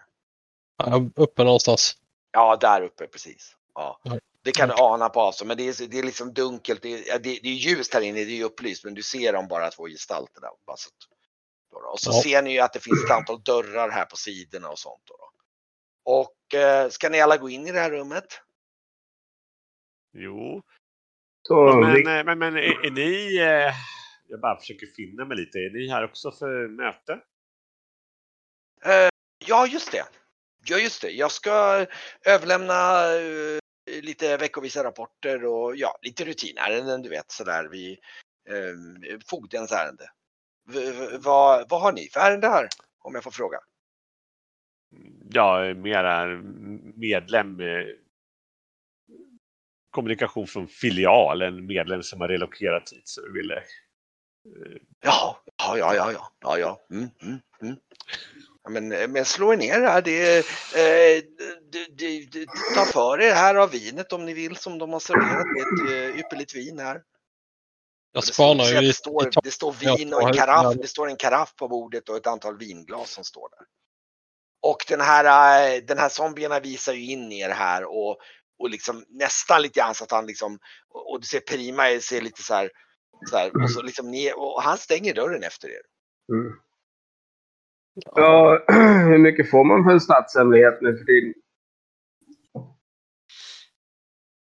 Ja, 0.77 1.11
Uppe 1.17 1.45
någonstans. 1.45 1.97
Ja, 2.33 2.57
där 2.57 2.83
uppe 2.83 3.07
precis. 3.07 3.57
Ja. 3.75 4.01
Ja. 4.03 4.19
Det 4.43 4.53
kan 4.53 4.69
du 4.69 4.75
ana 4.75 5.09
på 5.09 5.21
avstånd, 5.21 5.49
men 5.49 5.57
det 5.57 5.69
är, 5.69 5.87
det 5.89 5.99
är 5.99 6.03
liksom 6.03 6.35
dunkelt. 6.35 6.83
Det 6.83 7.09
är, 7.09 7.19
det, 7.19 7.41
det 7.43 7.49
är 7.49 7.55
ljust 7.55 7.95
här 7.95 8.01
inne, 8.01 8.25
det 8.25 8.41
är 8.41 8.45
upplyst, 8.45 8.85
men 8.85 8.95
du 8.95 9.03
ser 9.03 9.33
dem 9.33 9.49
bara 9.49 9.71
två 9.71 9.87
gestalter 9.89 10.41
där. 10.41 10.51
Bara 10.67 10.77
så 10.77 10.89
att, 10.89 10.95
då 11.71 11.81
då. 11.81 11.89
och 11.89 12.01
så 12.01 12.11
Ja. 12.11 12.23
ser 12.23 12.43
ni 12.43 12.53
ju 12.53 12.59
att 12.61 12.73
det 12.73 12.81
finns 12.81 13.05
ett 13.05 13.11
antal 13.11 13.43
dörrar 13.43 13.91
här 13.91 14.05
på 14.05 14.17
sidorna 14.17 14.69
och 14.69 14.79
sånt. 14.79 15.03
Då 15.05 15.17
då. 15.17 15.31
Och 16.13 16.55
eh, 16.61 16.89
ska 16.89 17.09
ni 17.09 17.21
alla 17.21 17.37
gå 17.37 17.49
in 17.51 17.67
i 17.67 17.73
det 17.73 17.81
här 17.81 17.91
rummet? 17.91 18.41
Jo, 20.13 20.63
Så, 21.43 21.81
men, 21.81 21.95
vi, 21.95 22.01
eh, 22.01 22.25
men, 22.25 22.39
men 22.39 22.57
är, 22.57 22.87
är 22.87 22.91
ni... 22.91 23.37
Eh, 23.39 23.75
jag 24.29 24.41
bara 24.41 24.61
försöker 24.61 24.87
finna 24.87 25.25
mig 25.25 25.37
lite. 25.37 25.59
Är 25.59 25.71
ni 25.71 25.89
här 25.89 26.05
också 26.05 26.33
för 26.33 26.69
möte? 26.69 27.13
Eh, 28.85 29.09
ja, 29.47 29.67
just 29.67 29.93
det. 29.93 30.05
Ja, 30.65 30.79
just 30.79 31.03
det. 31.03 31.11
Jag 31.11 31.31
ska 31.33 31.87
överlämna 32.25 33.05
eh, 33.15 33.60
lite 34.03 34.37
veckovisa 34.37 34.85
rapporter 34.85 35.45
och 35.47 35.77
ja, 35.77 35.99
lite 36.03 36.25
rutinärenden, 36.25 37.03
du 37.03 37.09
vet 37.09 37.33
sådär. 37.33 37.69
Vi, 37.73 37.93
eh, 38.51 39.19
fogdens 39.31 39.73
ärende. 39.73 40.11
V- 40.69 41.19
vad, 41.19 41.71
vad 41.71 41.83
har 41.83 41.93
ni 41.93 42.09
för 42.09 42.21
ärende 42.21 42.49
här? 42.49 42.69
Om 43.01 43.15
jag 43.15 43.25
får 43.25 43.31
fråga. 43.31 43.59
Är 45.37 45.75
mera 45.75 46.27
medlem. 46.97 47.61
eh, 47.61 47.87
Kommunikation 49.91 50.47
från 50.47 50.69
filial, 50.69 51.43
en 51.43 51.67
medlem 51.67 52.03
som 52.03 52.21
har 52.21 52.29
relokerat 52.29 52.93
hit. 52.93 53.09
Så 53.09 53.23
vi 53.23 53.41
ville 53.41 53.63
Ja, 55.01 55.43
ja, 55.59 55.79
ja, 55.79 55.95
ja, 55.95 56.13
ja, 56.13 56.33
ja, 56.41 56.59
ja. 56.59 56.81
Mm, 56.91 57.09
mm, 57.23 57.41
mm. 57.63 57.77
Men, 58.73 59.13
men 59.13 59.25
slå 59.25 59.53
er 59.53 59.57
ner 59.57 59.81
här. 59.81 60.03
Det, 60.03 60.39
eh, 60.39 61.25
det, 61.73 61.87
det, 61.99 62.33
det, 62.33 62.47
ta 62.75 62.85
för 62.85 63.21
er 63.21 63.35
här 63.35 63.55
av 63.55 63.71
vinet 63.71 64.13
om 64.13 64.25
ni 64.27 64.35
vill 64.35 64.57
som 64.57 64.79
de 64.79 64.93
har 64.93 65.01
serverat. 65.01 65.47
Det 65.87 65.95
är 65.97 66.11
ett 66.11 66.17
ypperligt 66.17 66.55
vin 66.55 66.79
här. 66.79 67.03
Jag 68.13 68.25
spanar 68.25 68.65
står- 68.65 68.81
ju 68.81 68.87
det, 68.87 68.93
står, 68.93 69.27
i 69.27 69.31
det 69.43 69.51
står 69.51 69.73
vin 69.73 70.15
och 70.15 70.23
en 70.23 70.35
karaff. 70.35 70.77
Det 70.77 70.89
står 70.89 71.09
en 71.09 71.17
karaff 71.17 71.55
på 71.57 71.69
bordet 71.69 72.09
och 72.09 72.17
ett 72.17 72.27
antal 72.27 72.59
vinglas 72.59 73.11
som 73.11 73.25
står 73.25 73.49
där. 73.51 73.67
Och 74.63 74.85
den 74.89 75.01
här, 75.01 75.25
eh, 75.25 75.83
den 75.83 75.99
här 75.99 76.09
zombierna 76.09 76.61
visar 76.61 76.93
ju 76.93 77.05
in 77.13 77.33
er 77.33 77.51
här 77.51 77.85
och, 77.85 78.17
och 78.59 78.71
liksom 78.71 79.05
nästan 79.09 79.63
lite 79.63 79.81
grann 79.81 79.95
så 79.95 80.05
att 80.05 80.11
han 80.11 80.27
liksom, 80.27 80.59
och 80.89 81.13
och 81.13 81.21
du 81.21 81.27
ser 81.27 81.41
Prima 81.41 82.01
ser 82.01 82.21
lite 82.21 82.43
så 82.43 82.55
här, 82.55 82.71
så 83.31 83.37
här 83.37 83.63
och 83.63 83.71
så 83.71 83.83
liksom 83.83 84.11
ni, 84.11 84.33
och 84.37 84.63
han 84.63 84.79
stänger 84.79 85.15
dörren 85.15 85.43
efter 85.43 85.69
er. 85.69 85.83
mm. 86.33 86.53
Ja, 87.97 88.65
hur 89.09 89.19
mycket 89.19 89.51
får 89.51 89.65
man 89.65 89.85
för 89.85 89.91
en 89.93 90.01
statshemlighet 90.01 90.83
nu 90.83 90.99
för 90.99 91.05
tiden? 91.05 91.35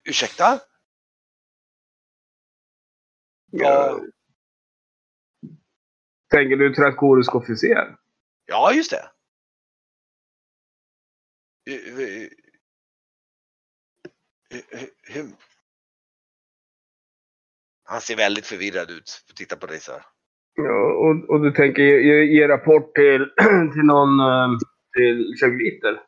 Ursäkta? 0.09 0.61
Ja. 3.51 4.01
Tänker 6.31 6.55
du 6.57 6.73
traktorisk 6.75 7.35
officer? 7.35 7.97
Ja, 8.45 8.73
just 8.73 8.91
det. 8.91 9.11
Hur- 11.65 11.97
hur- 11.97 12.29
hur- 14.71 14.91
hur- 15.03 15.35
Han 17.83 18.01
ser 18.01 18.15
väldigt 18.15 18.47
förvirrad 18.47 18.91
ut. 18.91 19.25
Titta 19.35 19.55
på 19.55 19.67
dig 19.67 19.79
så 19.79 19.91
här. 19.91 20.05
Ja, 20.63 20.93
och, 20.93 21.29
och 21.29 21.41
du 21.41 21.51
tänker 21.51 21.81
ge, 21.81 22.01
ge, 22.01 22.23
ge 22.23 22.47
rapport 22.47 22.95
till, 22.95 23.25
till 23.73 23.83
någon, 23.83 24.19
eh, 24.19 24.57
till 24.97 25.35
Chagviter? 25.41 26.01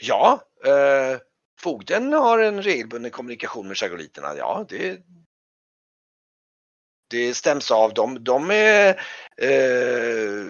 Ja, 0.00 0.42
eh, 0.64 1.20
fogden 1.60 2.12
har 2.12 2.38
en 2.38 2.62
regelbunden 2.62 3.10
kommunikation 3.10 3.68
med 3.68 3.76
chagoliterna. 3.76 4.36
Ja, 4.36 4.66
det, 4.68 5.00
det 7.10 7.34
stäms 7.34 7.70
av. 7.70 7.94
De, 7.94 8.24
de 8.24 8.50
är... 8.50 8.88
Eh, 9.42 10.46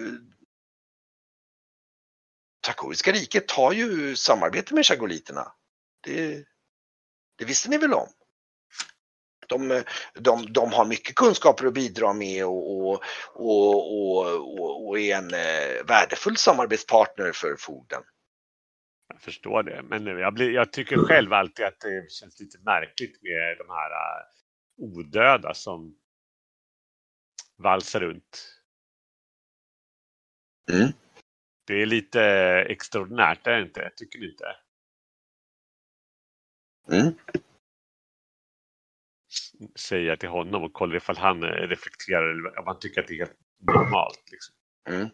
Trakoriska 2.65 3.11
riket 3.11 3.51
har 3.51 3.73
ju 3.73 4.15
samarbete 4.15 4.73
med 4.73 4.85
chagoliterna. 4.85 5.51
Det, 6.03 6.45
det 7.37 7.45
visste 7.45 7.69
ni 7.69 7.77
väl 7.77 7.93
om? 7.93 8.07
De, 9.47 9.83
de, 10.13 10.53
de 10.53 10.73
har 10.73 10.85
mycket 10.85 11.15
kunskaper 11.15 11.65
att 11.65 11.73
bidra 11.73 12.13
med 12.13 12.45
och, 12.45 12.91
och, 12.91 13.01
och, 13.35 14.87
och, 14.87 14.99
är 14.99 15.15
en 15.15 15.33
eh, 15.33 15.85
värdefull 15.87 16.37
samarbetspartner 16.37 17.31
för 17.31 17.55
fogden. 17.59 18.03
Jag 19.09 19.21
förstår 19.21 19.63
det. 19.63 19.81
Men 19.83 20.05
jag, 20.05 20.33
blir, 20.33 20.49
jag 20.51 20.71
tycker 20.71 20.97
själv 20.97 21.33
alltid 21.33 21.65
att 21.65 21.79
det 21.79 22.11
känns 22.11 22.39
lite 22.39 22.57
märkligt 22.59 23.21
med 23.21 23.57
de 23.57 23.69
här 23.69 23.91
uh, 23.91 24.25
odöda 24.77 25.53
som 25.53 25.95
valsar 27.57 27.99
runt. 27.99 28.53
Mm. 30.71 30.91
Det 31.67 31.81
är 31.81 31.85
lite 31.85 32.21
extraordinärt, 32.69 33.47
är 33.47 33.57
det 33.57 33.61
inte? 33.61 33.91
Tycker 33.95 34.19
ni 34.19 34.25
inte? 34.25 34.55
Mm. 36.91 37.13
Säger 39.75 40.07
jag 40.09 40.19
till 40.19 40.29
honom 40.29 40.63
och 40.63 40.73
kollar 40.73 40.95
ifall 40.95 41.17
han 41.17 41.43
eh, 41.43 41.47
reflekterar 41.47 42.31
eller 42.31 42.59
om 42.59 42.67
han 42.67 42.79
tycker 42.79 43.01
att 43.01 43.07
det 43.07 43.13
är 43.13 43.17
helt 43.17 43.37
normalt. 43.59 44.23
Liksom. 44.31 44.55
Mm. 44.89 45.09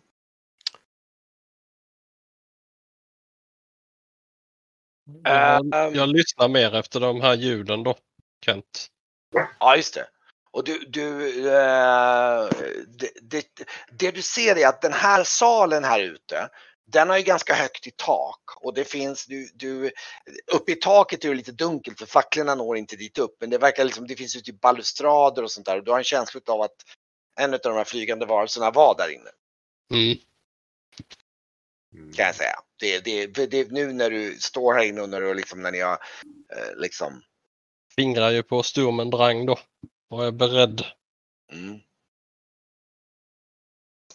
jag, 5.24 5.76
Ehm. 5.76 5.94
jag 5.94 6.10
lyssnar 6.10 6.48
mer 6.48 6.76
efter 6.76 7.00
de 7.00 7.22
här 7.22 7.36
ljuden 7.36 7.84
då, 7.84 7.96
Kent. 8.46 8.88
Ja, 9.60 9.76
just 9.76 9.94
det. 9.94 10.08
Och 10.52 10.64
du, 10.64 10.80
du 10.88 11.40
eh, 11.48 12.50
det, 12.88 13.10
det, 13.22 13.46
det 13.92 14.12
du 14.12 14.22
ser 14.22 14.58
är 14.58 14.68
att 14.68 14.82
den 14.82 14.94
här 14.94 15.24
salen 15.24 15.84
här 15.84 16.00
ute, 16.00 16.50
den 16.86 17.10
har 17.10 17.18
ju 17.18 17.24
ganska 17.24 17.54
högt 17.54 17.88
i 17.88 17.92
tak 17.92 18.42
och 18.56 18.74
det 18.74 18.84
finns, 18.84 19.26
du, 19.26 19.50
du, 19.54 19.92
uppe 20.54 20.72
i 20.72 20.76
taket 20.76 21.26
är 21.26 21.30
det 21.30 21.36
lite 21.36 21.52
dunkelt 21.52 22.00
för 22.00 22.06
facklorna 22.06 22.56
når 22.56 22.78
inte 22.78 22.96
dit 22.96 23.18
upp 23.18 23.38
men 23.40 23.50
det 23.50 23.58
verkar 23.58 23.84
liksom, 23.86 24.08
det 24.08 24.16
finns 24.16 24.36
ju 24.36 24.40
typ 24.40 24.62
balustrader 24.62 25.44
och 25.44 25.52
sånt 25.52 25.66
där 25.66 25.78
och 25.78 25.84
du 25.84 25.92
har 25.92 25.98
en 25.98 26.04
känsla 26.04 26.42
av 26.48 26.62
att 26.62 26.76
en 27.40 27.54
av 27.54 27.60
de 27.64 27.74
här 27.74 27.84
flygande 27.84 28.26
varelserna 28.26 28.72
var 28.72 28.96
där 28.98 29.10
inne 29.10 29.30
Mm. 29.92 30.18
Kan 32.14 32.26
jag 32.26 32.36
säga. 32.36 32.56
Det, 32.80 33.00
det, 33.00 33.46
det, 33.46 33.72
nu 33.72 33.94
när 33.94 34.10
du 34.10 34.38
står 34.40 34.74
här 34.74 34.84
inne 34.84 35.02
och 35.02 35.10
när 35.10 35.22
du 35.22 35.34
liksom, 35.34 35.62
när 35.62 35.72
ni 35.72 35.80
har 35.80 35.94
eh, 36.56 36.76
liksom 36.76 37.22
Fingrar 37.96 38.32
ju 38.32 38.44
på 38.44 38.64
Sturmen 38.64 39.10
Drang 39.10 39.46
då. 39.46 39.60
Och 40.10 40.26
är 40.26 40.32
beredd. 40.32 40.86
Mm. 41.52 41.80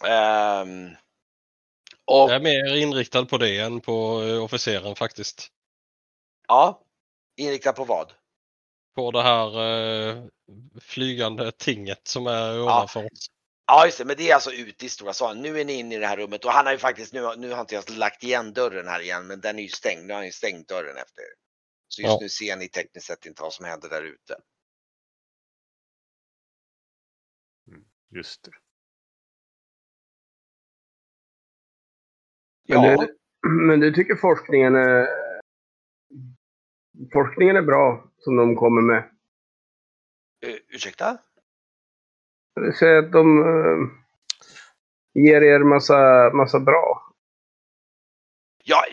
Ehm, 0.07 0.95
och 2.09 2.29
Jag 2.29 2.35
är 2.35 2.39
mer 2.39 2.75
inriktad 2.75 3.25
på 3.25 3.37
det 3.37 3.59
än 3.59 3.81
på 3.81 4.23
eh, 4.23 4.43
officeren 4.43 4.95
faktiskt. 4.95 5.47
ja, 6.47 6.83
inriktad 7.37 7.73
på 7.73 7.83
vad? 7.85 8.13
På 8.95 9.11
det 9.11 9.21
här 9.21 9.61
eh, 9.61 10.23
flygande 10.81 11.51
tinget 11.51 12.07
som 12.07 12.27
är 12.27 12.61
ovanför 12.61 13.05
oss. 13.05 13.27
Ja, 13.67 13.85
just 13.85 13.97
det, 13.97 14.05
men 14.05 14.17
det 14.17 14.29
är 14.29 14.35
alltså 14.35 14.51
ute 14.51 14.85
i 14.85 14.89
stora 14.89 15.13
salen. 15.13 15.41
Nu 15.41 15.59
är 15.59 15.65
ni 15.65 15.73
inne 15.73 15.95
i 15.95 15.99
det 15.99 16.07
här 16.07 16.17
rummet 16.17 16.45
och 16.45 16.51
han 16.51 16.65
har 16.65 16.73
ju 16.73 16.79
faktiskt, 16.79 17.13
nu, 17.13 17.35
nu 17.37 17.51
har 17.51 17.61
inte 17.61 17.75
jag 17.75 17.89
lagt 17.89 18.23
igen 18.23 18.53
dörren 18.53 18.87
här 18.87 18.99
igen, 18.99 19.27
men 19.27 19.41
den 19.41 19.59
är 19.59 19.63
ju 19.63 19.69
stängd. 19.69 20.05
Nu 20.05 20.13
har 20.13 20.17
han 20.19 20.25
ju 20.25 20.31
stängt 20.31 20.67
dörren 20.67 20.97
efter 20.97 21.21
er. 21.21 21.33
Så 21.87 22.01
just 22.01 22.11
Ja. 22.11 22.17
nu 22.21 22.29
ser 22.29 22.55
ni 22.55 22.69
tekniskt 22.69 23.07
sett 23.07 23.25
inte 23.25 23.41
vad 23.41 23.53
som 23.53 23.65
händer 23.65 23.89
där 23.89 24.03
ute. 24.03 24.35
Just 28.15 28.43
det. 28.43 28.51
Men, 32.69 32.83
Ja, 32.83 32.95
du, 33.41 33.49
men 33.49 33.79
du 33.79 33.93
tycker 33.93 34.15
forskningen 34.15 34.75
är, 34.75 35.07
forskningen 37.13 37.55
är 37.55 37.61
bra 37.61 38.11
som 38.17 38.35
de 38.35 38.55
kommer 38.55 38.81
med? 38.81 39.03
uh, 40.45 40.55
ursäkta? 40.67 41.17
Du 42.55 42.73
säger 42.73 42.97
att 42.97 43.11
de 43.11 43.39
eh, 43.39 43.89
ger 45.23 45.41
er 45.41 45.59
massa, 45.59 46.31
massa 46.33 46.59
bra. 46.59 47.13
Ja, 48.63 48.85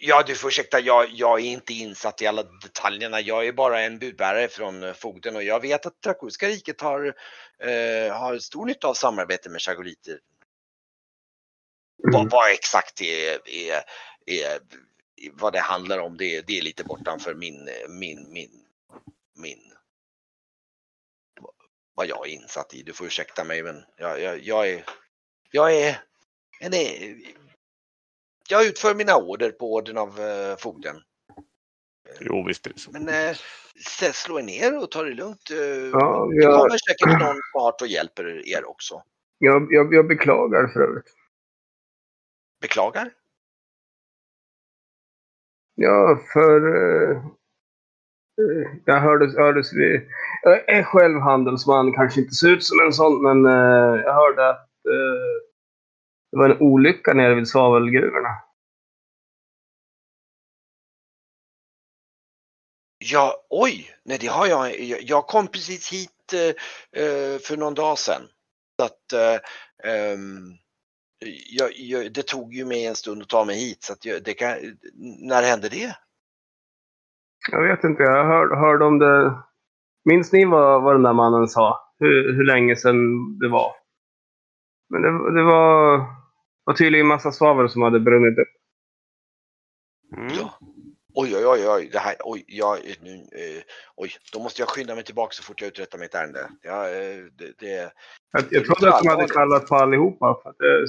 ja 0.00 0.22
du 0.26 0.34
får 0.34 0.48
ursäkta, 0.48 0.80
jag, 0.80 1.08
jag 1.10 1.40
är 1.40 1.44
inte 1.44 1.72
insatt 1.72 2.22
i 2.22 2.26
alla 2.26 2.42
detaljerna. 2.42 3.20
Jag 3.20 3.46
är 3.46 3.52
bara 3.52 3.80
en 3.80 3.98
budbärare 3.98 4.48
från 4.48 4.82
eh, 4.82 4.92
fogden 4.92 5.36
och 5.36 5.42
jag 5.42 5.60
vet 5.60 5.86
att 5.86 6.00
Trakoriska 6.00 6.48
riket 6.48 6.80
har, 6.80 7.06
eh, 7.58 8.14
har 8.16 8.38
stor 8.38 8.66
nytta 8.66 8.88
av 8.88 8.94
samarbete 8.94 9.50
med 9.50 9.60
chagoliter. 9.60 10.18
Vad, 12.02 12.30
vad 12.30 12.52
exakt 12.52 13.00
är, 13.00 13.48
är, 13.48 13.82
är, 14.26 14.60
vad 15.32 15.52
det 15.52 15.60
handlar 15.60 15.98
om, 15.98 16.16
det, 16.16 16.46
det 16.46 16.58
är 16.58 16.62
lite 16.62 16.84
bortanför 16.84 17.34
min, 17.34 17.68
min, 17.88 18.32
min, 18.32 18.50
min, 19.36 19.58
vad 21.94 22.06
jag 22.06 22.28
är 22.28 22.32
insatt 22.32 22.74
i. 22.74 22.82
Du 22.82 22.92
får 22.92 23.06
ursäkta 23.06 23.44
mig 23.44 23.62
men 23.62 23.84
jag, 23.96 24.22
jag, 24.22 24.40
jag 24.40 24.68
är, 24.68 24.84
jag 25.50 25.76
är, 25.76 26.02
en, 26.60 26.72
jag 28.48 28.66
utför 28.66 28.94
mina 28.94 29.16
order 29.16 29.50
på 29.50 29.74
orden 29.74 29.98
av 29.98 30.20
uh, 30.20 30.56
fogden. 30.56 30.96
Jo, 32.20 32.44
visst 32.46 32.66
är 32.66 32.72
det 32.72 32.78
så. 32.78 32.90
Men 32.90 33.08
eh, 33.08 33.36
slå 34.12 34.38
er 34.38 34.42
ner 34.42 34.78
och 34.78 34.90
ta 34.90 35.02
det 35.02 35.14
lugnt. 35.14 35.50
Eh, 35.50 35.56
Ja, 35.92 36.28
det 36.30 36.44
jag, 36.44 36.60
kommer 36.60 36.78
säkert 36.78 37.20
någon 37.20 37.40
snart 37.52 37.80
och 37.80 37.86
hjälper 37.86 38.48
er 38.48 38.68
också. 38.68 39.02
jag, 39.38 39.68
jag, 39.70 39.94
jag 39.94 40.08
beklagar 40.08 40.68
för 40.72 40.80
övrigt. 40.80 41.14
Beklagar. 42.60 43.10
Ja, 45.74 46.18
för... 46.32 46.76
eh, 46.76 47.16
eh, 48.40 48.70
jag 48.84 49.00
hördes, 49.00 49.36
hördes 49.36 49.72
vi, 49.72 50.08
Jag 50.42 50.68
är 50.68 50.82
själv 50.82 51.20
handelsman, 51.20 51.92
kanske 51.92 52.20
inte 52.20 52.34
ser 52.34 52.48
ut 52.48 52.64
som 52.64 52.80
en 52.86 52.92
sån, 52.92 53.22
men 53.22 53.46
eh, 53.46 54.00
jag 54.02 54.14
hörde 54.14 54.50
att 54.50 54.68
eh, 54.86 55.40
det 56.32 56.38
var 56.38 56.48
en 56.50 56.60
olycka 56.60 57.14
nere 57.14 57.34
vid 57.34 57.48
svavelgruvorna. 57.48 58.28
Ja, 62.98 63.46
oj, 63.50 63.94
nej 64.04 64.18
det 64.20 64.26
har 64.26 64.46
jag. 64.46 64.80
Jag, 64.80 65.26
kom 65.26 65.46
precis 65.46 65.92
hit 65.92 66.32
eh, 66.32 67.02
eh, 67.04 67.38
för 67.38 67.56
någon 67.56 67.74
dag 67.74 67.98
sedan. 67.98 68.22
Så 68.80 68.84
att, 68.86 69.12
ehm, 69.84 70.52
jag, 71.50 71.70
jag, 71.74 72.12
det 72.12 72.26
tog 72.26 72.54
ju 72.54 72.64
mig 72.64 72.86
en 72.86 72.94
stund 72.94 73.22
att 73.22 73.28
ta 73.28 73.44
mig 73.44 73.56
hit. 73.56 73.82
Så 73.82 73.92
att 73.92 74.04
jag, 74.04 74.24
det 74.24 74.34
kan, 74.34 74.56
när 75.28 75.42
hände 75.42 75.68
det? 75.68 75.96
Jag 77.50 77.68
vet 77.68 77.84
inte, 77.84 78.02
jag 78.02 78.24
hör, 78.24 78.56
hörde 78.56 78.84
om 78.84 78.98
det. 78.98 79.34
Minns 80.04 80.32
ni 80.32 80.44
vad, 80.44 80.82
vad 80.82 80.94
den 80.94 81.02
där 81.02 81.12
mannen 81.12 81.48
sa? 81.48 81.78
Hur, 81.98 82.32
hur 82.32 82.44
länge 82.44 82.76
sedan 82.76 83.38
det 83.38 83.48
var? 83.48 83.72
Men 84.90 85.02
det, 85.02 85.34
det 85.34 85.42
var, 85.42 85.98
var 86.64 86.74
tydligen 86.74 87.06
massa 87.06 87.32
svavel 87.32 87.68
som 87.68 87.82
hade 87.82 88.00
brunnit 88.00 88.38
upp. 88.38 88.59
Ja. 91.56 91.64
Oj, 91.64 91.68
oj, 91.68 91.88
det 91.92 91.98
här, 91.98 92.14
oj, 92.20 92.44
jag, 92.46 92.78
nu, 93.00 93.14
eh, 93.14 93.62
oj, 93.96 94.10
då 94.32 94.42
måste 94.42 94.62
jag 94.62 94.68
skynda 94.68 94.94
mig 94.94 95.04
tillbaka 95.04 95.32
så 95.32 95.42
fort 95.42 95.60
jag 95.60 95.68
uträttar 95.68 95.98
mitt 95.98 96.14
ärende. 96.14 96.48
Ja, 96.62 96.88
eh, 96.88 97.16
det, 97.38 97.58
det, 97.58 97.92
Jag, 98.32 98.44
jag 98.50 98.64
trodde 98.64 98.94
att 98.94 99.02
de 99.02 99.08
hade 99.08 99.28
kallat 99.28 99.66
på 99.66 99.74
allihopa. 99.76 100.40
För 100.42 100.50
att, 100.50 100.60
eh, 100.60 100.84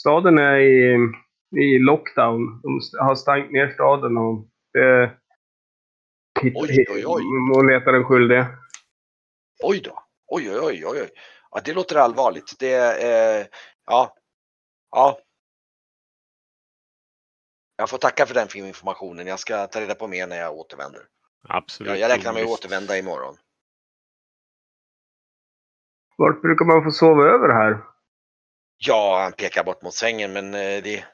staden 0.00 0.38
är 0.38 0.58
i, 0.58 0.98
i 1.56 1.78
lockdown. 1.78 2.60
De 2.62 2.80
har 2.98 3.14
stängt 3.14 3.52
ner 3.52 3.68
staden 3.74 4.16
och 4.18 4.46
eh, 4.80 5.10
hit, 6.42 6.54
Oj, 6.56 6.84
oj, 6.90 7.04
oj. 7.06 7.22
och 7.56 7.64
letar 7.64 7.92
den 7.92 8.04
skyldige. 8.04 8.46
oj 9.62 9.80
då, 9.84 10.02
oj, 10.26 10.50
oj, 10.50 10.58
oj, 10.60 10.86
oj, 10.86 11.00
oj. 11.02 11.08
Ja, 11.50 11.60
det 11.64 11.72
låter 11.74 11.96
allvarligt. 11.96 12.58
Det, 12.58 13.02
eh, 13.02 13.46
ja, 13.86 14.14
ja. 14.90 15.18
Jag 17.80 17.90
får 17.90 17.98
tacka 17.98 18.26
för 18.26 18.34
den 18.34 18.48
informationen. 18.54 19.26
Jag 19.26 19.38
ska 19.38 19.66
ta 19.66 19.80
reda 19.80 19.94
på 19.94 20.08
mer 20.08 20.26
när 20.26 20.36
jag 20.36 20.54
återvänder. 20.54 21.02
Absolut. 21.48 21.90
Jag, 21.90 21.98
jag 21.98 22.08
räknar 22.16 22.32
med 22.32 22.42
att 22.42 22.48
återvända 22.48 22.98
imorgon. 22.98 23.36
Vart 26.16 26.42
brukar 26.42 26.64
man 26.64 26.84
få 26.84 26.90
sova 26.90 27.22
över 27.22 27.48
här? 27.48 27.84
Ja, 28.76 29.22
han 29.22 29.32
pekar 29.32 29.64
bort 29.64 29.82
mot 29.82 29.94
sängen, 29.94 30.32
men 30.32 30.54
eh, 30.54 30.82
det... 30.82 31.04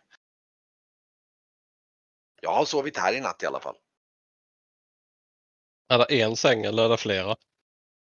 Jag 2.40 2.50
har 2.50 2.64
sovit 2.64 2.98
här 2.98 3.12
i 3.12 3.20
natt 3.20 3.42
i 3.42 3.46
alla 3.46 3.60
fall. 3.60 3.76
Är 5.88 5.98
det 5.98 6.20
en 6.20 6.36
säng 6.36 6.64
eller 6.64 6.84
är 6.84 6.88
det 6.88 6.96
flera? 6.96 7.36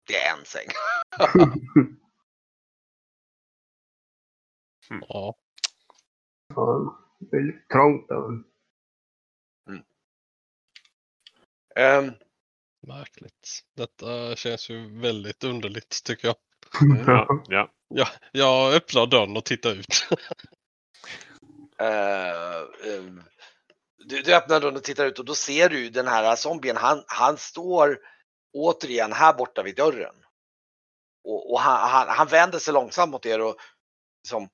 Det 0.07 0.17
är 0.17 0.37
en 0.37 0.45
säng. 0.45 0.67
Ja. 5.07 5.35
Ja, 6.55 7.00
det 7.31 7.37
är 7.37 7.41
lite 7.41 7.67
trångt. 7.73 8.09
Då. 8.09 8.43
Ehm, 11.75 12.11
Märkligt. 12.87 13.61
Detta 13.75 14.35
känns 14.35 14.69
ju 14.69 15.01
väldigt 15.01 15.43
underligt 15.43 16.03
tycker 16.03 16.27
jag. 16.27 16.35
Ja, 17.07 17.43
ja. 17.47 17.71
Ja, 17.93 18.07
jag 18.31 18.73
öppnar 18.73 19.05
dörren 19.07 19.37
och 19.37 19.45
tittar 19.45 19.71
ut. 19.71 20.07
eh, 21.79 22.93
ehm, 22.95 23.23
du, 23.97 24.21
du 24.21 24.35
öppnar 24.35 24.59
dörren 24.59 24.75
och 24.75 24.83
tittar 24.83 25.05
ut 25.05 25.19
och 25.19 25.25
då 25.25 25.35
ser 25.35 25.69
du 25.69 25.89
den 25.89 26.07
här 26.07 26.35
zombien. 26.35 26.77
Han, 26.77 27.03
han 27.07 27.37
står 27.37 27.99
återigen 28.53 29.13
här 29.13 29.33
borta 29.33 29.63
vid 29.63 29.75
dörren. 29.75 30.15
Och, 31.23 31.51
och 31.51 31.59
han, 31.59 31.89
han, 31.89 32.07
han 32.17 32.27
vänder 32.27 32.59
sig 32.59 32.73
långsamt 32.73 33.11
mot 33.11 33.25
er 33.25 33.41
och 33.41 33.55
liksom 34.23 34.49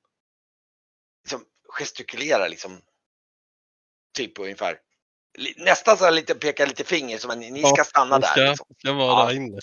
gestikulerar 1.70 2.49
liksom. 2.49 2.82
Typ 4.18 4.39
ungefär. 4.39 4.80
Nästan 5.57 5.97
så 5.97 6.03
här 6.05 6.11
lite 6.11 6.36
pekar 6.36 6.68
lite 6.68 6.84
finger 6.84 7.18
som 7.18 7.32
att 7.32 7.38
ni, 7.38 7.51
ni 7.51 7.63
ska 7.63 7.84
stanna 7.84 8.20
där. 8.20 8.28
ska, 8.28 8.41
Liksom. 8.41 8.65
ska 8.80 8.93
vara 8.93 9.22
Ja. 9.22 9.26
där 9.26 9.36
inne. 9.36 9.59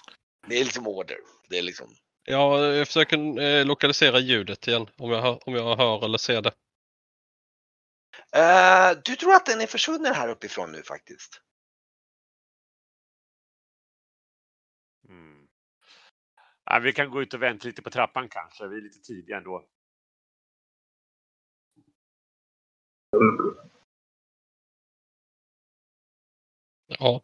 Det 0.46 0.60
är 0.60 0.64
liksom 0.64 0.86
order. 0.86 1.16
Det 1.48 1.58
är 1.58 1.62
liksom. 1.62 1.96
Ja, 2.24 2.66
jag 2.66 2.86
försöker 2.86 3.40
eh, 3.40 3.64
lokalisera 3.66 4.18
ljudet 4.18 4.68
igen 4.68 4.88
om 4.96 5.10
jag, 5.10 5.22
hör, 5.22 5.48
om 5.48 5.54
jag 5.54 5.76
hör 5.76 6.04
eller 6.04 6.18
ser 6.18 6.42
det. 6.42 6.52
Eh, 8.32 8.98
du 9.04 9.16
tror 9.16 9.34
att 9.34 9.46
den 9.46 9.60
är 9.60 9.66
försvunnen 9.66 10.14
här 10.14 10.28
uppifrån 10.28 10.72
nu 10.72 10.82
faktiskt? 10.82 11.40
Mm. 15.08 15.46
Ja, 16.64 16.78
vi 16.78 16.92
kan 16.92 17.10
gå 17.10 17.22
ut 17.22 17.34
och 17.34 17.42
vänta 17.42 17.66
lite 17.68 17.82
på 17.82 17.90
trappan 17.90 18.28
kanske. 18.28 18.68
Vi 18.68 18.76
är 18.76 18.80
lite 18.82 18.98
tidiga 19.00 19.36
ändå. 19.36 19.64
Ja. 26.98 27.22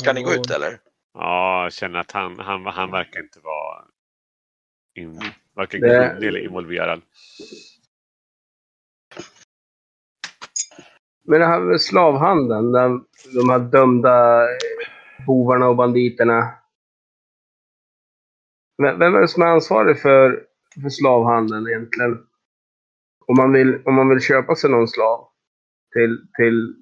Ska 0.00 0.12
ni 0.12 0.22
gå 0.22 0.32
ut 0.32 0.50
eller? 0.50 0.80
Ja, 1.14 1.62
jag 1.62 1.72
känner 1.72 1.98
att 1.98 2.12
han, 2.12 2.38
han, 2.38 2.66
han 2.66 2.90
verkar 2.90 3.20
inte 3.20 3.40
vara 3.40 3.84
in, 4.94 5.20
varken 5.54 5.80
Det- 5.80 5.88
grund 5.88 6.24
eller 6.24 6.40
involverad. 6.40 7.02
Men 11.24 11.40
det 11.40 11.46
här 11.46 11.60
med 11.60 11.80
slavhandeln, 11.80 12.72
där 12.72 12.88
de 13.34 13.50
här 13.50 13.58
dömda 13.58 14.46
bovarna 15.26 15.68
och 15.68 15.76
banditerna. 15.76 16.54
Vem 18.82 18.98
vem 18.98 19.14
är 19.14 19.20
det 19.20 19.28
som 19.28 19.42
är 19.42 19.46
ansvarig 19.46 20.00
för, 20.02 20.46
för 20.82 20.88
slavhandeln 20.88 21.68
egentligen? 21.68 22.27
Om 23.28 23.36
man, 23.36 23.52
vill, 23.52 23.82
om 23.86 23.94
man 23.94 24.08
vill 24.08 24.20
köpa 24.20 24.54
sig 24.54 24.70
någon 24.70 24.88
slav 24.88 25.28
till, 25.92 26.28
till 26.36 26.74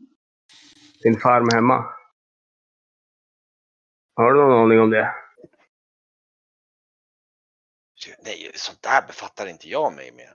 sin 1.02 1.20
farm 1.20 1.48
hemma. 1.54 1.84
Har 4.14 4.32
du 4.32 4.40
någon 4.40 4.64
aning 4.64 4.80
om 4.80 4.90
det? 4.90 5.14
Nej, 8.24 8.50
sånt 8.54 8.82
där 8.82 9.06
befattar 9.06 9.46
inte 9.46 9.68
jag 9.68 9.94
mig 9.94 10.12
med. 10.12 10.34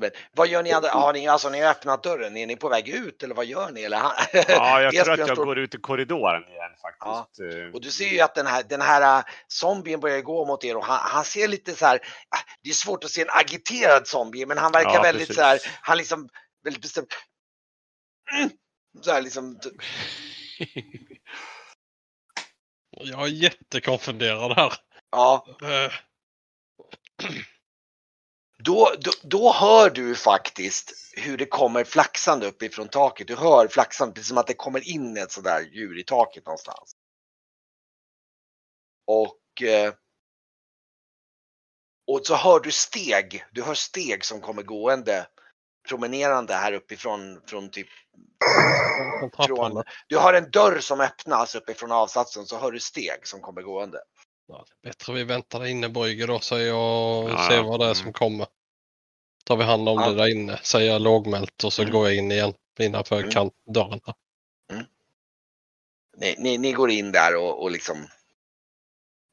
Men 0.00 0.10
vad 0.32 0.48
gör 0.48 0.62
ni 0.62 0.72
andra? 0.72 0.90
Har 0.90 1.12
ni, 1.12 1.28
alltså, 1.28 1.48
ni 1.50 1.60
har 1.60 1.70
öppnat 1.70 2.02
dörren? 2.02 2.36
Är 2.36 2.46
ni 2.46 2.56
på 2.56 2.68
väg 2.68 2.88
ut 2.88 3.22
eller 3.22 3.34
vad 3.34 3.44
gör 3.46 3.70
ni? 3.70 3.82
Eller, 3.82 3.96
han- 3.96 4.12
Ja, 4.48 4.82
jag 4.82 4.94
tror 5.04 5.12
att 5.12 5.18
jag 5.18 5.28
står- 5.36 5.44
går 5.44 5.58
ut 5.58 5.74
i 5.74 5.78
korridoren 5.78 6.42
igen 6.48 6.70
faktiskt. 6.82 7.40
Eh, 7.40 7.74
Och 7.74 7.80
du 7.80 7.90
ser 7.90 8.08
ju 8.08 8.20
att 8.20 8.34
den 8.34 8.46
här, 8.46 8.62
den 8.62 8.80
här 8.80 9.18
äh, 9.18 9.24
zombien 9.48 10.00
börjar 10.00 10.20
gå 10.20 10.44
mot 10.46 10.64
er 10.64 10.76
och 10.76 10.84
han, 10.84 10.98
han 11.10 11.24
ser 11.24 11.48
lite 11.48 11.74
så 11.74 11.86
här, 11.86 11.94
äh, 11.96 12.00
det 12.62 12.70
är 12.70 12.74
svårt 12.74 13.04
att 13.04 13.10
se 13.10 13.22
en 13.22 13.30
agiterad 13.30 14.06
zombie 14.06 14.46
men 14.46 14.58
han 14.58 14.72
verkar 14.72 14.94
Ja, 14.94 15.02
väldigt 15.02 15.28
precis. 15.28 15.36
så 15.36 15.42
här, 15.42 15.58
han 15.82 15.96
liksom 15.98 16.28
väldigt 16.64 16.82
bestämd. 16.82 17.06
Mm, 18.36 18.50
så 19.02 19.12
här 19.12 19.22
liksom, 19.22 19.58
Jag 22.90 23.22
är 23.22 23.26
jättekonfunderad 23.26 24.52
här. 24.56 24.72
ja. 25.10 25.46
Eh, 25.62 25.92
Då, 28.64 28.92
då, 29.00 29.10
då 29.22 29.52
hör 29.52 29.90
du 29.90 30.14
faktiskt 30.14 30.92
hur 31.16 31.36
det 31.36 31.46
kommer 31.46 31.84
flaxande 31.84 32.46
uppifrån 32.46 32.88
taket. 32.88 33.26
Du 33.26 33.36
hör 33.36 33.68
flaxande, 33.68 34.14
precis 34.14 34.28
som 34.28 34.38
att 34.38 34.46
det 34.46 34.54
kommer 34.54 34.88
in 34.88 35.16
ett 35.16 35.32
sådär 35.32 35.60
djur 35.72 35.98
i 35.98 36.04
taket 36.04 36.46
någonstans. 36.46 36.96
Och, 39.06 39.62
eh, 39.62 39.94
och 42.06 42.20
så 42.26 42.34
hör 42.34 42.60
du 42.60 42.70
steg. 42.70 43.44
Du 43.52 43.62
hör 43.62 43.74
steg 43.74 44.24
som 44.24 44.40
kommer 44.40 44.62
gående, 44.62 45.26
promenerande 45.88 46.54
här 46.54 46.72
uppifrån 46.72 47.40
från 47.46 47.70
typ 47.70 47.88
från 49.46 49.82
du 50.08 50.16
har 50.16 50.34
en 50.34 50.50
dörr 50.50 50.78
som 50.80 51.00
öppnas 51.00 51.54
uppifrån 51.54 51.92
avsatsen 51.92 52.46
så 52.46 52.58
hör 52.58 52.72
du 52.72 52.80
steg 52.80 53.26
som 53.26 53.40
kommer 53.40 53.62
gående. 53.62 53.98
Ja, 54.52 54.64
bättre 54.82 55.12
vi 55.12 55.24
väntar 55.24 55.60
där 55.60 55.66
inne 55.66 55.88
Brygge 55.88 56.26
då 56.26 56.40
så 56.40 56.58
jag 56.58 57.30
Ja, 57.30 57.48
ser 57.50 57.62
vad 57.62 57.80
det 57.80 57.84
är 57.84 57.88
mm. 57.88 57.94
som 57.94 58.12
kommer. 58.12 58.46
tar 59.44 59.56
vi 59.56 59.64
hand 59.64 59.88
om 59.88 60.00
Ja. 60.00 60.08
det 60.10 60.14
där 60.16 60.30
inne. 60.30 60.60
Säger 60.62 60.92
jag 60.92 61.02
lågmält 61.02 61.64
och 61.64 61.72
så 61.72 61.82
Mm. 61.82 61.92
går 61.92 62.08
jag 62.08 62.16
in 62.16 62.32
igen 62.32 62.54
innanför 62.78 63.18
Mm. 63.18 63.30
kantdörren. 63.30 64.00
här. 64.06 64.14
Ni, 66.16 66.34
ni, 66.38 66.58
ni 66.58 66.72
går 66.72 66.90
in 66.90 67.12
där 67.12 67.36
och, 67.36 67.62
och 67.62 67.70
liksom 67.70 68.06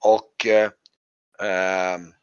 och 0.05 0.45
eh, 0.45 0.72
ehm, 1.43 2.13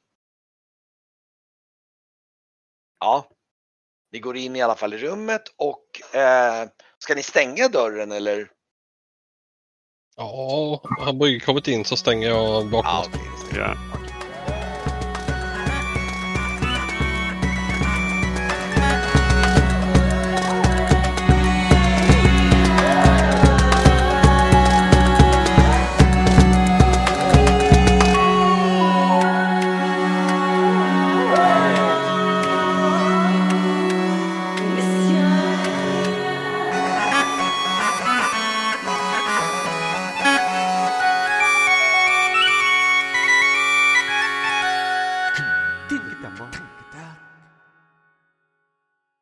ja, 3.00 3.28
ni 4.12 4.18
går 4.18 4.36
in 4.36 4.56
i 4.56 4.62
alla 4.62 4.74
fall 4.74 4.94
i 4.94 4.98
rummet 4.98 5.42
och 5.56 6.16
eh, 6.16 6.68
ska 6.98 7.14
ni 7.14 7.22
stänga 7.22 7.68
dörren 7.68 8.12
eller? 8.12 8.50
Ja, 10.16 10.80
har 10.98 11.12
Brygge 11.12 11.40
kommit 11.40 11.68
in 11.68 11.84
så 11.84 11.96
stänger 11.96 12.28
jag 12.28 12.70
bakom 12.70 12.90
Ja, 12.90 13.04
okej. 13.08 13.60
Ja. 13.60 13.74